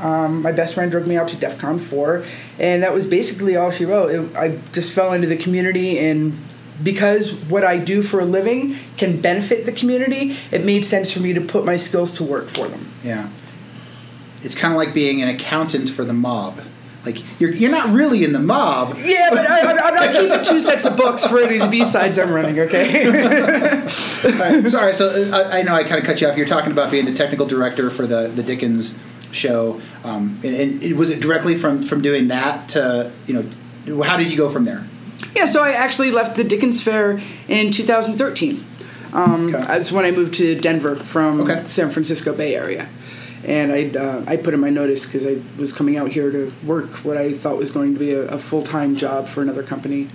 Um, 0.00 0.42
my 0.42 0.52
best 0.52 0.74
friend 0.74 0.90
drove 0.90 1.06
me 1.06 1.16
out 1.16 1.28
to 1.28 1.36
DEF 1.36 1.58
CON 1.58 1.78
4, 1.78 2.24
and 2.58 2.82
that 2.82 2.92
was 2.92 3.06
basically 3.06 3.56
all 3.56 3.70
she 3.70 3.84
wrote. 3.84 4.10
It, 4.10 4.36
I 4.36 4.58
just 4.72 4.92
fell 4.92 5.12
into 5.12 5.26
the 5.28 5.36
community, 5.36 5.98
and 5.98 6.36
because 6.82 7.32
what 7.34 7.64
I 7.64 7.78
do 7.78 8.02
for 8.02 8.18
a 8.20 8.24
living 8.24 8.76
can 8.96 9.20
benefit 9.20 9.66
the 9.66 9.72
community, 9.72 10.36
it 10.50 10.64
made 10.64 10.84
sense 10.84 11.12
for 11.12 11.20
me 11.20 11.32
to 11.32 11.40
put 11.40 11.64
my 11.64 11.76
skills 11.76 12.16
to 12.18 12.24
work 12.24 12.48
for 12.48 12.66
them. 12.66 12.88
Yeah. 13.04 13.28
It's 14.42 14.56
kind 14.56 14.74
of 14.74 14.78
like 14.78 14.92
being 14.92 15.22
an 15.22 15.28
accountant 15.28 15.88
for 15.88 16.04
the 16.04 16.12
mob. 16.12 16.60
Like 17.06 17.18
you're 17.38 17.52
you're 17.52 17.70
not 17.70 17.90
really 17.92 18.24
in 18.24 18.32
the 18.32 18.40
mob. 18.40 18.96
Yeah, 18.98 19.28
but 19.30 19.48
I, 19.48 19.60
I'm- 19.60 19.78
I'm 19.78 19.94
not 19.94 20.12
keeping 20.14 20.42
two 20.44 20.60
sets 20.60 20.86
of 20.86 20.96
books 20.96 21.24
for 21.24 21.38
any 21.38 21.56
of 21.58 21.62
the 21.62 21.68
B 21.68 21.84
sides 21.84 22.18
I'm 22.18 22.32
running, 22.32 22.58
okay? 22.60 23.02
Right. 24.24 24.70
Sorry, 24.70 24.94
so 24.94 25.08
uh, 25.10 25.36
I, 25.50 25.58
I 25.58 25.62
know 25.62 25.74
I 25.74 25.84
kind 25.84 26.00
of 26.00 26.06
cut 26.06 26.20
you 26.22 26.28
off. 26.28 26.36
You're 26.38 26.46
talking 26.46 26.72
about 26.72 26.90
being 26.90 27.04
the 27.04 27.12
technical 27.12 27.46
director 27.46 27.90
for 27.90 28.06
the 28.06 28.28
the 28.34 28.42
Dickens 28.42 28.98
show, 29.34 29.80
um, 30.04 30.40
and, 30.44 30.82
and 30.82 30.96
was 30.96 31.10
it 31.10 31.20
directly 31.20 31.56
from 31.56 31.82
from 31.82 32.02
doing 32.02 32.28
that 32.28 32.68
to 32.70 33.10
you 33.26 33.34
know, 33.86 34.02
how 34.02 34.16
did 34.16 34.30
you 34.30 34.36
go 34.36 34.50
from 34.50 34.64
there? 34.64 34.84
Yeah, 35.34 35.46
so 35.46 35.62
I 35.62 35.72
actually 35.72 36.10
left 36.10 36.36
the 36.36 36.44
Dickens 36.44 36.82
Fair 36.82 37.20
in 37.48 37.72
2013. 37.72 38.64
Um, 39.12 39.46
Okay. 39.54 39.64
That's 39.64 39.92
when 39.92 40.04
I 40.04 40.10
moved 40.10 40.34
to 40.34 40.58
Denver 40.60 40.96
from 40.96 41.40
Okay. 41.42 41.64
San 41.68 41.90
Francisco 41.90 42.34
Bay 42.34 42.54
Area. 42.56 42.88
And 43.44 43.72
I 43.72 43.90
uh, 43.90 44.24
I 44.26 44.36
put 44.36 44.54
in 44.54 44.60
my 44.60 44.70
notice 44.70 45.04
because 45.04 45.26
I 45.26 45.38
was 45.58 45.72
coming 45.72 45.98
out 45.98 46.10
here 46.10 46.30
to 46.30 46.52
work 46.64 47.04
what 47.04 47.16
I 47.16 47.32
thought 47.32 47.58
was 47.58 47.70
going 47.70 47.92
to 47.92 47.98
be 47.98 48.12
a, 48.12 48.22
a 48.28 48.38
full 48.38 48.62
time 48.62 48.96
job 48.96 49.28
for 49.28 49.42
another 49.42 49.62
company. 49.62 50.08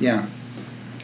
Yeah. 0.00 0.26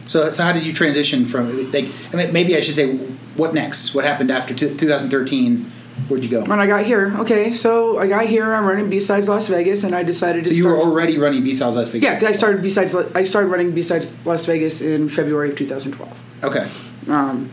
So 0.07 0.31
so 0.31 0.43
how 0.43 0.53
did 0.53 0.65
you 0.65 0.73
transition 0.73 1.27
from 1.27 1.71
like 1.71 1.89
I 2.13 2.17
mean, 2.17 2.33
maybe 2.33 2.57
I 2.57 2.61
should 2.61 2.75
say 2.75 2.97
what 3.37 3.55
next? 3.55 3.95
What 3.95 4.05
happened 4.05 4.31
after 4.31 4.55
two, 4.55 4.75
2013? 4.77 5.71
Where'd 6.07 6.23
you 6.25 6.31
go? 6.31 6.43
When 6.45 6.61
I 6.61 6.67
got 6.67 6.85
here, 6.87 7.15
okay, 7.19 7.53
so 7.53 7.99
I 7.99 8.07
got 8.07 8.27
here. 8.27 8.55
I'm 8.55 8.65
running 8.65 8.89
B 8.89 8.99
Sides 9.01 9.29
Las 9.29 9.49
Vegas, 9.49 9.85
and 9.85 9.95
I 9.95 10.03
decided 10.03 10.45
to 10.45 10.51
So 10.51 10.55
you 10.57 10.63
start. 10.63 10.79
were 10.79 10.83
already 10.85 11.19
running 11.19 11.43
B 11.45 11.53
Sides 11.53 11.77
Las 11.77 11.89
Vegas. 11.89 12.23
yeah, 12.23 12.29
I 12.29 12.33
started 12.33 12.63
B 12.63 12.71
Sides. 12.71 12.95
I 12.95 13.25
started 13.25 13.49
running 13.49 13.73
B 13.73 13.83
Sides 13.83 14.17
Las 14.25 14.47
Vegas 14.47 14.81
in 14.81 15.09
February 15.09 15.51
of 15.51 15.57
2012. 15.57 16.19
Okay. 16.45 16.67
Um, 17.13 17.51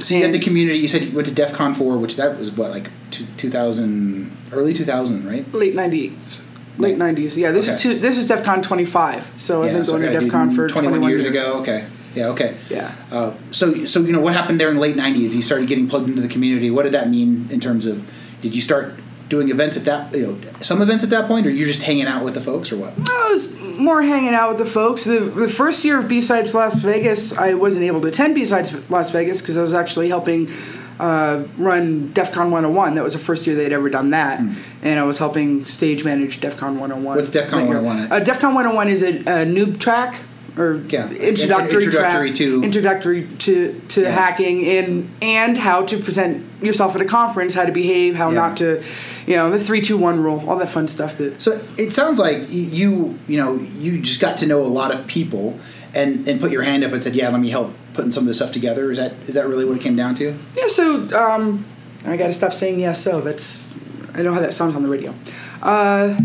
So 0.00 0.14
you 0.16 0.22
had 0.24 0.32
the 0.34 0.40
community. 0.40 0.78
You 0.80 0.88
said 0.88 1.02
you 1.02 1.12
went 1.14 1.28
to 1.28 1.34
DEF 1.34 1.52
CON 1.52 1.72
four, 1.74 1.96
which 1.98 2.16
that 2.16 2.38
was 2.38 2.50
what 2.50 2.70
like 2.70 2.90
two, 3.12 3.24
2000, 3.36 4.30
early 4.52 4.74
2000, 4.74 5.24
right? 5.24 5.50
late 5.54 5.74
'90s. 5.76 6.42
Late 6.78 6.98
'90s. 6.98 7.36
Yeah, 7.36 7.52
this 7.52 7.66
Okay. 7.66 7.74
is 7.76 7.80
two, 7.82 7.94
this 7.94 8.18
is 8.18 8.26
DEF 8.26 8.42
CON 8.44 8.60
25. 8.62 9.30
So 9.36 9.62
I've 9.62 9.72
been 9.72 9.82
going 9.84 10.02
I 10.04 10.12
to 10.12 10.20
DEF 10.20 10.30
CON 10.30 10.50
for 10.50 10.66
21 10.68 10.72
21 11.00 11.10
years 11.10 11.24
years 11.24 11.34
ago. 11.46 11.58
Okay. 11.60 11.84
Yeah. 12.14 12.28
Okay. 12.28 12.56
Yeah. 12.70 12.94
Uh, 13.10 13.34
so 13.50 13.84
so 13.86 14.00
you 14.00 14.12
know 14.12 14.20
what 14.20 14.34
happened 14.34 14.60
there 14.60 14.68
in 14.68 14.76
the 14.76 14.80
late 14.80 14.96
'90s? 14.96 15.34
You 15.34 15.42
started 15.42 15.68
getting 15.68 15.88
plugged 15.88 16.08
into 16.08 16.22
the 16.22 16.28
community. 16.28 16.70
What 16.70 16.84
did 16.84 16.92
that 16.92 17.08
mean 17.08 17.48
in 17.50 17.60
terms 17.60 17.86
of? 17.86 18.06
Did 18.40 18.54
you 18.54 18.60
start 18.60 18.94
doing 19.28 19.48
events 19.50 19.76
at 19.76 19.84
that? 19.86 20.14
You 20.14 20.26
know, 20.26 20.38
some 20.60 20.82
events 20.82 21.02
at 21.02 21.10
that 21.10 21.26
point, 21.26 21.46
or 21.46 21.50
you're 21.50 21.68
just 21.68 21.82
hanging 21.82 22.06
out 22.06 22.24
with 22.24 22.34
the 22.34 22.40
folks, 22.40 22.72
or 22.72 22.76
what? 22.76 22.92
I 22.98 23.28
was 23.30 23.54
more 23.58 24.02
hanging 24.02 24.34
out 24.34 24.50
with 24.50 24.58
the 24.58 24.70
folks. 24.70 25.04
The, 25.04 25.20
the 25.20 25.48
first 25.48 25.84
year 25.84 25.98
of 25.98 26.08
B-Sides 26.08 26.54
Las 26.54 26.80
Vegas, 26.80 27.36
I 27.36 27.54
wasn't 27.54 27.84
able 27.84 28.00
to 28.02 28.08
attend 28.08 28.34
B-Sides 28.34 28.90
Las 28.90 29.10
Vegas 29.10 29.40
because 29.40 29.56
I 29.56 29.62
was 29.62 29.74
actually 29.74 30.08
helping 30.08 30.50
uh, 30.98 31.44
run 31.56 32.12
DEF 32.12 32.32
CON 32.32 32.50
101. 32.50 32.94
That 32.94 33.04
was 33.04 33.14
the 33.14 33.18
first 33.18 33.46
year 33.46 33.56
they'd 33.56 33.72
ever 33.72 33.90
done 33.90 34.10
that. 34.10 34.40
And 34.82 35.00
I 35.00 35.04
was 35.04 35.18
helping 35.18 35.64
stage 35.66 36.04
manage 36.04 36.40
DEF 36.40 36.56
CON 36.56 36.78
101. 36.78 37.16
What's 37.16 37.30
DEF 37.30 37.48
CON 37.48 37.66
101? 37.66 38.12
Uh, 38.12 38.20
DEF 38.20 38.40
CON 38.40 38.54
101 38.54 38.88
is 38.88 39.02
a, 39.02 39.08
a 39.08 39.46
noob 39.46 39.80
track. 39.80 40.20
Or 40.56 40.80
Yeah, 40.88 41.10
introductory, 41.10 41.84
introductory 41.84 42.28
track, 42.30 42.34
to- 42.36 42.62
introductory 42.62 43.26
to, 43.40 43.80
to 43.88 44.02
Yeah. 44.02 44.10
hacking 44.10 44.64
and 44.66 45.10
and 45.20 45.58
how 45.58 45.84
to 45.86 45.98
present 45.98 46.44
yourself 46.62 46.94
at 46.94 47.02
a 47.02 47.04
conference, 47.04 47.54
how 47.54 47.64
to 47.64 47.72
behave, 47.72 48.14
how 48.14 48.28
Yeah. 48.30 48.36
not 48.36 48.56
to, 48.58 48.80
you 49.26 49.34
know, 49.34 49.50
the 49.50 49.58
three 49.58 49.80
two 49.80 49.96
one 49.96 50.20
rule, 50.20 50.44
all 50.46 50.56
that 50.58 50.68
fun 50.68 50.86
stuff 50.86 51.18
that 51.18 51.42
So 51.42 51.60
it 51.76 51.92
sounds 51.92 52.20
like 52.20 52.46
you 52.50 53.18
you 53.26 53.36
know 53.36 53.58
you 53.80 53.98
just 53.98 54.20
got 54.20 54.36
to 54.38 54.46
know 54.46 54.60
a 54.62 54.70
lot 54.80 54.94
of 54.94 55.06
people 55.08 55.58
and 55.92 56.28
and 56.28 56.40
put 56.40 56.52
your 56.52 56.62
hand 56.62 56.84
up 56.84 56.92
and 56.92 57.02
said, 57.02 57.16
yeah, 57.16 57.28
let 57.30 57.40
me 57.40 57.50
help 57.50 57.72
putting 57.94 58.12
some 58.12 58.22
of 58.22 58.28
this 58.28 58.36
stuff 58.36 58.52
together. 58.52 58.90
Is 58.92 58.98
that 58.98 59.14
is 59.26 59.34
that 59.34 59.48
really 59.48 59.64
what 59.64 59.76
it 59.78 59.82
came 59.82 59.96
down 59.96 60.14
to? 60.16 60.34
Yeah, 60.56 60.68
so 60.68 61.08
um, 61.18 61.64
I 62.06 62.16
got 62.16 62.28
to 62.28 62.32
stop 62.32 62.52
saying 62.52 62.78
yes. 62.78 63.02
So 63.02 63.20
that's 63.20 63.66
I 64.14 64.22
know 64.22 64.32
how 64.32 64.40
that 64.40 64.52
sounds 64.54 64.76
on 64.76 64.84
the 64.84 64.88
radio. 64.88 65.12
Uh, 65.60 66.16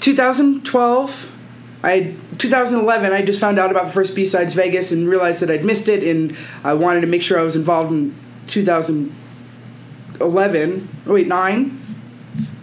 2012, 0.00 1.31
I 1.82 2.14
2011. 2.38 3.12
I 3.12 3.22
just 3.22 3.40
found 3.40 3.58
out 3.58 3.70
about 3.70 3.86
the 3.86 3.92
first 3.92 4.14
B 4.14 4.24
sides 4.24 4.54
Vegas 4.54 4.92
and 4.92 5.08
realized 5.08 5.42
that 5.42 5.50
I'd 5.50 5.64
missed 5.64 5.88
it, 5.88 6.02
and 6.04 6.34
I 6.62 6.74
wanted 6.74 7.00
to 7.02 7.06
make 7.08 7.22
sure 7.22 7.38
I 7.38 7.42
was 7.42 7.56
involved 7.56 7.90
in 7.92 8.14
2011. 8.46 10.88
Oh 11.06 11.12
wait, 11.12 11.26
nine. 11.26 11.78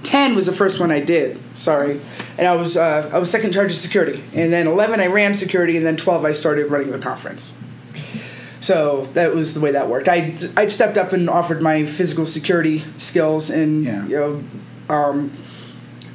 10 0.03 0.33
was 0.35 0.45
the 0.47 0.53
first 0.53 0.79
one 0.79 0.89
I 0.91 0.99
did. 1.01 1.39
Sorry, 1.55 1.99
and 2.37 2.47
I 2.47 2.55
was 2.55 2.77
uh, 2.77 3.09
I 3.13 3.19
was 3.19 3.29
second 3.29 3.53
charge 3.53 3.71
of 3.71 3.77
security, 3.77 4.23
and 4.33 4.51
then 4.51 4.65
11 4.67 4.99
I 4.99 5.07
ran 5.07 5.35
security, 5.35 5.77
and 5.77 5.85
then 5.85 5.97
12 5.97 6.25
I 6.25 6.31
started 6.31 6.71
running 6.71 6.91
the 6.91 6.99
conference. 6.99 7.53
So 8.61 9.03
that 9.13 9.33
was 9.35 9.53
the 9.53 9.59
way 9.59 9.71
that 9.71 9.89
worked. 9.89 10.07
I 10.09 10.35
I 10.57 10.67
stepped 10.69 10.97
up 10.97 11.13
and 11.13 11.29
offered 11.29 11.61
my 11.61 11.85
physical 11.85 12.25
security 12.25 12.83
skills, 12.97 13.49
and 13.49 13.83
Yeah. 13.83 14.07
you 14.07 14.15
know, 14.15 14.43
um, 14.93 15.31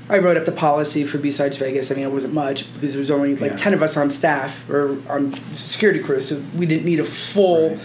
I 0.09 0.19
wrote 0.19 0.37
up 0.37 0.45
the 0.45 0.53
policy 0.53 1.05
for 1.05 1.19
B-Sides 1.19 1.57
Vegas. 1.57 1.91
I 1.91 1.95
mean, 1.95 2.05
it 2.05 2.13
wasn't 2.13 2.35
much 2.35 2.73
because 2.75 2.93
there 2.93 3.01
was 3.01 3.11
only 3.11 3.37
like 3.37 3.53
Yeah. 3.53 3.57
ten 3.57 3.75
of 3.75 3.83
us 3.83 3.97
on 3.97 4.11
staff 4.11 4.69
or 4.69 4.99
on 5.09 5.35
security 5.55 6.01
crew, 6.01 6.21
so 6.21 6.41
we 6.57 6.67
didn't 6.67 6.85
need 6.85 7.01
a 7.01 7.05
full 7.05 7.71
Right. 7.71 7.79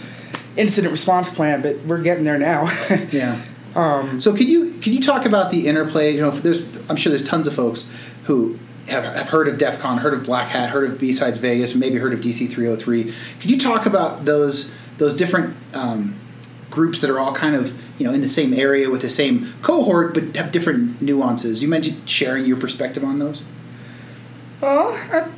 incident 0.56 0.92
response 0.92 1.30
plan. 1.30 1.62
But 1.62 1.78
we're 1.86 2.02
getting 2.02 2.24
there 2.24 2.38
now. 2.38 2.70
Yeah. 3.10 3.36
Um, 3.72 4.20
so 4.20 4.32
could 4.34 4.48
you 4.48 4.72
could 4.82 4.88
you 4.92 5.00
talk 5.00 5.26
about 5.26 5.52
the 5.52 5.68
interplay? 5.68 6.12
You 6.16 6.22
know, 6.22 6.30
there's 6.32 6.64
I'm 6.88 6.96
sure 6.96 7.10
there's 7.10 7.22
tons 7.22 7.46
of 7.46 7.54
folks 7.54 7.88
who 8.24 8.58
have, 8.88 9.04
have 9.04 9.28
heard 9.28 9.46
of 9.46 9.58
DEF 9.58 9.78
CON, 9.78 9.98
heard 9.98 10.12
of 10.12 10.24
Black 10.24 10.48
Hat, 10.48 10.70
heard 10.70 10.90
of 10.90 10.98
B-Sides 10.98 11.38
Vegas, 11.38 11.76
maybe 11.76 11.96
heard 11.98 12.12
of 12.12 12.20
DC 12.20 12.48
303. 12.50 13.14
Could 13.40 13.48
you 13.48 13.56
talk 13.60 13.86
about 13.86 14.24
those 14.24 14.72
those 14.98 15.14
different 15.14 15.54
um, 15.74 16.16
groups 16.68 17.00
that 17.00 17.10
are 17.10 17.20
all 17.20 17.32
kind 17.32 17.54
of 17.54 17.72
you 18.00 18.06
know 18.06 18.12
in 18.14 18.22
the 18.22 18.28
same 18.28 18.54
area 18.54 18.88
with 18.90 19.02
the 19.02 19.10
same 19.10 19.52
cohort 19.62 20.14
but 20.14 20.34
have 20.36 20.50
different 20.50 21.00
nuances? 21.02 21.58
Do 21.58 21.66
You 21.66 21.70
mentioned 21.70 22.08
sharing 22.08 22.46
your 22.46 22.56
perspective 22.56 23.04
on 23.04 23.18
those. 23.18 23.44
Well, 24.60 24.92
I, 25.12 25.28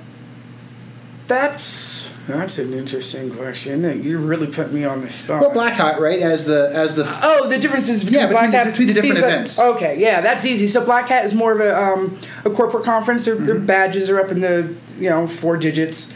that's 1.26 2.10
that's 2.28 2.58
an 2.58 2.72
interesting 2.72 3.32
question. 3.34 4.02
You 4.04 4.18
really 4.18 4.46
put 4.46 4.72
me 4.72 4.84
on 4.84 5.00
the 5.00 5.08
spot. 5.10 5.40
Well, 5.40 5.50
Black 5.52 5.74
Hat, 5.74 6.00
right? 6.00 6.20
As 6.20 6.44
the 6.44 6.70
as 6.72 6.94
the 6.94 7.04
Oh, 7.22 7.48
the 7.48 7.58
differences 7.58 8.04
between 8.04 8.20
Yeah, 8.20 8.26
between 8.28 8.50
Black 8.50 8.50
the- 8.52 8.56
Hat 8.58 8.66
between 8.66 8.88
the 8.88 8.94
different 8.94 9.18
events. 9.18 9.58
Okay, 9.60 9.98
yeah, 9.98 10.20
that's 10.20 10.44
easy. 10.44 10.66
So 10.68 10.84
Black 10.84 11.08
Hat 11.08 11.24
is 11.24 11.34
more 11.34 11.52
of 11.52 11.60
a 11.60 11.76
um, 11.80 12.18
a 12.44 12.50
corporate 12.50 12.84
conference. 12.84 13.24
Their, 13.24 13.34
Mm-hmm. 13.36 13.46
their 13.46 13.58
badges 13.58 14.08
are 14.10 14.20
up 14.20 14.30
in 14.30 14.40
the 14.40 14.74
you 14.98 15.10
know 15.10 15.26
four 15.26 15.56
digits 15.56 16.12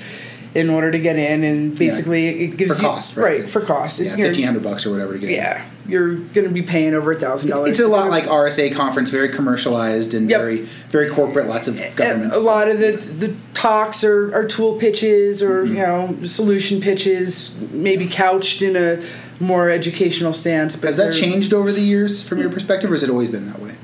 in 0.57 0.71
order 0.71 0.91
to 0.91 0.99
get 0.99 1.17
in, 1.17 1.45
and 1.45 1.79
basically 1.79 2.27
it 2.45 2.57
gives 2.57 2.77
For 2.79 2.83
you 2.83 2.89
cost, 2.89 3.17
right? 3.17 3.49
for 3.49 3.61
cost. 3.61 4.01
yeah, 4.01 4.17
fifteen 4.17 4.47
hundred 4.47 4.63
bucks 4.63 4.87
or 4.87 4.91
whatever 4.91 5.13
to 5.13 5.19
get. 5.19 5.29
in. 5.29 5.35
Yeah, 5.37 5.65
you're 5.87 6.15
going 6.15 6.47
to 6.47 6.53
be 6.53 6.63
paying 6.63 6.95
over 6.95 7.13
a 7.13 7.17
thousand 7.21 7.51
dollars. 7.51 7.71
It's 7.71 7.81
a 7.81 7.89
lot 7.89 8.09
like 8.11 8.25
RSA 8.25 8.75
conference, 8.75 9.11
very 9.11 9.29
commercialized 9.29 10.15
and 10.15 10.31
Yep. 10.31 10.41
very 10.41 10.63
very 10.89 11.11
corporate. 11.11 11.47
Lots 11.49 11.69
of 11.69 11.77
government. 11.95 12.33
a 12.33 12.39
lot 12.39 12.69
of 12.69 12.79
the 12.81 12.93
the 12.93 13.35
talks 13.55 14.03
are, 14.05 14.35
are 14.35 14.45
tool 14.47 14.77
pitches 14.79 15.43
or 15.43 15.65
Mm-hmm. 15.65 15.77
you 15.77 15.83
know 15.83 16.17
solution 16.25 16.81
pitches, 16.81 17.55
maybe 17.73 18.09
couched 18.09 18.63
in 18.63 18.77
a 18.77 19.03
more 19.39 19.69
educational 19.69 20.33
stance. 20.33 20.77
But 20.77 20.87
Has 20.87 20.97
that 20.97 21.13
changed 21.13 21.53
over 21.53 21.71
the 21.71 21.83
years 21.83 22.23
from 22.27 22.39
your 22.41 22.49
perspective, 22.51 22.91
or 22.91 22.95
has 22.95 23.03
it 23.03 23.11
always 23.11 23.31
been 23.31 23.47
that 23.47 23.61
way? 23.61 23.75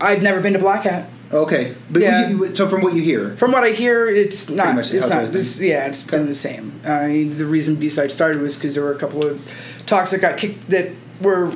I've 0.00 0.22
never 0.22 0.40
been 0.40 0.54
to 0.54 0.58
Black 0.58 0.84
Hat. 0.84 1.08
Okay, 1.32 1.74
but 1.90 2.00
Yeah. 2.02 2.28
you, 2.28 2.54
so 2.54 2.68
from 2.68 2.80
what 2.82 2.94
you 2.94 3.02
hear, 3.02 3.36
From 3.36 3.52
what 3.52 3.62
I 3.62 3.70
hear, 3.70 4.08
it's 4.08 4.48
not. 4.48 4.74
much 4.74 4.94
It's 4.94 5.08
not. 5.08 5.34
It's, 5.34 5.60
yeah, 5.60 5.86
it's 5.86 6.02
been 6.02 6.26
the 6.26 6.34
same. 6.34 6.80
I 6.84 7.08
mean, 7.08 7.36
the 7.38 7.44
reason 7.44 7.74
B 7.76 7.88
side 7.88 8.10
started 8.12 8.40
was 8.40 8.56
because 8.56 8.74
there 8.74 8.84
were 8.84 8.92
a 8.92 8.98
couple 8.98 9.24
of 9.26 9.40
talks 9.86 10.10
that 10.12 10.20
got 10.22 10.38
kicked 10.38 10.70
that 10.70 10.90
were 11.20 11.52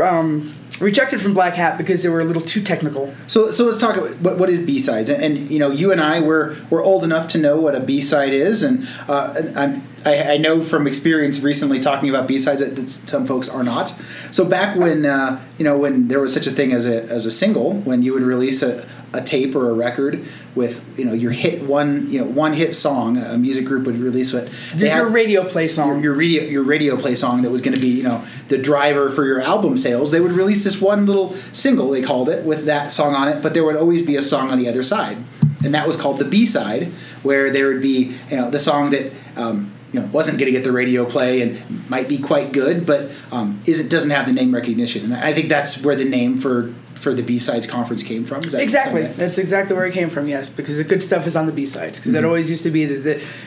um, 0.00 0.54
rejected 0.80 1.20
from 1.20 1.34
Black 1.34 1.54
Hat 1.54 1.78
because 1.78 2.02
they 2.02 2.08
were 2.08 2.20
a 2.20 2.24
little 2.24 2.42
too 2.42 2.62
technical. 2.62 3.14
so 3.26 3.50
so 3.50 3.64
let's 3.64 3.80
talk 3.80 3.96
about 3.96 4.16
what, 4.20 4.38
what 4.38 4.50
is 4.50 4.64
B 4.64 4.78
sides, 4.78 5.10
and, 5.10 5.22
and 5.22 5.50
you 5.50 5.58
know 5.58 5.70
you 5.70 5.92
and 5.92 6.00
I 6.00 6.20
we're 6.20 6.56
we're 6.70 6.82
old 6.82 7.04
enough 7.04 7.28
to 7.30 7.38
know 7.38 7.60
what 7.60 7.74
a 7.74 7.80
B 7.80 8.00
side 8.00 8.32
is, 8.32 8.62
and 8.62 8.88
uh, 9.08 9.34
I'm. 9.56 9.82
I, 10.04 10.34
I 10.34 10.36
know 10.36 10.62
from 10.62 10.86
experience 10.86 11.40
recently 11.40 11.80
talking 11.80 12.08
about 12.08 12.28
B 12.28 12.38
sides 12.38 12.60
that, 12.60 12.76
that 12.76 12.88
some 12.88 13.26
folks 13.26 13.48
are 13.48 13.64
not. 13.64 13.88
So 14.30 14.44
back 14.44 14.76
when 14.76 15.04
uh, 15.04 15.44
you 15.58 15.64
know 15.64 15.76
when 15.76 16.06
there 16.06 16.20
was 16.20 16.32
such 16.32 16.46
a 16.46 16.52
thing 16.52 16.72
as 16.72 16.86
a 16.86 17.02
as 17.04 17.26
a 17.26 17.30
single, 17.30 17.72
when 17.80 18.02
you 18.02 18.12
would 18.12 18.22
release 18.22 18.62
a, 18.62 18.86
a 19.16 19.24
tape 19.24 19.54
or 19.54 19.70
a 19.70 19.72
record 19.72 20.24
with 20.54 20.82
you 20.98 21.04
know 21.04 21.12
your 21.12 21.32
hit 21.32 21.62
one 21.62 22.10
you 22.10 22.20
know 22.20 22.26
one 22.26 22.52
hit 22.52 22.74
song, 22.74 23.16
a 23.18 23.36
music 23.36 23.64
group 23.64 23.86
would 23.86 23.98
release 23.98 24.32
it. 24.34 24.50
Your, 24.74 24.88
your 24.88 25.08
radio 25.08 25.44
play 25.44 25.68
song. 25.68 25.88
your, 25.88 26.00
your 26.00 26.14
radio 26.14 26.42
your 26.44 26.62
radio 26.62 26.96
play 26.96 27.14
song 27.14 27.42
that 27.42 27.50
was 27.50 27.60
going 27.60 27.74
to 27.74 27.80
be 27.80 27.88
you 27.88 28.02
know 28.02 28.24
the 28.48 28.58
driver 28.58 29.10
for 29.10 29.24
your 29.24 29.40
album 29.40 29.76
sales 29.76 30.10
they 30.10 30.20
would 30.20 30.32
release 30.32 30.64
this 30.64 30.80
one 30.80 31.06
little 31.06 31.34
single 31.52 31.90
they 31.90 32.02
called 32.02 32.28
it 32.28 32.44
with 32.44 32.66
that 32.66 32.92
song 32.92 33.14
on 33.14 33.28
it 33.28 33.42
but 33.42 33.54
there 33.54 33.64
would 33.64 33.76
always 33.76 34.04
be 34.04 34.16
a 34.16 34.22
song 34.22 34.50
on 34.50 34.58
the 34.58 34.68
other 34.68 34.82
side 34.82 35.16
and 35.64 35.74
that 35.74 35.86
was 35.86 35.96
called 35.96 36.18
the 36.18 36.24
b-side 36.24 36.84
where 37.22 37.50
there 37.50 37.68
would 37.68 37.80
be 37.80 38.14
you 38.30 38.36
know 38.36 38.50
the 38.50 38.58
song 38.58 38.90
that 38.90 39.12
um, 39.36 39.72
you 39.92 40.00
know 40.00 40.06
wasn't 40.06 40.38
going 40.38 40.46
to 40.46 40.52
get 40.52 40.64
the 40.64 40.72
radio 40.72 41.04
play 41.04 41.42
and 41.42 41.90
might 41.90 42.08
be 42.08 42.18
quite 42.18 42.52
good 42.52 42.86
but 42.86 43.10
um, 43.32 43.60
is 43.66 43.80
it 43.80 43.90
doesn't 43.90 44.10
have 44.10 44.26
the 44.26 44.32
name 44.32 44.54
recognition 44.54 45.04
and 45.04 45.14
i 45.14 45.32
think 45.32 45.48
that's 45.48 45.82
where 45.82 45.96
the 45.96 46.04
name 46.04 46.38
for 46.38 46.74
for 46.96 47.14
the 47.14 47.22
b-sides 47.22 47.66
conference 47.66 48.02
came 48.02 48.24
from 48.24 48.40
that 48.40 48.60
Exactly. 48.60 49.02
is 49.02 49.06
that 49.06 49.10
right? 49.10 49.16
That's 49.16 49.38
exactly 49.38 49.76
where 49.76 49.86
it 49.86 49.92
came 49.92 50.10
from. 50.10 50.26
Yes, 50.28 50.48
because 50.50 50.78
the 50.78 50.84
good 50.84 51.02
stuff 51.02 51.26
is 51.26 51.36
on 51.36 51.46
the 51.46 51.52
B 51.52 51.64
sides. 51.66 51.98
Because 51.98 52.12
it 52.12 52.16
Mm-hmm. 52.16 52.26
always 52.26 52.50
used 52.50 52.62
to 52.64 52.70
be 52.70 52.84
that 52.86 53.02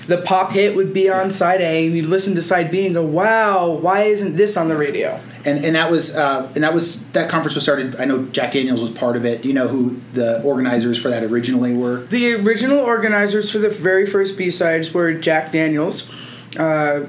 the, 0.07 0.15
the 0.15 0.21
pop 0.21 0.51
hit 0.51 0.75
would 0.75 0.93
be 0.93 1.09
on 1.09 1.31
side 1.31 1.59
A, 1.61 1.85
and 1.87 1.95
you'd 1.95 2.05
listen 2.05 2.35
to 2.35 2.41
side 2.41 2.71
B 2.71 2.85
and 2.85 2.93
go, 2.95 3.03
"Wow, 3.03 3.71
why 3.71 4.03
isn't 4.03 4.35
this 4.37 4.55
on 4.55 4.67
the 4.69 4.77
radio?" 4.77 5.19
and 5.45 5.65
and 5.65 5.75
that 5.75 5.89
was 5.91 6.15
uh, 6.15 6.49
and 6.55 6.63
that 6.63 6.73
was 6.73 7.09
that 7.11 7.29
conference 7.29 7.55
was 7.55 7.63
started. 7.63 7.95
I 7.97 8.05
know 8.05 8.23
Jack 8.27 8.51
Daniels 8.53 8.81
was 8.81 8.91
part 8.91 9.15
of 9.17 9.25
it. 9.25 9.41
Do 9.41 9.47
you 9.47 9.53
know 9.53 9.67
who 9.67 9.99
the 10.13 10.41
organizers 10.43 10.97
for 11.01 11.09
that 11.09 11.23
originally 11.23 11.73
were? 11.73 12.01
The 12.05 12.35
original 12.35 12.79
organizers 12.79 13.51
for 13.51 13.57
the 13.57 13.69
very 13.69 14.05
first 14.05 14.37
B 14.37 14.51
sides 14.51 14.93
were 14.93 15.11
Jack 15.13 15.51
Daniels, 15.51 16.09
uh, 16.57 17.07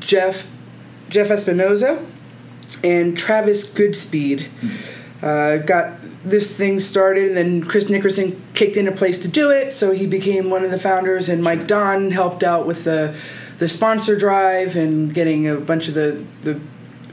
Jeff 0.00 0.46
Jeff 1.10 1.28
Espinoza, 1.28 2.04
and 2.84 3.16
Travis 3.18 3.66
Goodspeed. 3.68 4.46
Uh, 5.24 5.56
got 5.56 5.94
this 6.22 6.54
thing 6.54 6.78
started, 6.80 7.28
and 7.28 7.36
then 7.36 7.64
Chris 7.64 7.88
Nickerson 7.88 8.42
kicked 8.52 8.76
in 8.76 8.86
a 8.86 8.92
place 8.92 9.18
to 9.20 9.28
do 9.28 9.50
it, 9.50 9.72
so 9.72 9.92
he 9.92 10.06
became 10.06 10.50
one 10.50 10.64
of 10.64 10.70
the 10.70 10.78
founders. 10.78 11.30
And 11.30 11.42
Mike 11.42 11.66
Dahn 11.66 12.10
helped 12.10 12.42
out 12.42 12.66
with 12.66 12.84
the 12.84 13.16
the 13.56 13.66
sponsor 13.66 14.16
drive 14.18 14.76
and 14.76 15.14
getting 15.14 15.48
a 15.48 15.56
bunch 15.56 15.88
of 15.88 15.94
the 15.94 16.22
the 16.42 16.60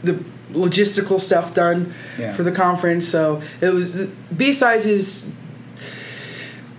the 0.03 0.23
logistical 0.51 1.21
stuff 1.21 1.53
done 1.53 1.93
Yeah. 2.19 2.33
for 2.33 2.43
the 2.43 2.51
conference. 2.51 3.07
So 3.07 3.41
it 3.61 3.69
was 3.69 4.09
B 4.35 4.51
sides 4.51 4.85
is 4.85 5.31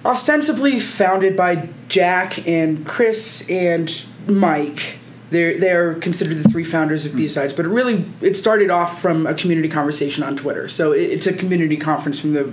ostensibly 0.05 0.81
founded 0.81 1.35
by 1.37 1.69
Jack 1.89 2.47
and 2.47 2.87
Chris 2.87 3.49
and 3.49 4.05
Mike. 4.27 4.99
They're 5.33 5.59
they're 5.59 5.95
considered 5.95 6.39
the 6.43 6.49
three 6.49 6.63
founders 6.65 7.05
of 7.07 7.17
B 7.17 7.27
sides, 7.27 7.53
but 7.55 7.65
it 7.65 7.69
really 7.71 8.05
it 8.21 8.37
started 8.37 8.71
off 8.71 9.01
from 9.01 9.27
a 9.27 9.35
community 9.35 9.69
conversation 9.69 10.23
on 10.23 10.37
Twitter. 10.37 10.69
So 10.69 10.93
it, 10.93 11.01
it's 11.11 11.27
a 11.27 11.33
community 11.33 11.77
conference 11.77 12.21
from 12.21 12.33
the 12.35 12.45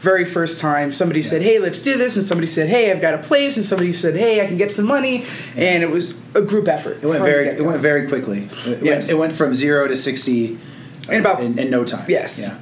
very 0.00 0.24
first 0.24 0.60
time. 0.60 0.92
Somebody 0.92 1.22
said, 1.22 1.42
"Hey, 1.42 1.58
let's 1.58 1.82
do 1.82 1.98
this," 1.98 2.16
and 2.16 2.24
somebody 2.24 2.46
said, 2.46 2.68
"Hey, 2.68 2.90
I've 2.90 3.00
got 3.00 3.14
a 3.14 3.18
place," 3.18 3.56
and 3.56 3.66
somebody 3.66 3.92
said, 3.92 4.16
"Hey, 4.16 4.40
I 4.42 4.46
can 4.46 4.56
get 4.56 4.72
some 4.72 4.86
money," 4.86 5.24
and 5.56 5.82
it 5.82 5.90
was 5.90 6.14
a 6.34 6.40
group 6.42 6.68
effort. 6.68 6.98
It 7.02 7.06
went 7.06 7.22
very. 7.24 7.48
It 7.48 7.64
went 7.64 7.80
very 7.82 8.08
quickly. 8.08 8.48
It, 8.66 8.82
Yes. 8.82 9.02
went, 9.04 9.10
it 9.10 9.14
went 9.18 9.32
from 9.34 9.52
zero 9.54 9.86
to 9.88 9.96
sixty 9.96 10.56
uh, 11.08 11.12
In 11.12 11.20
about- 11.20 11.42
in, 11.42 11.58
in 11.58 11.68
no 11.70 11.84
time. 11.84 12.04
Yes. 12.08 12.38
Yeah. 12.40 12.54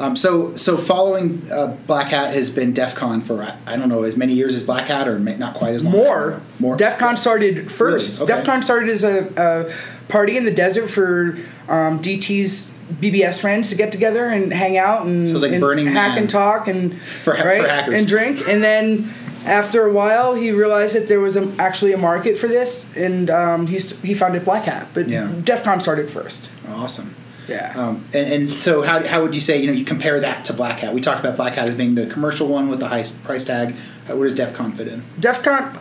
Um, 0.00 0.16
so, 0.16 0.56
so 0.56 0.76
following 0.76 1.46
uh, 1.50 1.76
Black 1.86 2.08
Hat 2.08 2.34
has 2.34 2.50
been 2.50 2.72
DEF 2.72 2.94
CON 2.94 3.20
for 3.20 3.42
I, 3.66 3.76
don't 3.76 3.88
know 3.88 4.02
as 4.02 4.16
many 4.16 4.32
years 4.34 4.54
as 4.54 4.64
Black 4.64 4.86
Hat, 4.88 5.06
or 5.06 5.18
not 5.18 5.54
quite 5.54 5.74
as 5.74 5.84
long. 5.84 5.92
More. 5.94 6.40
more. 6.58 6.76
DEF 6.76 6.98
CON 6.98 7.16
started 7.16 7.70
first. 7.70 8.20
Really? 8.20 8.32
Okay. 8.32 8.36
DEF 8.40 8.46
CON 8.46 8.62
started 8.62 8.88
as 8.90 9.04
a, 9.04 9.28
a 9.36 10.08
party 10.08 10.36
in 10.36 10.44
the 10.44 10.50
desert 10.50 10.88
for 10.88 11.38
um, 11.68 12.00
DT's 12.02 12.72
BBS 12.94 13.40
friends 13.40 13.70
to 13.70 13.76
get 13.76 13.92
together 13.92 14.26
and 14.26 14.52
hang 14.52 14.76
out 14.76 15.06
and, 15.06 15.26
So 15.26 15.30
it 15.30 15.32
was 15.34 15.42
like 15.42 15.52
and 15.52 15.60
Burning 15.60 15.86
hack 15.86 16.18
and 16.18 16.28
talk 16.28 16.68
and 16.68 16.98
For 17.00 17.34
ha- 17.34 17.42
right 17.44 17.62
for 17.62 17.68
hackers. 17.68 17.94
and 17.94 18.06
drink. 18.08 18.46
And 18.48 18.62
then 18.62 19.08
after 19.46 19.86
a 19.86 19.92
while, 19.92 20.34
he 20.34 20.50
realized 20.50 20.94
that 20.96 21.08
there 21.08 21.20
was 21.20 21.36
a, 21.36 21.50
actually 21.58 21.92
a 21.92 21.98
market 21.98 22.36
for 22.38 22.46
this, 22.48 22.94
and 22.96 23.30
um, 23.30 23.66
he 23.66 23.78
st- 23.78 24.00
he 24.04 24.12
founded 24.14 24.44
Black 24.44 24.64
Hat. 24.64 24.88
But 24.92 25.08
Yeah. 25.08 25.32
DEF 25.44 25.62
CON 25.64 25.80
started 25.80 26.10
first. 26.10 26.50
Awesome. 26.68 27.14
Yeah. 27.48 27.72
Um, 27.76 28.06
and, 28.14 28.32
and 28.32 28.50
so, 28.50 28.82
how, 28.82 29.06
how 29.06 29.22
would 29.22 29.34
you 29.34 29.40
say 29.40 29.60
you 29.60 29.66
know 29.66 29.72
you 29.72 29.84
compare 29.84 30.20
that 30.20 30.44
to 30.46 30.52
Black 30.52 30.80
Hat? 30.80 30.94
We 30.94 31.00
talked 31.00 31.20
about 31.20 31.36
Black 31.36 31.54
Hat 31.54 31.68
as 31.68 31.74
being 31.74 31.94
the 31.94 32.06
commercial 32.06 32.48
one 32.48 32.68
with 32.68 32.80
the 32.80 32.88
highest 32.88 33.22
price 33.24 33.44
tag. 33.44 33.74
Uh, 34.08 34.16
where 34.16 34.28
does 34.28 34.36
DEF 34.36 34.54
CON 34.54 34.72
fit 34.72 34.88
in? 34.88 35.04
DEF 35.20 35.42
CON. 35.42 35.78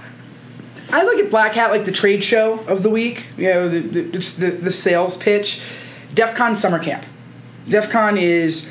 I 0.90 1.04
look 1.04 1.20
at 1.20 1.32
Black 1.32 1.54
Hat 1.54 1.72
like 1.72 1.86
the 1.86 1.92
trade 1.92 2.24
show 2.24 2.60
of 2.68 2.84
the 2.84 2.90
week. 2.90 3.26
You 3.38 3.46
know, 3.46 3.70
the, 3.70 3.80
the, 3.80 4.18
it's 4.18 4.36
the, 4.36 4.52
the 4.52 4.72
sales 4.72 5.18
pitch. 5.18 5.62
DEF 6.14 6.36
CON 6.36 6.56
summer 6.56 6.80
camp. 6.84 7.06
DEF 7.68 7.90
CON 7.90 8.18
is 8.18 8.70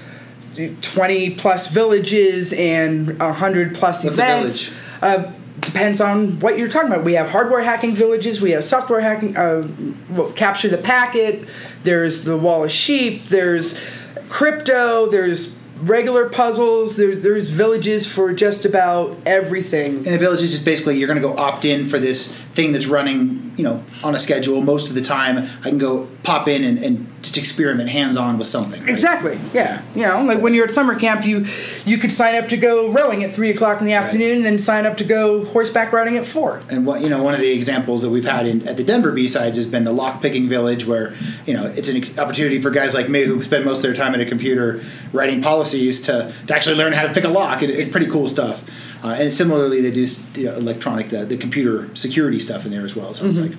20 0.82 1.30
plus 1.36 1.68
villages 1.68 2.52
and 2.52 3.18
100 3.18 3.74
plus 3.74 4.04
What's 4.04 4.18
a 4.18 4.22
events. 4.22 4.62
village? 4.64 4.78
Uh, 5.02 5.32
depends 5.72 6.00
on 6.00 6.38
what 6.40 6.58
you're 6.58 6.68
talking 6.68 6.92
about. 6.92 7.04
We 7.04 7.14
have 7.14 7.30
hardware 7.30 7.62
hacking 7.62 7.94
villages. 7.94 8.40
We 8.40 8.50
have 8.50 8.62
software 8.62 9.00
hacking. 9.00 9.36
Uh, 9.36 9.66
well, 10.10 10.30
capture 10.32 10.68
the 10.68 10.78
packet. 10.78 11.48
There's 11.82 12.24
the 12.24 12.36
wall 12.36 12.64
of 12.64 12.70
sheep. 12.70 13.24
There's 13.24 13.80
crypto. 14.28 15.08
There's 15.10 15.56
regular 15.80 16.28
puzzles. 16.28 16.96
There's 16.96 17.22
there's 17.22 17.48
villages 17.48 18.06
for 18.06 18.32
just 18.32 18.64
about 18.64 19.16
everything. 19.24 19.96
And 19.96 20.06
the 20.06 20.18
village 20.18 20.42
is 20.42 20.50
just 20.50 20.64
basically 20.64 20.98
you're 20.98 21.08
going 21.08 21.20
to 21.20 21.26
go 21.26 21.36
opt 21.36 21.64
in 21.64 21.88
for 21.88 21.98
this 21.98 22.32
thing 22.32 22.72
that's 22.72 22.86
running, 22.86 23.52
you 23.56 23.64
know, 23.64 23.82
on 24.04 24.14
a 24.14 24.18
schedule. 24.18 24.60
Most 24.60 24.88
of 24.88 24.94
the 24.94 25.02
time, 25.02 25.48
I 25.60 25.68
can 25.70 25.78
go 25.78 26.06
pop 26.22 26.48
in 26.48 26.64
and, 26.64 26.78
and 26.78 27.11
just 27.22 27.38
experiment 27.38 27.88
hands 27.88 28.16
on 28.16 28.36
with 28.38 28.48
something. 28.48 28.80
right? 28.80 28.90
Exactly. 28.90 29.38
Yeah. 29.54 29.82
You 29.94 30.02
know, 30.02 30.22
like 30.24 30.40
when 30.40 30.54
you're 30.54 30.64
at 30.66 30.72
summer 30.72 30.98
camp, 30.98 31.24
you 31.24 31.46
you 31.84 31.98
could 31.98 32.12
sign 32.12 32.34
up 32.34 32.48
to 32.48 32.56
go 32.56 32.90
rowing 32.92 33.24
at 33.24 33.34
three 33.34 33.50
o'clock 33.50 33.80
in 33.80 33.86
the 33.86 33.92
afternoon, 33.92 34.38
and 34.38 34.44
then 34.44 34.58
sign 34.58 34.86
up 34.86 34.96
to 34.98 35.04
go 35.04 35.44
horseback 35.44 35.92
riding 35.92 36.16
at 36.16 36.26
four. 36.26 36.62
And 36.68 36.84
what 36.84 37.00
you 37.00 37.08
know, 37.08 37.22
one 37.22 37.34
of 37.34 37.40
the 37.40 37.52
examples 37.52 38.02
that 38.02 38.10
we've 38.10 38.24
had 38.24 38.46
in, 38.46 38.66
at 38.66 38.76
the 38.76 38.84
Denver 38.84 39.12
B 39.12 39.28
sides 39.28 39.56
has 39.56 39.66
been 39.66 39.84
the 39.84 39.94
lockpicking 39.94 40.48
village, 40.48 40.86
where 40.86 41.14
you 41.46 41.54
know 41.54 41.66
it's 41.66 41.88
an 41.88 42.02
opportunity 42.18 42.60
for 42.60 42.70
guys 42.70 42.94
like 42.94 43.08
me 43.08 43.24
who 43.24 43.42
spend 43.42 43.64
most 43.64 43.78
of 43.78 43.82
their 43.82 43.94
time 43.94 44.14
at 44.14 44.20
a 44.20 44.26
computer 44.26 44.82
writing 45.12 45.40
policies 45.40 46.02
to, 46.02 46.34
to 46.46 46.54
actually 46.54 46.76
learn 46.76 46.92
how 46.92 47.06
to 47.06 47.12
pick 47.12 47.24
a 47.24 47.28
lock. 47.28 47.62
It, 47.62 47.70
it's 47.70 47.90
pretty 47.90 48.08
cool 48.08 48.28
stuff. 48.28 48.64
Uh, 49.04 49.16
and 49.18 49.32
similarly, 49.32 49.80
they 49.80 49.90
do 49.90 50.06
you 50.34 50.46
know, 50.46 50.54
electronic 50.54 51.08
the, 51.08 51.24
the 51.24 51.36
computer 51.36 51.94
security 51.96 52.38
stuff 52.38 52.64
in 52.64 52.70
there 52.70 52.84
as 52.84 52.94
well. 52.94 53.12
Sounds 53.14 53.38
like. 53.38 53.52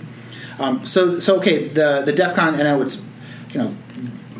Um, 0.59 0.85
so 0.85 1.19
so 1.19 1.37
okay, 1.37 1.67
the 1.67 2.03
the 2.05 2.13
DEF 2.13 2.35
CON. 2.35 2.53
And 2.55 2.67
I 2.67 2.75
know 2.75 2.81
it's 2.81 3.05
you 3.53 3.59
know 3.59 3.77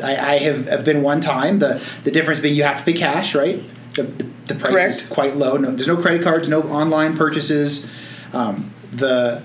I, 0.03 0.17
I 0.17 0.37
have, 0.39 0.83
been 0.85 1.01
one 1.01 1.21
time. 1.21 1.59
The 1.59 1.85
the 2.03 2.11
difference 2.11 2.39
being 2.39 2.55
you 2.55 2.63
have 2.63 2.77
to 2.77 2.83
pay 2.83 2.93
cash, 2.93 3.35
right? 3.35 3.61
The, 3.93 4.03
the, 4.03 4.23
the 4.47 4.55
price 4.55 4.71
Correct. 4.71 4.89
is 4.89 5.07
quite 5.07 5.37
low. 5.37 5.57
No, 5.57 5.69
there's 5.69 5.87
no 5.87 5.97
credit 5.97 6.23
cards, 6.23 6.49
no 6.49 6.63
online 6.63 7.15
purchases. 7.15 7.91
Um, 8.33 8.73
the 8.91 9.43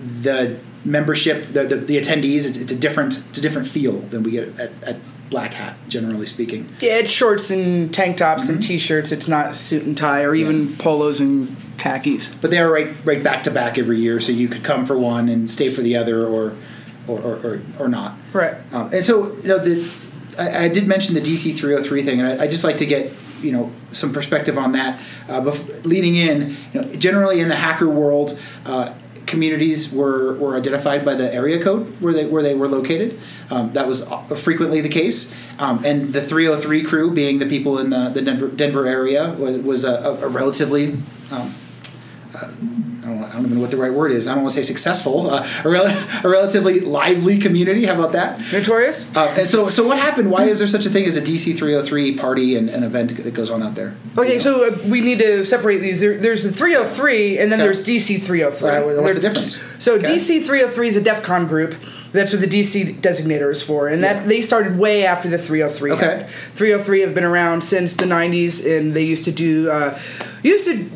the 0.00 0.58
membership, 0.84 1.46
the, 1.48 1.64
the, 1.64 1.76
the 1.76 2.00
attendees, 2.00 2.46
it's, 2.46 2.56
it's 2.56 2.72
a 2.72 2.76
different 2.76 3.18
it's 3.30 3.38
a 3.38 3.42
different 3.42 3.68
feel 3.68 3.92
than 3.98 4.22
we 4.22 4.30
get 4.30 4.58
at, 4.58 4.70
at 4.82 4.96
Black 5.28 5.54
Hat, 5.54 5.76
generally 5.88 6.26
speaking. 6.26 6.68
Yeah, 6.80 6.98
it's 6.98 7.12
shorts 7.12 7.50
and 7.50 7.92
tank 7.94 8.16
tops 8.16 8.48
and 8.48 8.62
t-shirts. 8.62 9.12
It's 9.12 9.28
not 9.28 9.54
suit 9.54 9.84
and 9.84 9.96
tie 9.96 10.22
or 10.22 10.34
even 10.34 10.76
polos 10.76 11.20
and 11.20 11.56
khakis. 11.78 12.34
But 12.34 12.50
they 12.50 12.58
are 12.58 12.70
right 12.70 12.94
right 13.04 13.22
back 13.22 13.42
to 13.44 13.50
back 13.50 13.78
every 13.78 13.98
year, 13.98 14.20
so 14.20 14.32
you 14.32 14.48
could 14.48 14.64
come 14.64 14.86
for 14.86 14.98
one 14.98 15.28
and 15.28 15.50
stay 15.50 15.68
for 15.68 15.82
the 15.82 15.96
other, 15.96 16.26
or 16.26 16.56
or 17.10 17.20
or, 17.20 17.46
or, 17.46 17.62
or 17.78 17.88
not. 17.88 18.16
Right. 18.32 18.54
Um, 18.72 18.90
and 18.92 19.04
so 19.04 19.34
you 19.36 19.48
know 19.48 19.58
the 19.58 19.90
I, 20.38 20.64
I 20.64 20.68
did 20.68 20.86
mention 20.86 21.14
the 21.14 21.20
DC 21.20 21.56
303 21.56 22.02
thing, 22.02 22.20
and 22.20 22.40
I, 22.40 22.44
I 22.44 22.48
just 22.48 22.64
like 22.64 22.78
to 22.78 22.86
get 22.86 23.12
you 23.42 23.52
know 23.52 23.72
some 23.92 24.12
perspective 24.12 24.58
on 24.58 24.72
that. 24.72 25.00
Uh, 25.28 25.40
bef- 25.40 25.84
leading 25.84 26.16
in, 26.16 26.56
you 26.72 26.82
know, 26.82 26.92
generally 26.92 27.40
in 27.40 27.48
the 27.48 27.56
hacker 27.56 27.88
world. 27.88 28.38
Uh, 28.64 28.94
Communities 29.26 29.92
were, 29.92 30.34
were 30.38 30.56
identified 30.56 31.04
by 31.04 31.14
the 31.14 31.32
area 31.32 31.62
code 31.62 31.86
where 32.00 32.12
they 32.12 32.26
where 32.26 32.42
they 32.42 32.56
were 32.56 32.66
located. 32.66 33.20
Um, 33.48 33.72
that 33.74 33.86
was 33.86 34.04
frequently 34.36 34.80
the 34.80 34.88
case, 34.88 35.32
um, 35.60 35.84
and 35.84 36.08
the 36.08 36.20
303 36.20 36.82
crew, 36.82 37.12
being 37.12 37.38
the 37.38 37.46
people 37.46 37.78
in 37.78 37.90
the, 37.90 38.08
the 38.08 38.22
Denver, 38.22 38.48
Denver 38.48 38.86
area, 38.88 39.30
was, 39.34 39.58
was 39.58 39.84
a, 39.84 40.18
a 40.20 40.26
relatively 40.26 40.96
um, 41.30 41.54
don't, 43.40 43.46
I 43.46 43.48
don't 43.48 43.52
even 43.52 43.54
know 43.58 43.62
what 43.62 43.70
the 43.70 43.76
right 43.76 43.92
word 43.92 44.12
is. 44.12 44.28
I 44.28 44.34
don't 44.34 44.42
want 44.44 44.54
to 44.54 44.62
say 44.62 44.66
successful. 44.66 45.30
Uh, 45.30 45.46
a, 45.64 45.68
rel- 45.68 45.86
a 46.24 46.28
relatively 46.28 46.80
lively 46.80 47.38
community. 47.38 47.84
How 47.86 47.94
about 47.94 48.12
that? 48.12 48.40
Notorious. 48.52 49.06
Uh, 49.16 49.34
and 49.38 49.48
so, 49.48 49.68
so 49.70 49.86
what 49.86 49.98
happened? 49.98 50.30
Why 50.30 50.44
is 50.44 50.58
there 50.58 50.66
such 50.68 50.86
a 50.86 50.90
thing 50.90 51.04
as 51.06 51.16
a 51.16 51.22
DC 51.22 51.56
303 51.56 52.16
party 52.16 52.56
and 52.56 52.68
an 52.70 52.82
event 52.84 53.16
that 53.16 53.34
goes 53.34 53.50
on 53.50 53.62
out 53.62 53.74
there? 53.74 53.94
Okay, 54.18 54.38
so 54.38 54.66
uh, 54.72 54.76
we 54.88 55.00
need 55.00 55.18
to 55.20 55.44
separate 55.44 55.78
these. 55.78 56.00
There, 56.00 56.18
there's 56.18 56.44
the 56.44 56.52
303, 56.52 57.38
and 57.38 57.50
then 57.52 57.60
Okay. 57.60 57.66
there's 57.66 57.84
DC 57.86 58.20
303. 58.22 58.70
All 58.70 58.86
right, 58.88 59.02
what's 59.02 59.14
the 59.14 59.20
difference? 59.20 59.56
So 59.82 59.94
Okay. 59.94 60.14
DC 60.16 60.42
303 60.42 60.88
is 60.88 60.96
a 60.96 61.00
DEF 61.00 61.22
CON 61.22 61.46
group. 61.46 61.74
That's 62.12 62.32
what 62.32 62.40
the 62.40 62.48
DC 62.48 63.00
designator 63.00 63.50
is 63.52 63.62
for, 63.62 63.86
and 63.88 64.02
Yeah. 64.02 64.14
that 64.14 64.28
they 64.28 64.40
started 64.40 64.78
way 64.78 65.04
after 65.06 65.28
the 65.28 65.38
303. 65.38 65.92
Okay. 65.92 66.06
Act. 66.24 66.30
303 66.54 67.00
have 67.02 67.14
been 67.14 67.24
around 67.24 67.62
since 67.62 67.94
the 67.94 68.04
90s, 68.06 68.64
and 68.66 68.94
they 68.94 69.04
used 69.04 69.24
to 69.26 69.32
do 69.32 69.70
uh, 69.70 69.96
used 70.42 70.66
to 70.66 70.90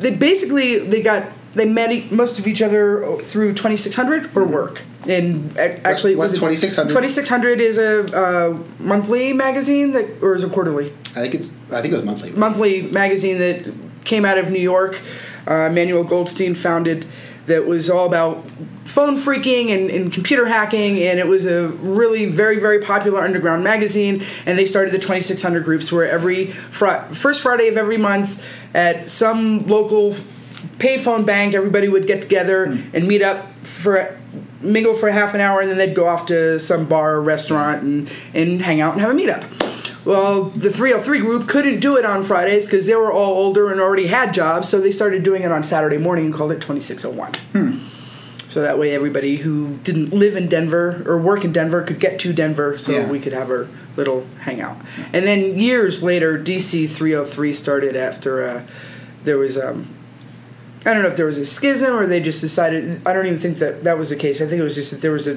they 0.00 0.10
basically 0.14 0.78
they 0.78 1.02
got 1.02 1.22
they 1.56 1.64
met 1.64 1.90
e- 1.90 2.06
most 2.10 2.38
of 2.38 2.46
each 2.46 2.62
other 2.62 3.16
through 3.22 3.54
2600 3.54 4.36
or 4.36 4.44
work. 4.44 4.82
And 5.08 5.56
actually, 5.58 6.12
it 6.12 6.18
what's 6.18 6.32
a- 6.32 6.36
2600? 6.36 6.90
2600 6.90 7.60
is 7.60 7.78
a 7.78 8.04
uh, 8.16 8.58
monthly 8.78 9.32
magazine 9.32 9.92
that, 9.92 10.22
or 10.22 10.34
is 10.34 10.44
it 10.44 10.52
quarterly? 10.52 10.92
I 11.16 11.20
think 11.20 11.34
it's. 11.34 11.52
I 11.70 11.80
think 11.80 11.92
it 11.92 11.96
was 11.96 12.04
monthly. 12.04 12.30
monthly 12.32 12.82
magazine 12.82 13.38
that 13.38 13.72
came 14.04 14.24
out 14.24 14.38
of 14.38 14.50
New 14.50 14.60
York. 14.60 15.00
Uh, 15.48 15.68
Emmanuel 15.70 16.04
Goldstein 16.04 16.54
founded 16.54 17.06
that 17.46 17.66
was 17.66 17.88
all 17.88 18.06
about 18.06 18.44
phone 18.84 19.16
phreaking 19.16 19.70
and, 19.72 19.88
and 19.90 20.12
computer 20.12 20.46
hacking, 20.46 21.00
and 21.02 21.18
it 21.18 21.26
was 21.26 21.46
a 21.46 21.68
really 21.68 22.26
very 22.26 22.58
very 22.60 22.80
popular 22.80 23.20
underground 23.22 23.62
magazine. 23.64 24.22
And 24.44 24.58
they 24.58 24.66
started 24.66 24.92
the 24.92 24.98
2600 24.98 25.64
groups, 25.64 25.90
where 25.92 26.08
every 26.10 26.46
fri- 26.46 27.00
first 27.12 27.40
Friday 27.40 27.68
of 27.68 27.76
every 27.76 27.96
month 27.96 28.42
at 28.74 29.10
some 29.10 29.58
local 29.60 30.14
payphone 30.78 31.24
bank, 31.26 31.54
everybody 31.54 31.88
would 31.88 32.06
get 32.06 32.22
together 32.22 32.64
and 32.92 33.08
meet 33.08 33.22
up 33.22 33.46
for 33.64 34.18
mingle 34.60 34.94
for 34.94 35.10
half 35.10 35.34
an 35.34 35.40
hour, 35.40 35.60
and 35.60 35.70
then 35.70 35.78
they'd 35.78 35.94
go 35.94 36.06
off 36.06 36.26
to 36.26 36.58
some 36.58 36.86
bar 36.86 37.14
or 37.14 37.22
restaurant 37.22 37.82
and 37.82 38.10
and 38.34 38.62
hang 38.62 38.80
out 38.80 38.92
and 38.92 39.00
have 39.00 39.10
a 39.10 39.14
meetup. 39.14 39.44
Well, 40.04 40.44
the 40.50 40.70
303 40.70 41.18
group 41.20 41.48
couldn't 41.48 41.80
do 41.80 41.96
it 41.96 42.04
on 42.04 42.22
Fridays 42.22 42.66
because 42.66 42.86
they 42.86 42.94
were 42.94 43.12
all 43.12 43.34
older 43.34 43.72
and 43.72 43.80
already 43.80 44.06
had 44.06 44.32
jobs, 44.32 44.68
so 44.68 44.80
they 44.80 44.92
started 44.92 45.24
doing 45.24 45.42
it 45.42 45.50
on 45.50 45.64
Saturday 45.64 45.98
morning 45.98 46.26
and 46.26 46.34
called 46.34 46.52
it 46.52 46.60
2601. 46.60 47.80
So 48.48 48.62
that 48.62 48.78
way, 48.78 48.94
everybody 48.94 49.36
who 49.36 49.76
didn't 49.82 50.12
live 50.14 50.36
in 50.36 50.48
Denver 50.48 51.02
or 51.06 51.18
work 51.18 51.44
in 51.44 51.52
Denver 51.52 51.82
could 51.82 51.98
get 51.98 52.18
to 52.20 52.32
Denver 52.32 52.78
so 52.78 52.92
Yeah. 52.92 53.10
we 53.10 53.18
could 53.18 53.32
have 53.34 53.50
our 53.50 53.66
little 53.96 54.26
hangout. 54.40 54.78
And 55.12 55.26
then 55.26 55.58
years 55.58 56.02
later, 56.02 56.38
DC 56.38 56.88
303 56.88 57.52
started 57.52 57.96
after 57.96 58.42
uh, 58.44 58.62
there 59.24 59.36
was. 59.38 59.58
Um, 59.58 59.88
I 60.86 60.94
don't 60.94 61.02
know 61.02 61.08
if 61.08 61.16
there 61.16 61.26
was 61.26 61.38
a 61.38 61.44
schism 61.44 61.94
or 61.94 62.06
they 62.06 62.20
just 62.20 62.40
decided. 62.40 63.02
I 63.04 63.12
don't 63.12 63.26
even 63.26 63.38
think 63.40 63.58
that 63.58 63.84
that 63.84 63.98
was 63.98 64.10
the 64.10 64.16
case. 64.16 64.40
I 64.40 64.46
think 64.46 64.60
it 64.60 64.64
was 64.64 64.74
just 64.76 64.92
that 64.92 65.00
there 65.02 65.12
was 65.12 65.26
a 65.26 65.36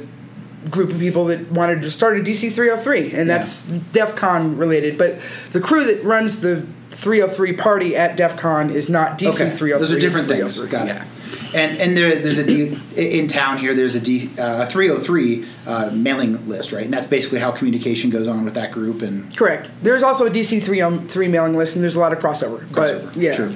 group 0.70 0.92
of 0.92 1.00
people 1.00 1.26
that 1.26 1.52
wanted 1.52 1.82
to 1.82 1.90
start 1.92 2.18
a 2.18 2.22
DC 2.22 2.52
303, 2.52 3.14
and 3.14 3.30
that's 3.30 3.64
DEF 3.64 4.16
CON 4.16 4.58
related. 4.58 4.98
But 4.98 5.20
the 5.52 5.60
crew 5.62 5.86
that 5.86 6.04
runs 6.04 6.42
the 6.42 6.66
303 6.92 7.54
party 7.54 7.96
at 7.96 8.16
DEF 8.18 8.38
CON 8.38 8.70
is 8.70 8.90
not 8.90 9.18
DC 9.18 9.30
Okay, 9.42 9.50
303. 9.50 9.72
those 9.80 9.94
are 9.94 10.00
different 10.00 10.28
things. 10.28 10.58
303. 10.60 10.70
Got 10.72 10.88
Yeah. 10.88 11.02
it. 11.04 11.08
And 11.56 11.78
and 11.80 11.98
there, 11.98 12.16
there's 12.16 12.38
a 12.38 12.46
D, 12.46 12.78
in 12.96 13.28
town 13.28 13.58
here. 13.58 13.74
There's 13.74 13.96
a 13.96 14.00
D, 14.00 14.30
uh, 14.38 14.68
303 14.68 15.46
uh, 15.66 15.90
mailing 15.94 16.48
list, 16.48 16.72
right? 16.72 16.86
And 16.86 16.94
that's 16.94 17.08
basically 17.08 17.40
how 17.40 17.50
communication 17.52 18.12
goes 18.12 18.28
on 18.28 18.46
with 18.46 18.54
that 18.54 18.72
group 18.72 19.02
and 19.02 19.36
Correct. 19.36 19.68
There's 19.82 20.04
also 20.04 20.28
a 20.28 20.30
DC 20.30 20.62
303 20.62 21.28
mailing 21.28 21.54
list, 21.54 21.76
and 21.76 21.82
there's 21.82 21.96
a 21.96 22.00
lot 22.00 22.14
of 22.14 22.20
crossover. 22.20 22.60
crossover. 22.68 23.06
But 23.06 23.16
yeah, 23.18 23.36
Sure. 23.36 23.52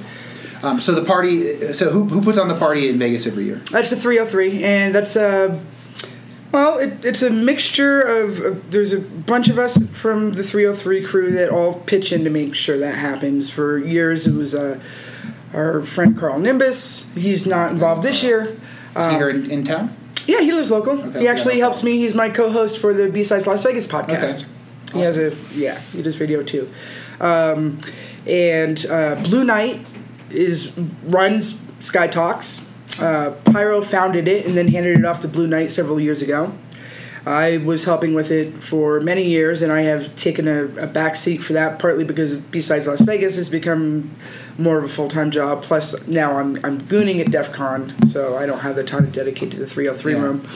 Um, 0.64 0.80
so 0.80 0.92
the 0.92 1.04
party. 1.04 1.72
So 1.72 1.90
who, 1.90 2.04
who 2.04 2.22
puts 2.22 2.38
on 2.38 2.48
the 2.48 2.56
party 2.56 2.88
in 2.88 2.98
Vegas 2.98 3.26
every 3.26 3.44
year? 3.44 3.56
that's 3.70 3.90
the 3.90 3.96
303, 3.96 4.64
and 4.64 4.94
that's 4.94 5.16
uh, 5.16 5.60
well, 6.52 6.78
it, 6.78 7.04
it's 7.04 7.22
a 7.22 7.30
mixture 7.30 8.00
of, 8.00 8.40
of. 8.40 8.70
There's 8.70 8.92
a 8.92 9.00
bunch 9.00 9.48
of 9.48 9.58
us 9.58 9.76
from 9.90 10.34
the 10.34 10.44
303 10.44 11.04
crew 11.04 11.32
that 11.32 11.50
all 11.50 11.80
pitch 11.80 12.12
in 12.12 12.24
to 12.24 12.30
make 12.30 12.54
sure 12.54 12.78
that 12.78 12.94
happens. 12.94 13.50
For 13.50 13.76
years, 13.76 14.26
it 14.26 14.34
was 14.34 14.54
uh, 14.54 14.80
our 15.52 15.82
friend 15.82 16.16
Carl 16.16 16.38
Nimbus. 16.38 17.12
He's 17.14 17.46
not 17.46 17.72
involved 17.72 18.02
this 18.02 18.22
year. 18.22 18.56
Is 18.96 19.06
he 19.06 19.14
here 19.14 19.30
in, 19.30 19.50
in 19.50 19.64
town? 19.64 19.96
Yeah, 20.26 20.40
he 20.40 20.52
lives 20.52 20.70
local. 20.70 21.00
Okay, 21.00 21.20
he 21.20 21.28
actually 21.28 21.54
yeah. 21.54 21.64
helps 21.64 21.82
me. 21.82 21.98
He's 21.98 22.14
my 22.14 22.30
co-host 22.30 22.78
for 22.78 22.94
the 22.94 23.08
B 23.08 23.22
Sides 23.22 23.46
Las 23.46 23.64
Vegas 23.64 23.86
podcast. 23.86 24.44
Okay. 24.44 24.98
He 24.98 25.00
has 25.00 25.18
a 25.18 25.34
yeah, 25.54 25.80
he 25.80 26.02
does 26.02 26.14
video 26.14 26.42
too. 26.42 26.70
Um, 27.20 27.78
and 28.26 28.86
uh, 28.86 29.16
Blue 29.16 29.44
Knight 29.44 29.84
is 30.34 30.72
runs 31.04 31.60
Sky 31.80 32.06
Talks. 32.06 32.66
Uh, 33.00 33.32
Pyro 33.44 33.82
founded 33.82 34.28
it 34.28 34.46
and 34.46 34.56
then 34.56 34.68
handed 34.68 34.98
it 34.98 35.04
off 35.04 35.20
to 35.22 35.28
Blue 35.28 35.46
Knight 35.46 35.72
several 35.72 36.00
years 36.00 36.22
ago. 36.22 36.52
I 37.26 37.56
was 37.56 37.84
helping 37.84 38.12
with 38.12 38.30
it 38.30 38.62
for 38.62 39.00
many 39.00 39.24
years, 39.24 39.62
and 39.62 39.72
I 39.72 39.80
have 39.80 40.14
taken 40.14 40.46
a, 40.46 40.64
a 40.76 40.86
back 40.86 41.16
seat 41.16 41.38
for 41.42 41.54
that, 41.54 41.78
partly 41.78 42.04
because 42.04 42.36
B-Sides 42.36 42.86
Las 42.86 43.00
Vegas 43.00 43.38
it's 43.38 43.48
become 43.48 44.14
more 44.58 44.76
of 44.76 44.84
a 44.84 44.88
full-time 44.88 45.30
job. 45.30 45.62
Plus, 45.62 46.06
now 46.06 46.36
I'm 46.38 46.56
I'm 46.64 46.80
gooning 46.82 47.20
at 47.20 47.30
DEF 47.30 47.50
CON, 47.52 47.94
so 48.10 48.36
I 48.36 48.44
don't 48.44 48.58
have 48.60 48.76
the 48.76 48.84
time 48.84 49.06
to 49.06 49.10
dedicate 49.10 49.52
to 49.52 49.56
the 49.56 49.66
303 49.66 50.12
Yeah. 50.12 50.20
room. 50.22 50.46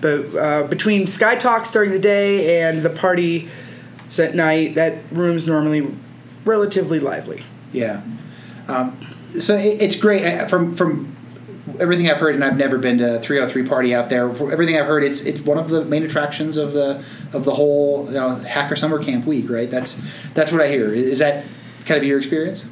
But 0.00 0.36
uh, 0.36 0.62
between 0.66 1.06
Sky 1.06 1.36
Talks 1.36 1.72
during 1.72 1.90
the 1.92 1.98
day 2.00 2.62
and 2.62 2.82
the 2.82 2.90
party 2.90 3.48
at 4.18 4.34
night, 4.34 4.74
that 4.74 4.98
room's 5.12 5.46
normally 5.46 5.94
relatively 6.44 6.98
lively. 6.98 7.44
Yeah. 7.72 8.02
Um, 8.66 8.98
so 9.38 9.56
it, 9.56 9.82
it's 9.82 9.98
great 9.98 10.48
from 10.48 10.74
from 10.76 11.16
everything 11.78 12.10
I've 12.10 12.18
heard, 12.18 12.34
and 12.34 12.44
I've 12.44 12.56
never 12.56 12.78
been 12.78 12.98
to 12.98 13.16
a 13.16 13.20
303 13.20 13.66
party 13.68 13.94
out 13.94 14.08
there. 14.08 14.34
From 14.34 14.50
everything 14.52 14.76
I've 14.76 14.86
heard, 14.86 15.04
it's 15.04 15.24
it's 15.24 15.40
one 15.40 15.58
of 15.58 15.68
the 15.68 15.84
main 15.84 16.02
attractions 16.02 16.56
of 16.56 16.72
the 16.72 17.04
of 17.32 17.44
the 17.44 17.54
whole 17.54 18.06
you 18.06 18.14
know, 18.14 18.36
Hacker 18.36 18.76
Summer 18.76 19.02
Camp 19.02 19.26
week. 19.26 19.48
Right. 19.50 19.70
That's 19.70 20.02
that's 20.34 20.50
what 20.52 20.60
I 20.60 20.68
hear. 20.68 20.92
Is 20.92 21.18
that 21.18 21.44
kind 21.84 21.98
of 21.98 22.04
your 22.04 22.18
experience? 22.18 22.66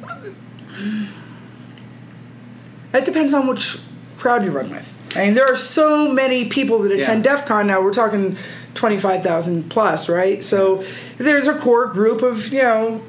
It 2.93 3.05
depends 3.05 3.33
on 3.33 3.47
which 3.47 3.79
crowd 4.17 4.43
you 4.43 4.51
run 4.51 4.69
with. 4.69 4.93
I 5.15 5.25
mean, 5.25 5.33
there 5.33 5.45
are 5.45 5.55
so 5.55 6.11
many 6.11 6.45
people 6.45 6.79
that 6.79 6.91
attend 6.91 7.25
Yeah. 7.25 7.35
DEF 7.35 7.45
CON 7.45 7.67
now. 7.67 7.81
We're 7.81 7.93
talking 7.93 8.37
25,000 8.75 9.69
plus, 9.69 10.09
right? 10.09 10.43
So 10.43 10.83
there's 11.17 11.47
a 11.47 11.57
core 11.57 11.87
group 11.87 12.21
of, 12.21 12.51
you 12.51 12.61
know, 12.61 13.01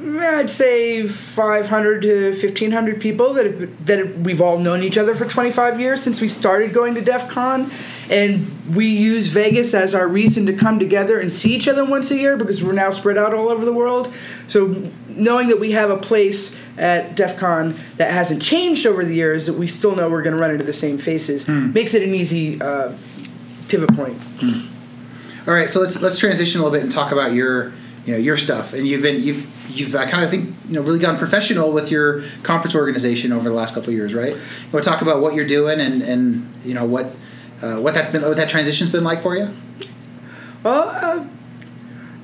I'd 0.00 0.50
say 0.50 1.08
500 1.08 2.02
to 2.02 2.30
1,500 2.30 3.00
people 3.00 3.34
that, 3.34 3.46
have, 3.46 3.86
that 3.86 4.18
we've 4.18 4.40
all 4.40 4.58
known 4.58 4.82
each 4.82 4.96
other 4.96 5.14
for 5.14 5.26
25 5.26 5.80
years 5.80 6.02
since 6.02 6.20
we 6.20 6.28
started 6.28 6.72
going 6.72 6.94
to 6.94 7.00
DEF 7.00 7.28
CON. 7.28 7.70
And 8.10 8.74
we 8.74 8.86
use 8.86 9.26
Vegas 9.28 9.74
as 9.74 9.94
our 9.94 10.06
reason 10.06 10.46
to 10.46 10.52
come 10.52 10.78
together 10.78 11.18
and 11.18 11.32
see 11.32 11.54
each 11.54 11.66
other 11.66 11.84
once 11.84 12.10
a 12.10 12.16
year 12.16 12.36
because 12.36 12.62
we're 12.62 12.72
now 12.72 12.90
spread 12.90 13.18
out 13.18 13.34
all 13.34 13.48
over 13.48 13.64
the 13.64 13.72
world. 13.72 14.12
So 14.46 14.84
knowing 15.08 15.48
that 15.48 15.58
we 15.58 15.72
have 15.72 15.90
a 15.90 15.96
place 15.96 16.58
at 16.78 17.16
DEF 17.16 17.36
CON 17.36 17.74
that 17.96 18.12
hasn't 18.12 18.40
changed 18.40 18.86
over 18.86 19.04
the 19.04 19.14
years, 19.14 19.46
that 19.46 19.54
we 19.54 19.66
still 19.66 19.96
know 19.96 20.08
we're 20.08 20.22
going 20.22 20.36
to 20.36 20.40
run 20.40 20.52
into 20.52 20.64
the 20.64 20.72
same 20.72 20.98
faces, 20.98 21.48
makes 21.48 21.94
it 21.94 22.02
an 22.02 22.14
easy 22.14 22.60
uh, 22.60 22.92
pivot 23.68 23.94
point. 23.94 24.16
All 25.46 25.54
right, 25.54 25.68
so 25.68 25.80
let's 25.80 26.02
let's 26.02 26.18
transition 26.18 26.60
a 26.60 26.64
little 26.64 26.76
bit 26.76 26.82
and 26.82 26.92
talk 26.92 27.10
about 27.10 27.32
your 27.32 27.72
you 28.08 28.14
know 28.14 28.20
your 28.20 28.38
stuff. 28.38 28.72
And 28.72 28.86
you've 28.86 29.02
been 29.02 29.22
you've 29.22 29.70
you've 29.70 29.94
uh, 29.94 30.08
kind 30.08 30.24
of 30.24 30.30
think 30.30 30.54
you 30.66 30.74
know 30.76 30.80
really 30.80 30.98
gone 30.98 31.18
professional 31.18 31.72
with 31.72 31.90
your 31.90 32.22
conference 32.42 32.74
organization 32.74 33.32
over 33.32 33.50
the 33.50 33.54
last 33.54 33.74
couple 33.74 33.90
of 33.90 33.94
years, 33.94 34.14
right? 34.14 34.32
You 34.34 34.40
want 34.72 34.82
to 34.82 34.90
talk 34.90 35.02
about 35.02 35.20
what 35.20 35.34
you're 35.34 35.46
doing 35.46 35.78
and 35.78 36.00
and 36.00 36.54
you 36.64 36.72
know 36.72 36.86
what 36.86 37.14
uh, 37.60 37.76
what 37.76 37.92
that's 37.92 38.08
been 38.08 38.22
what 38.22 38.38
that 38.38 38.48
transition's 38.48 38.88
been 38.88 39.04
like 39.04 39.20
for 39.22 39.36
you? 39.36 39.54
Well, 40.62 40.88
uh, 40.88 41.26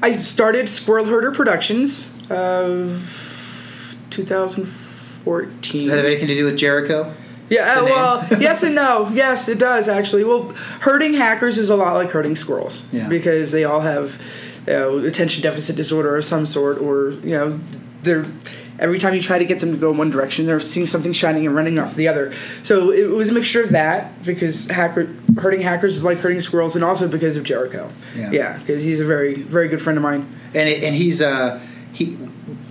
I 0.02 0.12
started 0.16 0.70
Squirrel 0.70 1.04
Herder 1.04 1.32
Productions 1.32 2.10
of 2.30 4.00
2014. 4.08 5.80
Does 5.80 5.86
that 5.88 5.96
have 5.98 6.06
anything 6.06 6.28
to 6.28 6.34
do 6.34 6.46
with 6.46 6.56
Jericho? 6.56 7.14
Yeah, 7.50 7.80
uh, 7.80 7.84
well, 7.84 8.26
yes 8.40 8.62
and 8.62 8.74
no. 8.74 9.10
Yes, 9.12 9.50
it 9.50 9.58
does 9.58 9.86
actually. 9.86 10.24
Well, 10.24 10.48
herding 10.80 11.12
hackers 11.12 11.58
is 11.58 11.68
a 11.68 11.76
lot 11.76 11.92
like 11.92 12.10
herding 12.10 12.36
squirrels 12.36 12.84
Yeah. 12.90 13.06
because 13.10 13.52
they 13.52 13.64
all 13.64 13.80
have 13.82 14.18
know, 14.72 14.98
attention 14.98 15.42
deficit 15.42 15.76
disorder 15.76 16.16
of 16.16 16.24
some 16.24 16.46
sort, 16.46 16.78
or 16.78 17.10
you 17.10 17.30
know, 17.30 17.60
they're 18.02 18.26
every 18.78 18.98
time 18.98 19.14
you 19.14 19.20
try 19.20 19.38
to 19.38 19.44
get 19.44 19.60
them 19.60 19.72
to 19.72 19.78
go 19.78 19.90
in 19.90 19.96
one 19.96 20.10
direction, 20.10 20.46
they're 20.46 20.60
seeing 20.60 20.86
something 20.86 21.12
shining 21.12 21.46
and 21.46 21.54
running 21.54 21.78
off 21.78 21.94
the 21.94 22.08
other. 22.08 22.32
So 22.62 22.90
it 22.90 23.08
was 23.08 23.28
a 23.28 23.32
mixture 23.32 23.62
of 23.62 23.70
that 23.70 24.24
because 24.24 24.66
hacker 24.66 25.14
herding 25.38 25.60
hackers 25.60 25.96
is 25.96 26.04
like 26.04 26.18
hurting 26.18 26.40
squirrels, 26.40 26.74
and 26.74 26.84
also 26.84 27.08
because 27.08 27.36
of 27.36 27.44
Jericho. 27.44 27.90
Yeah. 28.16 28.30
Yeah, 28.30 28.58
because 28.58 28.82
he's 28.82 29.00
a 29.00 29.04
very 29.04 29.42
very 29.42 29.68
good 29.68 29.82
friend 29.82 29.96
of 29.96 30.02
mine. 30.02 30.28
And 30.54 30.68
it, 30.68 30.82
and 30.82 30.94
he's 30.94 31.22
uh 31.22 31.60
he 31.92 32.16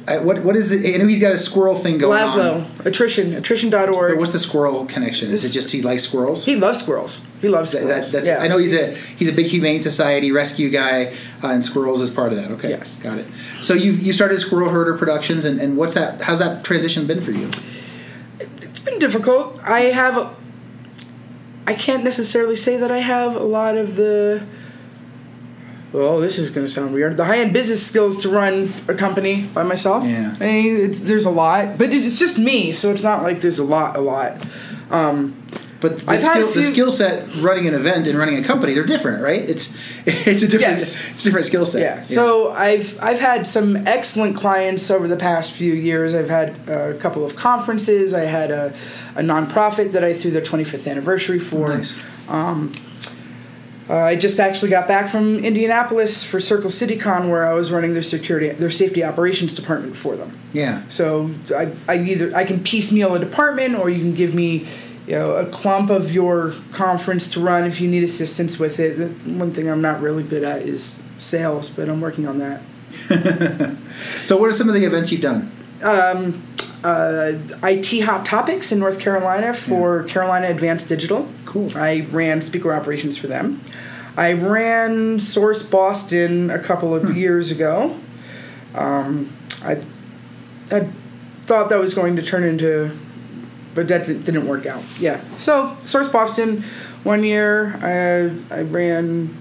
what 0.07 0.43
what 0.43 0.55
is 0.55 0.69
the 0.69 0.93
I 0.93 0.97
know 0.97 1.07
he's 1.07 1.21
got 1.21 1.31
a 1.31 1.37
squirrel 1.37 1.75
thing 1.75 1.97
going 1.97 2.19
Laszlo, 2.21 2.65
on. 2.65 2.87
attrition, 2.87 3.33
attrition.org. 3.35 4.11
But 4.11 4.17
what's 4.17 4.33
the 4.33 4.39
squirrel 4.39 4.85
connection? 4.85 5.29
Is 5.31 5.45
it 5.45 5.51
just 5.53 5.71
he 5.71 5.81
likes 5.81 6.03
squirrels? 6.03 6.43
he 6.45 6.55
loves 6.57 6.79
squirrels. 6.79 7.21
He 7.41 7.47
loves 7.47 7.71
squirrels. 7.71 8.11
that- 8.11 8.17
that's, 8.17 8.27
yeah. 8.27 8.39
I 8.43 8.47
know 8.49 8.57
he's 8.57 8.73
a 8.73 8.93
he's 8.95 9.29
a 9.29 9.33
big 9.33 9.45
humane 9.45 9.81
society 9.81 10.31
rescue 10.31 10.69
guy, 10.69 11.13
uh, 11.41 11.47
and 11.47 11.63
squirrels 11.63 12.01
is 12.01 12.09
part 12.11 12.33
of 12.33 12.37
that. 12.37 12.51
Okay, 12.51 12.69
Yes. 12.71 12.99
got 12.99 13.17
it. 13.17 13.25
So 13.61 13.73
you 13.73 13.91
you 13.93 14.11
started 14.11 14.39
Squirrel 14.39 14.69
Herder 14.69 14.97
Productions, 14.97 15.45
and, 15.45 15.59
and 15.61 15.77
what's 15.77 15.93
that? 15.93 16.21
How's 16.21 16.39
that 16.39 16.63
transition 16.65 17.07
been 17.07 17.21
for 17.21 17.31
you? 17.31 17.49
it's 18.39 18.79
been 18.81 18.99
difficult. 18.99 19.59
I 19.63 19.81
have. 19.91 20.35
I 21.65 21.73
can't 21.75 22.03
necessarily 22.03 22.57
say 22.57 22.75
that 22.75 22.91
I 22.91 22.97
have 22.97 23.35
a 23.37 23.43
lot 23.43 23.77
of 23.77 23.95
the. 23.95 24.43
Well, 25.93 26.19
this 26.19 26.39
is 26.39 26.49
going 26.49 26.65
to 26.65 26.71
sound 26.73 26.93
weird. 26.93 27.15
The 27.17 27.25
high-end 27.25 27.53
business 27.53 27.85
skills 27.85 28.21
to 28.23 28.29
run 28.29 28.73
a 28.87 28.93
company 28.95 29.43
by 29.53 29.61
myself. 29.63 30.03
Yeah. 30.05 30.35
I 30.39 30.45
mean, 30.45 30.77
it's, 30.77 31.01
there's 31.01 31.25
a 31.27 31.31
lot, 31.31 31.77
but 31.77 31.91
it's 31.93 32.17
just 32.19 32.39
me, 32.39 32.73
so 32.73 32.91
it's 32.91 33.03
not 33.03 33.21
like 33.23 33.41
there's 33.41 33.59
a 33.59 33.63
lot, 33.63 33.95
a 33.95 34.01
lot. 34.01 34.43
Um, 34.89 35.35
But 35.81 35.99
the 35.99 36.11
I've 36.11 36.21
had 36.21 36.37
a 36.37 36.47
skill, 36.47 36.53
the 36.53 36.63
skill 36.63 36.91
set 36.91 37.35
running 37.35 37.67
an 37.67 37.73
event 37.75 38.07
and 38.07 38.17
running 38.17 38.37
a 38.37 38.43
company 38.43 38.73
they're 38.73 38.85
different, 38.85 39.21
right? 39.21 39.41
It's 39.41 39.75
it's 40.05 40.41
a 40.41 40.47
different 40.47 40.79
Yes. 40.79 41.03
it's 41.11 41.21
a 41.21 41.25
different 41.25 41.45
skill 41.45 41.65
set. 41.65 41.81
Yeah. 41.81 42.05
So 42.07 42.51
I've 42.53 42.97
I've 43.03 43.19
had 43.19 43.45
some 43.47 43.75
excellent 43.85 44.35
clients 44.37 44.89
over 44.89 45.07
the 45.09 45.17
past 45.17 45.51
few 45.51 45.73
years. 45.73 46.15
I've 46.15 46.29
had 46.29 46.55
a 46.69 46.93
couple 46.95 47.25
of 47.25 47.35
conferences. 47.35 48.13
I 48.13 48.21
had 48.21 48.49
a, 48.49 48.73
a 49.15 49.21
nonprofit 49.21 49.91
that 49.91 50.03
I 50.05 50.13
threw 50.13 50.31
their 50.31 50.41
25th 50.41 50.89
anniversary 50.89 51.39
for. 51.39 51.67
nice. 51.75 51.97
Uh, 53.89 53.97
I 53.97 54.15
just 54.15 54.39
actually 54.39 54.69
got 54.69 54.87
back 54.87 55.09
from 55.09 55.43
Indianapolis 55.43 56.23
for 56.23 56.39
Circle 56.39 56.69
City 56.69 56.97
Con, 56.97 57.29
where 57.29 57.45
I 57.45 57.53
was 57.53 57.71
running 57.71 57.93
their 57.93 58.03
security, 58.03 58.49
their 58.49 58.71
safety 58.71 59.03
operations 59.03 59.53
department 59.53 59.95
for 59.97 60.15
them. 60.15 60.37
Yeah. 60.53 60.87
So 60.87 61.31
I, 61.55 61.73
I 61.87 61.97
either 61.97 62.33
I 62.35 62.45
can 62.45 62.63
piecemeal 62.63 63.13
a 63.15 63.19
department, 63.19 63.75
or 63.75 63.89
you 63.89 63.99
can 63.99 64.13
give 64.13 64.33
me, 64.33 64.67
you 65.05 65.13
know, 65.15 65.35
a 65.35 65.45
clump 65.45 65.89
of 65.89 66.13
your 66.13 66.53
conference 66.71 67.29
to 67.31 67.41
run 67.41 67.65
if 67.65 67.81
you 67.81 67.89
need 67.89 68.03
assistance 68.03 68.57
with 68.57 68.79
it. 68.79 68.97
The 68.97 69.07
one 69.31 69.51
thing 69.51 69.69
I'm 69.69 69.81
not 69.81 70.01
really 70.01 70.23
good 70.23 70.43
at 70.43 70.61
is 70.61 71.01
sales, 71.17 71.69
but 71.69 71.89
I'm 71.89 71.99
working 71.99 72.27
on 72.27 72.39
that. 72.39 72.61
So 74.23 74.37
what 74.37 74.49
are 74.49 74.53
some 74.53 74.69
of 74.69 74.75
the 74.75 74.85
events 74.85 75.11
you've 75.11 75.21
done? 75.21 75.51
Uh, 76.83 77.33
IT 77.63 78.01
Hot 78.01 78.25
Topics 78.25 78.71
in 78.71 78.79
North 78.79 78.99
Carolina 78.99 79.53
for 79.53 80.03
Carolina 80.03 80.47
Advanced 80.47 80.89
Digital. 80.89 81.27
Cool. 81.45 81.67
I 81.75 82.01
ran 82.11 82.41
speaker 82.41 82.73
operations 82.73 83.17
for 83.17 83.27
them. 83.27 83.61
I 84.15 84.33
ran 84.33 85.19
Source 85.19 85.63
Boston 85.63 86.49
a 86.49 86.59
couple 86.59 86.93
of 86.93 87.15
years 87.17 87.51
ago. 87.51 87.97
Um, 88.75 89.35
I, 89.63 89.81
I 90.71 90.89
thought 91.41 91.69
that 91.69 91.79
was 91.79 91.93
going 91.93 92.15
to 92.17 92.21
turn 92.21 92.43
into, 92.43 92.91
but 93.73 93.87
that 93.87 94.05
di- 94.05 94.13
didn't 94.13 94.47
work 94.47 94.65
out. 94.65 94.83
Yeah. 94.99 95.21
So 95.35 95.77
Source 95.83 96.09
Boston, 96.09 96.63
one 97.03 97.23
year 97.23 97.75
I 97.81 98.55
I 98.55 98.61
ran. 98.61 99.39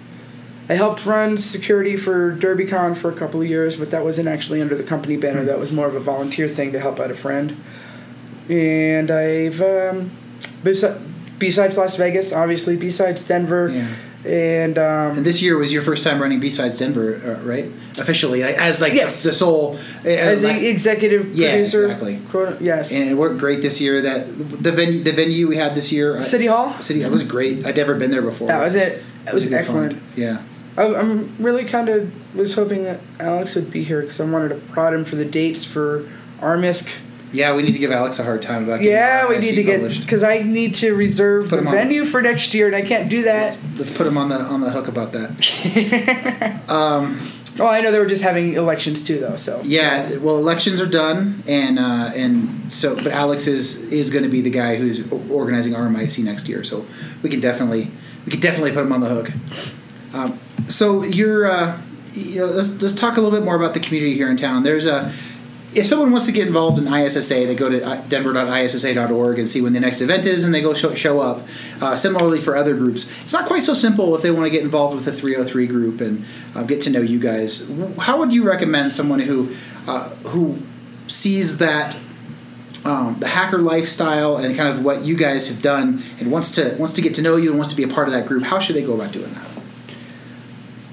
I 0.68 0.74
helped 0.74 1.04
run 1.04 1.38
security 1.38 1.96
for 1.96 2.34
DerbyCon 2.36 2.96
for 2.96 3.10
a 3.10 3.14
couple 3.14 3.40
of 3.42 3.48
years, 3.48 3.76
but 3.76 3.90
that 3.90 4.04
wasn't 4.04 4.28
actually 4.28 4.60
under 4.62 4.74
the 4.76 4.84
company 4.84 5.16
banner. 5.16 5.44
That 5.44 5.58
was 5.58 5.72
more 5.72 5.86
of 5.86 5.94
a 5.94 6.00
volunteer 6.00 6.48
thing 6.48 6.72
to 6.72 6.80
help 6.80 7.00
out 7.00 7.10
a 7.10 7.14
friend. 7.14 7.56
And 8.48 9.10
I've 9.10 9.60
um, 9.60 10.10
B-Sides 11.38 11.76
Las 11.76 11.96
Vegas, 11.96 12.32
obviously, 12.32 12.76
B-Sides 12.76 13.24
Denver, 13.24 13.68
Yeah. 13.68 13.88
and 14.30 14.78
um, 14.78 15.16
And 15.16 15.26
this 15.26 15.42
year 15.42 15.56
was 15.58 15.72
your 15.72 15.82
first 15.82 16.04
time 16.04 16.20
running 16.22 16.38
B-Sides 16.40 16.78
Denver, 16.78 17.20
uh, 17.24 17.44
right? 17.46 17.66
Officially, 17.98 18.42
as 18.42 18.80
like 18.80 18.94
Yes. 18.94 19.22
the 19.24 19.32
sole. 19.32 19.76
uh, 20.04 20.08
as 20.08 20.44
like- 20.44 20.62
executive 20.62 21.34
Yeah, 21.34 21.50
producer, 21.52 21.84
exactly. 21.86 22.20
quote, 22.30 22.60
yes, 22.60 22.90
and 22.92 23.10
it 23.10 23.14
worked 23.14 23.38
great 23.38 23.62
this 23.62 23.80
year. 23.80 24.00
That 24.00 24.26
the 24.62 24.72
venue, 24.72 25.00
the 25.00 25.12
venue 25.12 25.46
we 25.48 25.56
had 25.56 25.74
this 25.74 25.92
year, 25.92 26.22
City 26.22 26.46
Hall. 26.46 26.74
City, 26.80 27.00
Hall 27.02 27.10
it 27.10 27.12
was 27.12 27.22
great. 27.24 27.66
I'd 27.66 27.76
never 27.76 27.94
been 27.94 28.10
there 28.10 28.22
before. 28.22 28.48
That 28.48 28.62
was 28.62 28.74
it. 28.76 29.02
It 29.26 29.32
was, 29.34 29.46
a 29.46 29.50
good 29.50 29.58
excellent. 29.58 29.92
find. 29.92 30.02
Yeah. 30.16 30.38
I, 30.76 30.94
I'm 30.94 31.36
really 31.38 31.64
kind 31.64 31.88
of 31.88 32.10
was 32.34 32.54
hoping 32.54 32.84
that 32.84 33.00
Alex 33.20 33.54
would 33.54 33.70
be 33.70 33.84
here 33.84 34.00
because 34.02 34.20
I 34.20 34.24
wanted 34.24 34.48
to 34.50 34.56
prod 34.72 34.94
him 34.94 35.04
for 35.04 35.16
the 35.16 35.24
dates 35.24 35.64
for 35.64 36.08
RMISC. 36.40 36.90
Yeah, 37.32 37.54
we 37.54 37.62
need 37.62 37.72
to 37.72 37.78
give 37.78 37.90
Alex 37.90 38.18
a 38.18 38.24
hard 38.24 38.42
time 38.42 38.64
about. 38.64 38.80
getting 38.80 38.92
Yeah, 38.92 39.26
we 39.26 39.38
need 39.38 39.54
to 39.54 39.62
get 39.62 40.00
because 40.00 40.22
I 40.22 40.38
need 40.38 40.74
to 40.76 40.92
reserve 40.92 41.44
Put 41.44 41.56
the 41.56 41.58
him 41.58 41.68
on. 41.68 41.74
venue 41.74 42.04
for 42.04 42.20
next 42.20 42.52
year, 42.52 42.66
and 42.66 42.76
I 42.76 42.82
can't 42.82 43.08
do 43.08 43.22
that. 43.22 43.56
Let's 43.78 43.96
put 43.96 44.06
him 44.06 44.18
on 44.18 44.28
the 44.28 44.38
on 44.38 44.60
the 44.60 44.70
hook 44.70 44.88
about 44.88 45.12
that. 45.12 46.62
Oh, 47.60 47.66
I 47.66 47.82
know 47.82 47.92
they 47.92 47.98
were 47.98 48.06
just 48.06 48.22
having 48.22 48.54
elections 48.54 49.04
too, 49.04 49.18
though. 49.18 49.36
So 49.36 49.60
Yeah, 49.62 50.16
well, 50.18 50.38
elections 50.38 50.80
are 50.80 50.86
done, 50.86 51.42
and 51.46 51.78
uh, 51.78 52.10
and 52.14 52.72
so, 52.72 52.94
but 52.96 53.08
Alex 53.08 53.46
is 53.46 53.82
is 53.92 54.08
going 54.10 54.24
to 54.24 54.30
be 54.30 54.40
the 54.40 54.50
guy 54.50 54.76
who's 54.76 55.06
organizing 55.30 55.74
RMISC 55.74 56.24
next 56.24 56.48
year, 56.48 56.64
so 56.64 56.86
we 57.22 57.28
can 57.28 57.40
definitely 57.40 57.90
we 58.24 58.32
can 58.32 58.40
definitely 58.40 58.72
put 58.72 58.84
him 58.84 58.92
on 58.92 59.00
the 59.00 59.08
hook. 59.08 59.30
Um, 60.12 60.38
so 60.68 61.02
you're 61.02 61.46
uh, 61.46 61.80
you 62.14 62.40
know, 62.40 62.46
let's 62.46 62.80
let's 62.80 62.94
talk 62.94 63.16
a 63.16 63.20
little 63.20 63.36
bit 63.36 63.44
more 63.44 63.56
about 63.56 63.74
the 63.74 63.80
community 63.80 64.14
here 64.14 64.30
in 64.30 64.36
town. 64.36 64.62
There's 64.62 64.86
a 64.86 65.12
if 65.74 65.86
someone 65.86 66.10
wants 66.12 66.26
to 66.26 66.32
get 66.32 66.46
involved 66.46 66.78
in 66.78 66.92
ISSA, 66.92 67.46
they 67.46 67.54
go 67.54 67.70
to 67.70 67.84
uh, 67.84 68.02
denver.issa.org 68.08 69.38
and 69.38 69.48
see 69.48 69.60
when 69.62 69.72
the 69.72 69.80
next 69.80 70.00
event 70.00 70.26
is, 70.26 70.44
and 70.44 70.54
they 70.54 70.60
go 70.60 70.74
show, 70.74 70.94
show 70.94 71.20
up. 71.20 71.46
Uh, 71.80 71.96
similarly 71.96 72.40
for 72.40 72.56
other 72.56 72.74
groups, 72.76 73.10
it's 73.22 73.32
not 73.32 73.46
quite 73.46 73.62
so 73.62 73.72
simple 73.74 74.14
if 74.14 74.22
they 74.22 74.30
want 74.30 74.44
to 74.44 74.50
get 74.50 74.62
involved 74.62 74.94
with 74.94 75.04
the 75.04 75.12
303 75.12 75.66
group 75.66 76.00
and 76.00 76.24
uh, 76.54 76.62
get 76.62 76.82
to 76.82 76.90
know 76.90 77.00
you 77.00 77.18
guys. 77.18 77.70
How 77.98 78.18
would 78.18 78.32
you 78.32 78.44
recommend 78.44 78.92
someone 78.92 79.20
who 79.20 79.54
uh, 79.86 80.10
who 80.26 80.58
sees 81.08 81.58
that 81.58 81.98
um, 82.84 83.16
the 83.18 83.28
hacker 83.28 83.58
lifestyle 83.58 84.36
and 84.36 84.56
kind 84.56 84.68
of 84.68 84.84
what 84.84 85.02
you 85.02 85.16
guys 85.16 85.48
have 85.48 85.62
done 85.62 86.02
and 86.18 86.30
wants 86.30 86.52
to 86.52 86.76
wants 86.78 86.94
to 86.94 87.00
get 87.02 87.14
to 87.14 87.22
know 87.22 87.36
you 87.36 87.48
and 87.48 87.58
wants 87.58 87.70
to 87.70 87.76
be 87.76 87.82
a 87.82 87.88
part 87.88 88.08
of 88.08 88.12
that 88.12 88.26
group? 88.26 88.44
How 88.44 88.58
should 88.58 88.76
they 88.76 88.82
go 88.82 88.94
about 88.94 89.12
doing 89.12 89.32
that? 89.32 89.51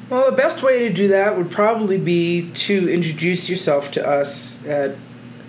Well, 0.09 0.29
the 0.31 0.35
best 0.35 0.63
way 0.63 0.87
to 0.87 0.93
do 0.93 1.09
that 1.09 1.37
would 1.37 1.51
probably 1.51 1.97
be 1.97 2.49
to 2.51 2.89
introduce 2.89 3.47
yourself 3.47 3.91
to 3.91 4.07
us 4.07 4.65
at 4.65 4.95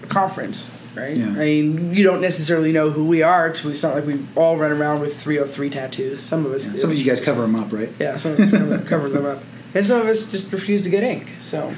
a 0.02 0.06
conference, 0.06 0.70
right? 0.94 1.16
Yeah. 1.16 1.28
I 1.28 1.30
mean, 1.30 1.94
you 1.94 2.04
don't 2.04 2.20
necessarily 2.20 2.70
know 2.70 2.90
who 2.90 3.04
we 3.06 3.22
are. 3.22 3.54
So 3.54 3.70
it's 3.70 3.82
not 3.82 3.94
like 3.94 4.04
we 4.04 4.22
all 4.36 4.58
run 4.58 4.70
around 4.70 5.00
with 5.00 5.18
303 5.18 5.70
tattoos. 5.70 6.20
Some 6.20 6.44
of 6.44 6.52
us 6.52 6.66
do. 6.66 6.76
Some 6.76 6.90
of 6.90 6.98
you 6.98 7.04
guys 7.04 7.24
cover 7.24 7.40
them 7.40 7.54
up, 7.54 7.72
right? 7.72 7.90
Yeah, 7.98 8.18
some 8.18 8.32
of 8.32 8.40
us 8.40 8.50
cover, 8.50 8.78
cover 8.80 9.08
them 9.08 9.24
up, 9.24 9.42
and 9.74 9.86
some 9.86 10.02
of 10.02 10.06
us 10.06 10.30
just 10.30 10.52
refuse 10.52 10.84
to 10.84 10.90
get 10.90 11.02
ink. 11.02 11.28
So 11.40 11.74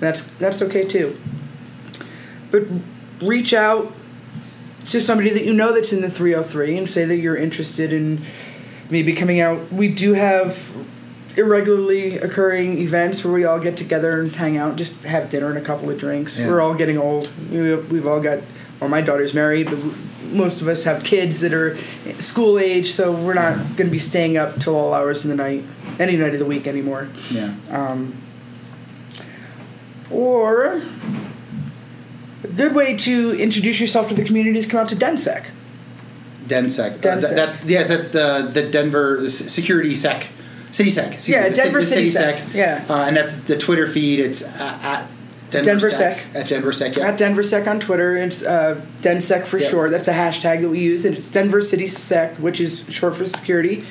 that's 0.00 0.22
that's 0.38 0.62
okay 0.62 0.86
too. 0.86 1.18
But 2.50 2.64
reach 3.20 3.52
out 3.52 3.92
to 4.86 5.02
somebody 5.02 5.30
that 5.30 5.44
you 5.44 5.52
know 5.52 5.74
that's 5.74 5.92
in 5.92 6.00
the 6.00 6.10
303 6.10 6.78
and 6.78 6.88
say 6.88 7.04
that 7.04 7.16
you're 7.16 7.36
interested 7.36 7.92
in 7.92 8.24
maybe 8.88 9.12
coming 9.12 9.40
out. 9.40 9.70
We 9.70 9.88
do 9.88 10.14
have 10.14 10.74
irregularly 11.36 12.18
occurring 12.18 12.78
events 12.78 13.24
where 13.24 13.32
we 13.32 13.44
all 13.44 13.58
get 13.60 13.76
together 13.76 14.20
and 14.20 14.32
hang 14.32 14.56
out, 14.56 14.76
just 14.76 15.02
have 15.04 15.28
dinner 15.28 15.48
and 15.48 15.58
a 15.58 15.60
couple 15.60 15.90
of 15.90 15.98
drinks. 15.98 16.38
Yeah. 16.38 16.48
We're 16.48 16.60
all 16.60 16.74
getting 16.74 16.98
old. 16.98 17.30
We- 17.50 17.76
We've 17.76 18.06
all 18.06 18.20
got. 18.20 18.40
Well, 18.80 18.90
my 18.90 19.00
daughter's 19.00 19.32
married, 19.32 19.70
but 19.70 19.78
most 20.32 20.60
of 20.60 20.68
us 20.68 20.84
have 20.84 21.02
kids 21.04 21.40
that 21.40 21.54
are 21.54 21.76
school 22.18 22.58
age, 22.58 22.90
so 22.92 23.10
we're 23.12 23.32
not 23.34 23.54
going 23.76 23.86
to 23.88 23.90
be 23.90 23.98
staying 23.98 24.36
up 24.36 24.56
till 24.60 24.74
all 24.74 24.92
hours 24.92 25.24
in 25.24 25.30
the 25.30 25.36
night, 25.36 25.64
any 25.98 26.16
night 26.16 26.32
of 26.34 26.38
the 26.40 26.44
week 26.44 26.66
anymore. 26.66 27.08
Yeah. 27.30 27.54
Um, 27.70 28.14
or 30.10 30.82
a 32.44 32.48
good 32.48 32.74
way 32.74 32.96
to 32.98 33.34
introduce 33.40 33.80
yourself 33.80 34.08
to 34.08 34.14
the 34.14 34.24
community 34.24 34.58
is 34.58 34.66
come 34.66 34.80
out 34.80 34.88
to 34.90 34.96
DenSec. 34.96 35.46
DenSec. 36.46 36.92
Uh, 36.92 36.96
DenSec. 36.98 37.00
that- 37.00 37.34
that's 37.36 37.64
yes, 37.64 37.88
that's 37.88 38.08
the 38.08 38.50
the 38.52 38.68
Denver 38.70 39.28
Security 39.28 39.94
Sec, 39.96 40.28
City 40.70 40.90
Sec. 40.90 41.12
excuse 41.14 41.28
Yeah, 41.36 41.48
Denver 41.48 41.80
the 41.80 41.86
City 41.86 42.10
Sec, 42.10 42.42
yeah. 42.54 42.84
uh, 42.88 43.04
and 43.04 43.16
that's 43.16 43.34
the 43.34 43.56
Twitter 43.56 43.86
feed. 43.86 44.20
It's 44.20 44.42
at, 44.60 44.84
at 44.84 45.08
Denver, 45.50 45.64
Denver 45.70 45.90
Sec, 45.90 46.18
Sec. 46.20 46.34
at 46.34 46.48
Denver 46.48 46.72
Sec. 46.72 46.96
Yeah. 46.96 47.06
At 47.08 47.18
DenverSec 47.18 47.66
on 47.68 47.78
Twitter, 47.80 48.16
it's 48.16 48.42
uh, 48.42 48.80
DenSec 49.00 49.46
for 49.46 49.60
short. 49.60 49.92
That's 49.92 50.06
the 50.06 50.12
hashtag 50.12 50.60
that 50.62 50.68
we 50.68 50.80
use, 50.80 51.04
and 51.04 51.16
it's 51.16 51.30
Denver 51.30 51.60
City 51.60 51.86
Sec, 51.86 52.36
which 52.36 52.60
is 52.60 52.84
short 52.90 53.14
for 53.16 53.24
security. 53.26 53.84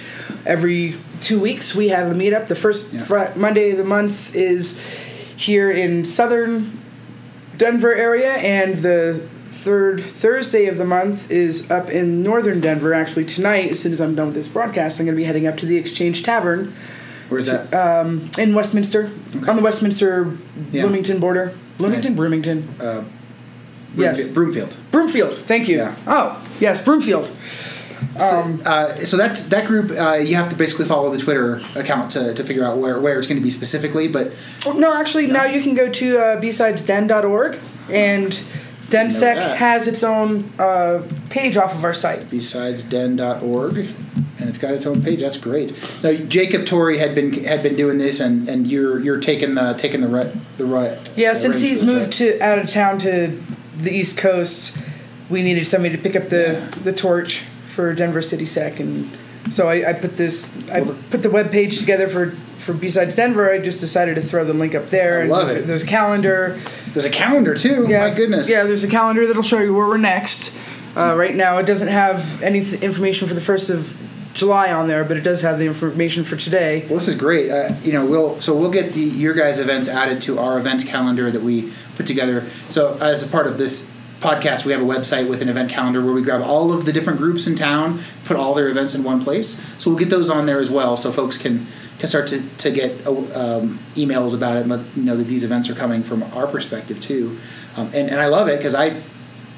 Every 0.46 0.98
two 1.22 1.40
weeks, 1.40 1.74
we 1.74 1.88
have 1.90 2.12
a 2.12 2.14
meetup. 2.14 2.48
The 2.48 2.56
first 2.56 2.92
Yeah. 2.92 3.04
Fri- 3.04 3.36
Monday 3.36 3.72
of 3.72 3.78
the 3.78 3.86
month 3.86 4.36
is 4.36 4.82
here 5.38 5.72
in 5.72 6.04
southern 6.06 6.80
Denver 7.58 7.96
area, 7.96 8.34
and 8.34 8.80
the 8.84 9.26
third 9.66 10.04
Thursday 10.04 10.68
of 10.68 10.78
the 10.78 10.86
month 10.86 11.32
is 11.32 11.72
up 11.72 11.90
in 11.90 12.22
northern 12.22 12.62
Denver. 12.62 12.94
Actually, 12.94 13.26
tonight, 13.26 13.72
as 13.72 13.80
soon 13.80 13.92
as 13.92 14.00
I'm 14.00 14.14
done 14.14 14.28
with 14.28 14.36
this 14.36 14.48
broadcast, 14.48 15.00
I'm 15.00 15.08
going 15.08 15.16
to 15.16 15.20
be 15.20 15.26
heading 15.26 15.48
up 15.48 15.58
to 15.58 15.66
the 15.66 15.76
Exchange 15.76 16.22
Tavern 16.24 16.72
Where's 17.30 17.48
that? 17.48 17.74
um, 17.74 18.30
in 18.38 18.54
Westminster, 18.54 19.10
on 19.48 19.56
the 19.56 19.64
Westminster 19.64 20.38
Yeah. 20.72 20.84
Bloomington 20.84 21.20
border. 21.20 21.56
Bloomington. 21.80 22.14
Bloomington. 22.16 22.76
uh, 22.80 23.04
yes. 23.98 24.18
Broomfield. 24.28 24.36
Broomfield. 24.36 24.78
Broomfield. 24.92 25.38
Thank 25.48 25.68
you. 25.68 25.78
Yeah. 25.78 25.96
Oh, 26.06 26.48
yes, 26.60 26.84
Broomfield. 26.86 27.30
So, 28.20 28.60
uh, 28.66 28.94
so 28.98 29.18
that's 29.18 29.48
that 29.48 29.66
group. 29.66 29.90
Uh, 29.92 30.14
you 30.14 30.36
have 30.36 30.50
to 30.50 30.56
basically 30.56 30.86
follow 30.86 31.10
the 31.10 31.18
Twitter 31.18 31.60
account 31.76 32.12
to, 32.12 32.34
to 32.36 32.44
figure 32.44 32.64
out 32.64 32.78
where, 32.78 33.00
where 33.02 33.18
it's 33.18 33.28
going 33.28 33.40
to 33.40 33.44
be 33.44 33.50
specifically. 33.50 34.08
But 34.08 34.32
Oh, 34.68 34.74
no, 34.74 34.94
actually, 34.94 35.26
now 35.28 35.46
you 35.46 35.62
can 35.64 35.74
go 35.74 35.90
to 35.90 36.18
uh, 36.20 36.40
bsidesden.org, 36.40 37.58
and 37.90 38.42
DenSec 38.90 39.56
has 39.56 39.88
its 39.88 40.04
own 40.04 40.52
uh, 40.60 41.02
page 41.30 41.58
off 41.58 41.74
of 41.74 41.84
our 41.84 41.94
site. 41.94 42.22
bsidesden.org 42.22 43.78
and 44.38 44.50
it's 44.50 44.58
got 44.58 44.74
its 44.74 44.86
own 44.86 45.02
page 45.02 45.22
that's 45.22 45.38
great 45.38 45.72
now 46.04 46.12
jacob 46.28 46.66
Torrey 46.66 46.98
had 46.98 47.16
been 47.16 47.32
had 47.46 47.64
been 47.64 47.76
doing 47.76 47.98
this 47.98 48.20
and 48.20 48.48
and 48.50 48.68
you're 48.68 49.00
you're 49.00 49.20
taking 49.20 49.56
the 49.56 49.74
taking 49.74 50.02
the 50.02 50.08
right 50.08 50.34
the 50.58 50.66
right 50.66 50.98
Yeah, 51.18 51.34
the 51.34 51.40
since 51.40 51.62
he's 51.62 51.84
moved 51.84 52.14
to 52.14 52.40
out 52.42 52.60
of 52.60 52.70
town 52.70 53.00
to 53.00 53.42
the 53.78 53.92
East 53.92 54.18
Coast, 54.18 54.78
we 55.30 55.42
needed 55.42 55.66
somebody 55.68 55.96
to 55.96 56.02
pick 56.02 56.16
up 56.16 56.30
the 56.30 56.54
Yeah. 56.54 56.70
the 56.84 56.94
torch 56.94 57.44
for 57.68 57.94
Denver 57.94 58.22
City 58.22 58.46
Sec, 58.46 58.80
and 58.80 59.10
so 59.52 59.68
I, 59.68 59.90
I 59.90 59.94
put 59.94 60.16
this 60.18 60.50
I 60.72 60.82
put 60.82 61.24
the 61.24 61.30
web 61.30 61.52
page 61.52 61.78
together 61.80 62.08
for 62.08 62.32
for 62.60 62.74
B-Sides 62.74 63.16
Denver. 63.16 63.52
I 63.52 63.60
just 63.60 63.80
decided 63.80 64.16
to 64.16 64.22
throw 64.22 64.44
the 64.46 64.54
link 64.54 64.74
up 64.74 64.88
there. 64.88 65.20
I 65.20 65.22
and 65.24 65.30
love 65.30 65.50
it. 65.50 65.68
There's 65.68 65.84
a 65.84 65.88
calendar. 65.88 66.60
There's 66.96 67.06
a 67.06 67.12
calendar 67.12 67.54
too. 67.54 67.86
Yeah, 67.88 68.10
my 68.10 68.16
goodness. 68.16 68.50
Yeah, 68.50 68.64
there's 68.64 68.84
a 68.84 68.90
calendar 68.90 69.28
that'll 69.28 69.44
show 69.44 69.60
you 69.60 69.74
where 69.76 69.88
we're 69.88 69.98
next. 69.98 70.52
Uh, 70.98 71.14
right 71.16 71.36
now, 71.36 71.58
it 71.58 71.66
doesn't 71.66 71.90
have 71.90 72.42
any 72.42 72.62
th- 72.64 72.82
information 72.82 73.28
for 73.28 73.34
the 73.34 73.42
first 73.42 73.70
of 73.70 73.96
July 74.34 74.72
on 74.72 74.88
there, 74.88 75.04
but 75.04 75.18
it 75.18 75.22
does 75.22 75.42
have 75.42 75.60
the 75.60 75.66
information 75.66 76.24
for 76.24 76.36
today. 76.38 76.86
well 76.90 77.00
this 77.00 77.08
is 77.08 77.16
great. 77.16 77.52
Uh, 77.52 77.74
you 77.84 77.94
know 77.94 78.06
we'll 78.06 78.40
so 78.42 78.56
we'll 78.58 78.72
get 78.72 78.94
the 78.94 79.02
your 79.02 79.34
guys 79.34 79.60
events 79.60 79.88
added 79.90 80.22
to 80.24 80.40
our 80.40 80.58
event 80.58 80.86
calendar 80.88 81.30
that 81.32 81.42
we 81.42 81.72
put 81.96 82.08
together. 82.08 82.48
So 82.70 82.98
as 83.00 83.24
a 83.24 83.30
part 83.30 83.48
of 83.48 83.58
this 83.58 83.90
podcast 84.22 84.66
we 84.66 84.72
have 84.72 84.82
a 84.82 84.86
website 84.86 85.30
with 85.30 85.42
an 85.42 85.50
event 85.50 85.70
calendar 85.70 86.04
where 86.04 86.14
we 86.14 86.22
grab 86.22 86.42
all 86.42 86.74
of 86.74 86.86
the 86.86 86.92
different 86.92 87.20
groups 87.20 87.46
in 87.48 87.56
town 87.56 88.02
put 88.24 88.36
all 88.36 88.54
their 88.54 88.68
events 88.70 88.96
in 88.96 89.04
one 89.04 89.24
place. 89.24 89.64
So 89.78 89.90
we'll 89.90 90.00
get 90.00 90.10
those 90.10 90.30
on 90.30 90.46
there 90.46 90.60
as 90.60 90.70
well 90.72 90.98
so 90.98 91.12
folks 91.12 91.38
can 91.38 91.68
can 92.00 92.08
start 92.08 92.28
to, 92.28 92.48
to 92.58 92.72
get 92.72 93.06
um, 93.08 93.80
emails 93.96 94.36
about 94.36 94.58
it 94.58 94.62
and 94.62 94.70
let 94.70 94.82
you 94.96 95.04
know 95.04 95.16
that 95.16 95.26
these 95.26 95.44
events 95.44 95.70
are 95.70 95.76
coming 95.76 96.04
from 96.04 96.24
our 96.24 96.48
perspective 96.48 97.00
too 97.00 97.38
um, 97.78 97.88
and, 97.88 98.10
and 98.10 98.20
i 98.20 98.28
love 98.28 98.48
it 98.48 98.58
because 98.58 98.76
i 98.76 99.02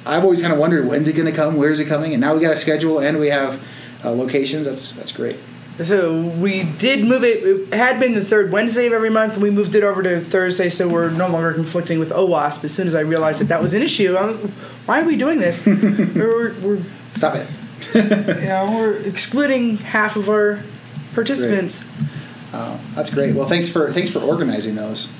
i've 0.05 0.23
always 0.23 0.41
kind 0.41 0.53
of 0.53 0.59
wondered 0.59 0.87
when's 0.87 1.07
it 1.07 1.13
going 1.13 1.25
to 1.25 1.31
come 1.31 1.57
where's 1.57 1.79
it 1.79 1.85
coming 1.85 2.13
and 2.13 2.21
now 2.21 2.33
we 2.33 2.41
got 2.41 2.53
a 2.53 2.57
schedule 2.57 2.99
and 2.99 3.19
we 3.19 3.29
have 3.29 3.61
uh, 4.03 4.11
locations 4.11 4.65
that's 4.65 4.91
that's 4.93 5.11
great 5.11 5.37
So 5.83 6.27
we 6.39 6.63
did 6.63 7.05
move 7.05 7.23
it. 7.23 7.43
It 7.43 7.73
had 7.73 7.99
been 7.99 8.15
the 8.15 8.25
third 8.25 8.51
Wednesday 8.51 8.87
of 8.87 8.93
every 8.93 9.11
month, 9.11 9.33
and 9.33 9.43
we 9.43 9.51
moved 9.51 9.75
it 9.75 9.83
over 9.83 10.01
to 10.01 10.19
Thursday, 10.19 10.69
so 10.69 10.87
we're 10.87 11.11
no 11.11 11.27
longer 11.27 11.53
conflicting 11.53 11.99
with 11.99 12.09
OWASP. 12.09 12.63
As 12.63 12.73
soon 12.73 12.87
as 12.87 12.95
I 12.95 13.01
realized 13.01 13.41
that 13.41 13.49
that 13.49 13.61
was 13.61 13.75
an 13.75 13.83
issue, 13.83 14.17
I'm, 14.17 14.37
why 14.87 15.01
are 15.01 15.05
we 15.05 15.15
doing 15.15 15.39
this? 15.39 15.63
we're, 15.67 16.55
we're, 16.61 16.81
stop 17.13 17.35
it 17.35 17.47
you 18.41 18.47
know, 18.47 18.73
we're 18.75 18.97
excluding 18.97 19.77
half 19.77 20.15
of 20.15 20.29
our 20.29 20.63
participants. 21.13 21.85
Oh, 22.53 22.79
that's 22.95 23.09
great. 23.09 23.35
Well, 23.35 23.47
thanks 23.47 23.69
for 23.69 23.91
thanks 23.91 24.11
for 24.11 24.19
organizing 24.19 24.75
those. 24.75 25.11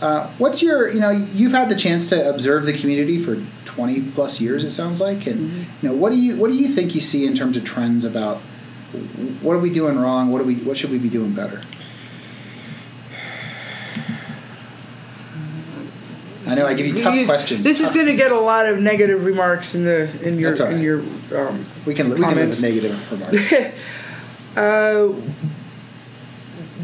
Uh, 0.00 0.28
what's 0.38 0.62
your 0.62 0.90
you 0.90 1.00
know 1.00 1.10
you've 1.10 1.52
had 1.52 1.68
the 1.68 1.76
chance 1.76 2.08
to 2.08 2.28
observe 2.28 2.64
the 2.64 2.72
community 2.72 3.18
for 3.18 3.42
twenty 3.64 4.00
plus 4.00 4.40
years 4.40 4.64
it 4.64 4.70
sounds 4.70 5.00
like, 5.00 5.26
and 5.26 5.66
you 5.82 5.88
know 5.88 5.94
what 5.94 6.10
do 6.10 6.18
you 6.18 6.36
what 6.36 6.50
do 6.50 6.56
you 6.56 6.68
think 6.68 6.94
you 6.94 7.00
see 7.00 7.26
in 7.26 7.34
terms 7.34 7.56
of 7.56 7.64
trends 7.64 8.04
about 8.04 8.38
what 9.42 9.54
are 9.54 9.58
we 9.58 9.70
doing 9.70 9.98
wrong? 9.98 10.30
What 10.30 10.38
do 10.38 10.44
we 10.44 10.56
what 10.56 10.76
should 10.76 10.90
we 10.90 10.98
be 10.98 11.10
doing 11.10 11.32
better? 11.32 11.62
I 16.46 16.54
know 16.54 16.66
I 16.66 16.74
give 16.74 16.86
you 16.86 16.96
tough 16.96 17.26
questions. 17.26 17.62
This 17.62 17.80
is 17.80 17.92
going 17.92 18.06
to 18.06 18.16
get 18.16 18.32
a 18.32 18.40
lot 18.40 18.66
of 18.66 18.80
negative 18.80 19.24
remarks 19.24 19.74
in 19.74 19.84
the 19.84 20.26
in 20.26 20.38
your 20.38 20.60
all 20.60 20.68
in 20.68 20.80
your 20.80 21.00
um, 21.36 21.66
we 21.86 21.94
can 21.94 22.08
we 22.08 22.16
can 22.16 22.20
live 22.20 22.20
comments. 22.20 22.60
with 22.60 22.62
negative 22.62 23.12
remarks. 23.12 23.74
Uh, 24.56 25.14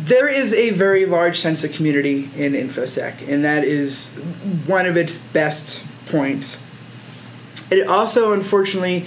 there 0.06 0.28
is 0.28 0.54
a 0.54 0.70
very 0.70 1.04
large 1.04 1.40
sense 1.40 1.64
of 1.64 1.72
community 1.72 2.30
in 2.36 2.52
infosec 2.52 3.28
and 3.28 3.44
that 3.44 3.64
is 3.64 4.14
one 4.66 4.86
of 4.86 4.96
its 4.96 5.18
best 5.18 5.84
points. 6.06 6.62
It 7.70 7.88
also 7.88 8.32
unfortunately 8.32 9.06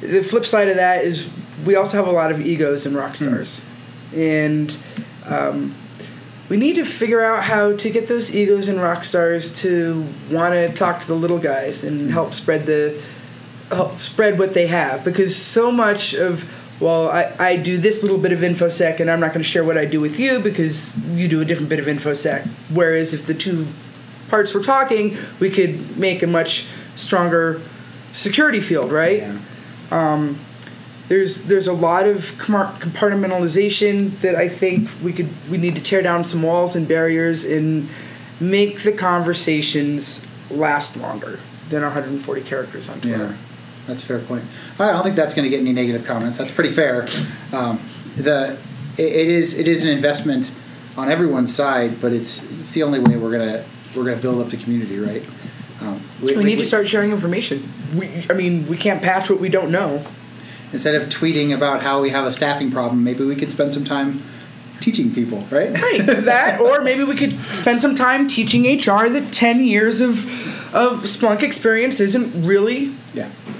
the 0.00 0.22
flip 0.22 0.46
side 0.46 0.68
of 0.68 0.76
that 0.76 1.04
is 1.04 1.28
we 1.66 1.74
also 1.74 1.96
have 1.96 2.06
a 2.06 2.12
lot 2.12 2.30
of 2.30 2.40
egos 2.40 2.86
in 2.86 2.94
rock 2.94 3.16
stars. 3.16 3.64
And 4.14 4.76
um, 5.26 5.74
we 6.48 6.56
need 6.56 6.74
to 6.74 6.84
figure 6.84 7.22
out 7.22 7.44
how 7.44 7.74
to 7.76 7.90
get 7.90 8.08
those 8.08 8.34
egos 8.34 8.68
and 8.68 8.80
rock 8.80 9.04
stars 9.04 9.60
to 9.62 10.06
want 10.30 10.54
to 10.54 10.72
talk 10.74 11.00
to 11.00 11.06
the 11.06 11.14
little 11.14 11.38
guys 11.38 11.84
and 11.84 12.10
help 12.10 12.34
spread 12.34 12.66
the 12.66 13.00
help 13.68 13.98
spread 13.98 14.38
what 14.38 14.54
they 14.54 14.66
have 14.66 15.04
because 15.04 15.36
so 15.36 15.70
much 15.70 16.12
of 16.12 16.48
well 16.80 17.10
I, 17.10 17.32
I 17.38 17.56
do 17.56 17.78
this 17.78 18.02
little 18.02 18.18
bit 18.18 18.32
of 18.32 18.40
infosec 18.40 19.00
and 19.00 19.10
i'm 19.10 19.20
not 19.20 19.28
going 19.28 19.42
to 19.42 19.48
share 19.48 19.64
what 19.64 19.78
i 19.78 19.84
do 19.84 20.00
with 20.00 20.18
you 20.18 20.40
because 20.40 21.04
you 21.08 21.28
do 21.28 21.40
a 21.40 21.44
different 21.44 21.68
bit 21.68 21.78
of 21.78 21.86
infosec 21.86 22.46
whereas 22.70 23.14
if 23.14 23.26
the 23.26 23.34
two 23.34 23.66
parts 24.28 24.54
were 24.54 24.62
talking 24.62 25.16
we 25.38 25.50
could 25.50 25.96
make 25.96 26.22
a 26.22 26.26
much 26.26 26.66
stronger 26.94 27.60
security 28.12 28.60
field 28.60 28.90
right 28.90 29.20
Yeah. 29.20 29.38
Um, 29.90 30.38
there's 31.08 31.42
there's 31.44 31.66
a 31.66 31.72
lot 31.72 32.06
of 32.06 32.22
compartmentalization 32.38 34.20
that 34.20 34.36
I 34.36 34.48
think 34.48 34.88
we 35.02 35.12
could 35.12 35.28
we 35.50 35.58
need 35.58 35.74
to 35.74 35.80
tear 35.80 36.02
down 36.02 36.22
some 36.22 36.42
walls 36.42 36.76
and 36.76 36.86
barriers 36.86 37.44
and 37.44 37.88
make 38.38 38.82
the 38.82 38.92
conversations 38.92 40.24
last 40.50 40.96
longer 40.96 41.40
than 41.68 41.82
140 41.82 42.40
characters 42.42 42.88
on 42.88 43.00
Twitter. 43.00 43.18
Yeah, 43.18 43.36
that's 43.86 44.02
a 44.02 44.06
fair 44.06 44.18
point. 44.20 44.44
I 44.78 44.92
don't 44.92 45.02
think 45.02 45.16
that's 45.16 45.34
going 45.34 45.44
to 45.44 45.50
get 45.50 45.60
any 45.60 45.72
negative 45.72 46.04
comments. 46.04 46.36
That's 46.36 46.52
pretty 46.52 46.70
fair. 46.70 47.08
Um, 47.52 47.80
the 48.16 48.58
it, 48.98 49.02
it 49.04 49.28
is 49.28 49.58
it 49.58 49.66
is 49.68 49.84
an 49.84 49.90
investment 49.90 50.54
on 50.96 51.10
everyone's 51.10 51.54
side, 51.54 52.00
but 52.00 52.12
it's 52.12 52.42
it's 52.60 52.72
the 52.74 52.82
only 52.82 52.98
way 53.00 53.16
we're 53.16 53.32
gonna 53.32 53.64
we're 53.96 54.04
gonna 54.04 54.16
build 54.20 54.40
up 54.44 54.50
the 54.50 54.56
community, 54.56 54.98
right? 54.98 55.24
Um, 55.80 56.02
We, 56.22 56.44
need 56.44 56.56
to 56.56 56.66
start 56.66 56.86
sharing 56.88 57.10
information. 57.10 57.72
We, 57.94 58.26
I 58.28 58.34
mean, 58.34 58.66
we 58.68 58.76
can't 58.76 59.00
patch 59.02 59.30
what 59.30 59.40
we 59.40 59.48
don't 59.48 59.70
know. 59.70 60.04
instead 60.72 60.94
of 60.94 61.08
tweeting 61.08 61.54
about 61.54 61.82
how 61.82 62.00
we 62.02 62.10
have 62.10 62.26
a 62.26 62.32
staffing 62.32 62.70
problem. 62.70 63.02
Maybe 63.02 63.24
we 63.24 63.34
could 63.34 63.50
spend 63.50 63.72
some 63.72 63.84
time 63.84 64.22
teaching 64.80 65.12
people, 65.14 65.38
right? 65.50 65.72
Right, 65.72 66.02
that, 66.06 66.60
or 66.60 66.82
maybe 66.82 67.02
we 67.04 67.16
could 67.16 67.32
spend 67.40 67.80
some 67.80 67.94
time 67.94 68.28
teaching 68.28 68.62
HR 68.64 69.08
that 69.08 69.32
10 69.32 69.64
years 69.64 70.00
of 70.00 70.18
of 70.74 71.00
Splunk 71.02 71.42
experience 71.42 71.98
isn't 72.00 72.44
really. 72.46 72.94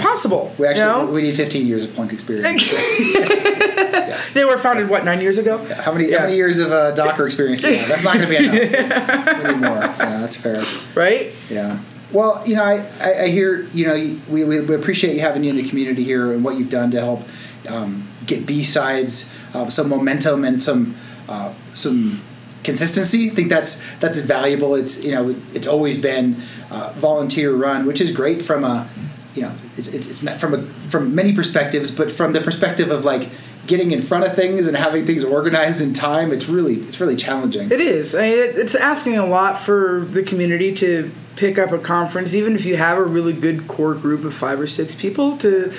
Possible. 0.00 0.54
We 0.58 0.66
actually 0.66 0.82
you 0.86 1.06
know? 1.06 1.12
we 1.12 1.22
need 1.22 1.36
15 1.36 1.66
years 1.66 1.84
of 1.84 1.90
Splunk 1.90 2.12
experience. 2.12 2.70
they 4.34 4.44
were 4.44 4.58
founded 4.58 4.88
what 4.88 5.04
nine 5.04 5.20
years 5.20 5.38
ago. 5.38 5.58
How 5.58 5.92
many 5.92 6.10
Yeah. 6.10 6.18
how 6.20 6.24
many 6.24 6.36
years 6.36 6.58
of 6.58 6.72
uh, 6.72 6.90
Docker 6.92 7.26
experience 7.26 7.60
do 7.62 7.70
you 7.70 7.78
have? 7.78 7.88
That's 7.88 8.04
not 8.04 8.16
going 8.16 8.28
to 8.28 8.30
be 8.30 8.36
enough. 8.36 9.42
we 9.44 9.50
need 9.52 9.60
more. 9.60 9.80
Yeah, 10.00 10.18
that's 10.20 10.36
fair. 10.36 10.62
Right? 10.94 11.32
Yeah. 11.50 11.78
Well, 12.12 12.42
you 12.46 12.56
know, 12.56 12.64
I, 12.64 12.84
I, 13.00 13.22
I 13.24 13.28
hear, 13.28 13.62
you 13.72 13.86
know, 13.86 13.94
we, 14.28 14.44
we, 14.44 14.60
we 14.60 14.74
appreciate 14.74 15.14
you 15.14 15.20
having 15.20 15.44
you 15.44 15.50
in 15.50 15.56
the 15.56 15.68
community 15.68 16.02
here 16.02 16.32
and 16.32 16.42
what 16.42 16.58
you've 16.58 16.70
done 16.70 16.90
to 16.92 16.98
help 17.00 17.22
um, 17.68 18.08
get 18.26 18.46
B 18.46 18.64
sides, 18.64 19.32
uh, 19.54 19.68
some 19.68 19.88
momentum 19.88 20.44
and 20.44 20.60
some 20.60 20.96
uh, 21.28 21.52
some 21.74 22.20
consistency. 22.64 23.30
I 23.30 23.34
think 23.34 23.48
that's 23.48 23.82
that's 24.00 24.18
valuable. 24.20 24.74
It's 24.74 25.04
you 25.04 25.12
know 25.12 25.36
it's 25.54 25.66
always 25.68 25.98
been 25.98 26.42
uh, 26.70 26.92
volunteer 26.96 27.52
run, 27.54 27.86
which 27.86 28.00
is 28.00 28.10
great 28.12 28.42
from 28.42 28.64
a 28.64 28.88
you 29.34 29.42
know 29.42 29.52
it's, 29.80 29.94
it's, 29.94 30.10
it's 30.10 30.22
not 30.22 30.38
from 30.38 30.54
a 30.54 30.62
from 30.90 31.14
many 31.14 31.32
perspectives, 31.32 31.90
but 31.90 32.12
from 32.12 32.32
the 32.32 32.40
perspective 32.40 32.90
of 32.90 33.04
like 33.04 33.30
getting 33.66 33.92
in 33.92 34.02
front 34.02 34.24
of 34.24 34.34
things 34.34 34.66
and 34.66 34.76
having 34.76 35.06
things 35.06 35.24
organized 35.24 35.80
in 35.80 35.92
time. 35.92 36.32
It's 36.32 36.48
really 36.48 36.76
it's 36.76 37.00
really 37.00 37.16
challenging. 37.16 37.70
It 37.70 37.80
is. 37.80 38.14
I 38.14 38.22
mean, 38.22 38.32
it, 38.32 38.56
it's 38.56 38.74
asking 38.74 39.18
a 39.18 39.26
lot 39.26 39.58
for 39.58 40.04
the 40.10 40.22
community 40.22 40.74
to 40.76 41.10
pick 41.36 41.58
up 41.58 41.72
a 41.72 41.78
conference, 41.78 42.34
even 42.34 42.54
if 42.54 42.64
you 42.64 42.76
have 42.76 42.98
a 42.98 43.04
really 43.04 43.32
good 43.32 43.66
core 43.66 43.94
group 43.94 44.24
of 44.24 44.34
five 44.34 44.60
or 44.60 44.66
six 44.66 44.94
people 44.94 45.36
to 45.38 45.72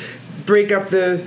break 0.46 0.72
up 0.72 0.90
the 0.90 1.26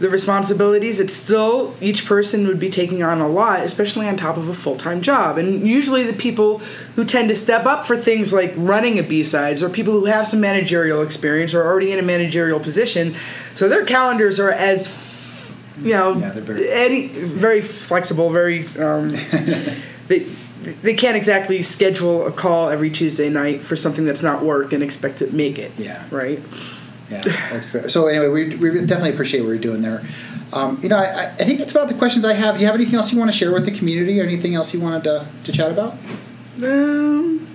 the 0.00 0.10
responsibilities. 0.10 0.98
It's 0.98 1.12
still 1.14 1.74
each 1.80 2.06
person 2.06 2.46
would 2.46 2.58
be 2.58 2.70
taking 2.70 3.02
on 3.02 3.20
a 3.20 3.28
lot, 3.28 3.60
especially 3.60 4.08
on 4.08 4.16
top 4.16 4.36
of 4.36 4.48
a 4.48 4.54
full 4.54 4.76
time 4.76 5.02
job. 5.02 5.38
And 5.38 5.66
usually, 5.66 6.02
the 6.04 6.12
people 6.14 6.58
who 6.96 7.04
tend 7.04 7.28
to 7.28 7.34
step 7.34 7.66
up 7.66 7.86
for 7.86 7.96
things 7.96 8.32
like 8.32 8.52
running 8.56 8.98
a 8.98 9.02
B 9.02 9.22
sides 9.22 9.62
or 9.62 9.68
people 9.68 9.92
who 9.94 10.06
have 10.06 10.26
some 10.26 10.40
managerial 10.40 11.02
experience 11.02 11.54
or 11.54 11.62
are 11.62 11.66
already 11.70 11.92
in 11.92 11.98
a 11.98 12.02
managerial 12.02 12.58
position, 12.58 13.14
so 13.54 13.68
their 13.68 13.84
calendars 13.84 14.40
are 14.40 14.50
as 14.50 15.54
you 15.82 15.92
know 15.92 16.16
Yeah, 16.16 16.30
they're 16.30 16.42
very- 16.42 16.70
any 16.70 17.06
very 17.08 17.60
flexible, 17.60 18.30
very 18.30 18.66
um, 18.78 19.10
they 20.08 20.26
they 20.82 20.92
can't 20.94 21.16
exactly 21.16 21.62
schedule 21.62 22.26
a 22.26 22.32
call 22.32 22.68
every 22.68 22.90
Tuesday 22.90 23.30
night 23.30 23.64
for 23.64 23.76
something 23.76 24.04
that's 24.04 24.22
not 24.22 24.44
work 24.44 24.72
and 24.74 24.82
expect 24.82 25.18
to 25.18 25.26
make 25.28 25.58
it. 25.58 25.72
Yeah. 25.78 26.04
Right. 26.10 26.42
Yeah, 27.10 27.22
that's 27.22 27.66
fair. 27.66 27.88
So 27.88 28.06
anyway, 28.06 28.28
we, 28.28 28.56
we 28.56 28.86
definitely 28.86 29.10
appreciate 29.10 29.40
what 29.40 29.48
you're 29.48 29.58
doing 29.58 29.82
there. 29.82 30.04
Um, 30.52 30.80
you 30.82 30.88
know, 30.88 30.96
I, 30.96 31.26
I 31.26 31.44
think 31.44 31.58
that's 31.58 31.72
about 31.72 31.88
the 31.88 31.94
questions 31.94 32.24
I 32.24 32.34
have. 32.34 32.56
Do 32.56 32.60
you 32.60 32.66
have 32.66 32.74
anything 32.74 32.94
else 32.96 33.12
you 33.12 33.18
want 33.18 33.30
to 33.30 33.36
share 33.36 33.52
with 33.52 33.64
the 33.64 33.70
community, 33.70 34.20
or 34.20 34.24
anything 34.24 34.54
else 34.54 34.72
you 34.74 34.80
wanted 34.80 35.04
to, 35.04 35.26
to 35.44 35.52
chat 35.52 35.70
about? 35.70 35.96
Um, 36.62 37.46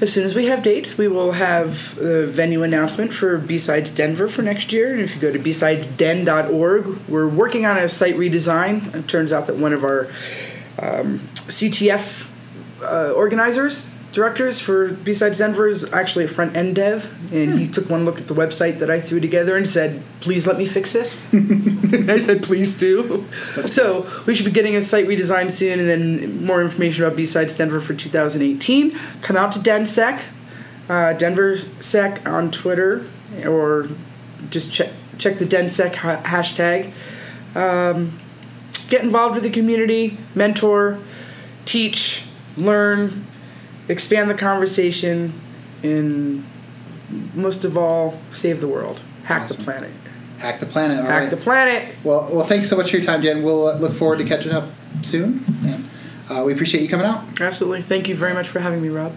as 0.00 0.12
soon 0.12 0.24
as 0.24 0.34
we 0.34 0.46
have 0.46 0.62
dates, 0.62 0.98
we 0.98 1.08
will 1.08 1.32
have 1.32 1.94
the 1.96 2.26
venue 2.26 2.62
announcement 2.62 3.12
for 3.12 3.38
B-Sides 3.38 3.90
Denver 3.92 4.28
for 4.28 4.42
next 4.42 4.72
year. 4.72 4.92
And 4.92 5.00
if 5.00 5.14
you 5.14 5.20
go 5.20 5.32
to 5.32 5.38
bsidesden.org, 5.38 7.08
we're 7.08 7.28
working 7.28 7.64
on 7.64 7.78
a 7.78 7.88
site 7.88 8.16
redesign. 8.16 8.94
It 8.94 9.08
turns 9.08 9.32
out 9.32 9.46
that 9.46 9.56
one 9.56 9.72
of 9.72 9.84
our 9.84 10.08
um, 10.80 11.20
CTF 11.46 12.26
uh, 12.82 13.12
organizers, 13.12 13.88
directors 14.14 14.60
for 14.60 14.88
B-Sides 14.88 15.38
Denver 15.38 15.66
is 15.66 15.92
actually 15.92 16.24
a 16.24 16.28
front 16.28 16.56
end 16.56 16.76
dev. 16.76 17.12
And 17.32 17.58
he 17.58 17.66
took 17.66 17.90
one 17.90 18.04
look 18.04 18.18
at 18.20 18.28
the 18.28 18.34
website 18.34 18.78
that 18.78 18.88
I 18.88 19.00
threw 19.00 19.18
together 19.18 19.56
and 19.56 19.66
said, 19.66 20.02
please 20.20 20.46
let 20.46 20.56
me 20.56 20.66
fix 20.66 20.92
this. 20.92 21.26
I 21.34 22.18
said, 22.18 22.44
please 22.44 22.78
do. 22.78 23.26
So 23.66 24.08
we 24.24 24.36
should 24.36 24.46
be 24.46 24.52
getting 24.52 24.76
a 24.76 24.82
site 24.82 25.06
redesigned 25.06 25.50
soon, 25.50 25.80
and 25.80 25.88
then 25.88 26.46
more 26.46 26.62
information 26.62 27.04
about 27.04 27.16
B-Sides 27.16 27.56
Denver 27.56 27.80
for 27.80 27.92
2018. 27.92 28.92
Come 29.20 29.36
out 29.36 29.52
to 29.52 29.58
DenSec, 29.58 30.22
uh, 30.88 31.12
Denver 31.14 31.58
Sec 31.80 32.26
on 32.26 32.52
Twitter, 32.52 33.06
or 33.44 33.88
just 34.50 34.72
check 34.72 34.90
check 35.18 35.38
the 35.38 35.44
DenSec 35.44 35.96
ha- 35.96 36.22
hashtag. 36.22 36.92
Um, 37.56 38.20
get 38.88 39.02
involved 39.02 39.34
with 39.34 39.44
the 39.44 39.50
community, 39.50 40.18
mentor, 40.34 40.98
teach, 41.64 42.24
learn, 42.56 43.26
expand 43.88 44.30
the 44.30 44.34
conversation, 44.34 45.40
and 45.82 46.44
most 47.34 47.64
of 47.64 47.76
all, 47.76 48.20
save 48.30 48.60
the 48.60 48.68
world. 48.68 49.00
Hack 49.24 49.42
Awesome. 49.42 49.58
the 49.58 49.64
planet. 49.72 49.90
Hack 50.38 50.60
the 50.60 50.66
planet. 50.66 50.98
All 50.98 51.04
Hack 51.04 51.20
right. 51.22 51.30
the 51.30 51.36
planet. 51.36 51.94
well, 52.04 52.28
well, 52.32 52.44
thanks 52.44 52.68
so 52.68 52.76
much 52.76 52.90
for 52.90 52.96
your 52.96 53.04
time, 53.04 53.22
Jen. 53.22 53.42
We'll 53.42 53.68
uh, 53.68 53.76
look 53.78 53.92
forward 53.92 54.18
to 54.18 54.24
catching 54.24 54.52
up 54.52 54.68
soon. 55.02 55.44
And, 55.64 55.88
uh, 56.28 56.42
we 56.44 56.52
appreciate 56.52 56.82
you 56.82 56.88
coming 56.88 57.06
out. 57.06 57.40
Absolutely. 57.40 57.82
Thank 57.82 58.08
you 58.08 58.14
very 58.14 58.34
much 58.34 58.48
for 58.48 58.58
having 58.60 58.80
me, 58.82 58.88
Rob. 58.88 59.16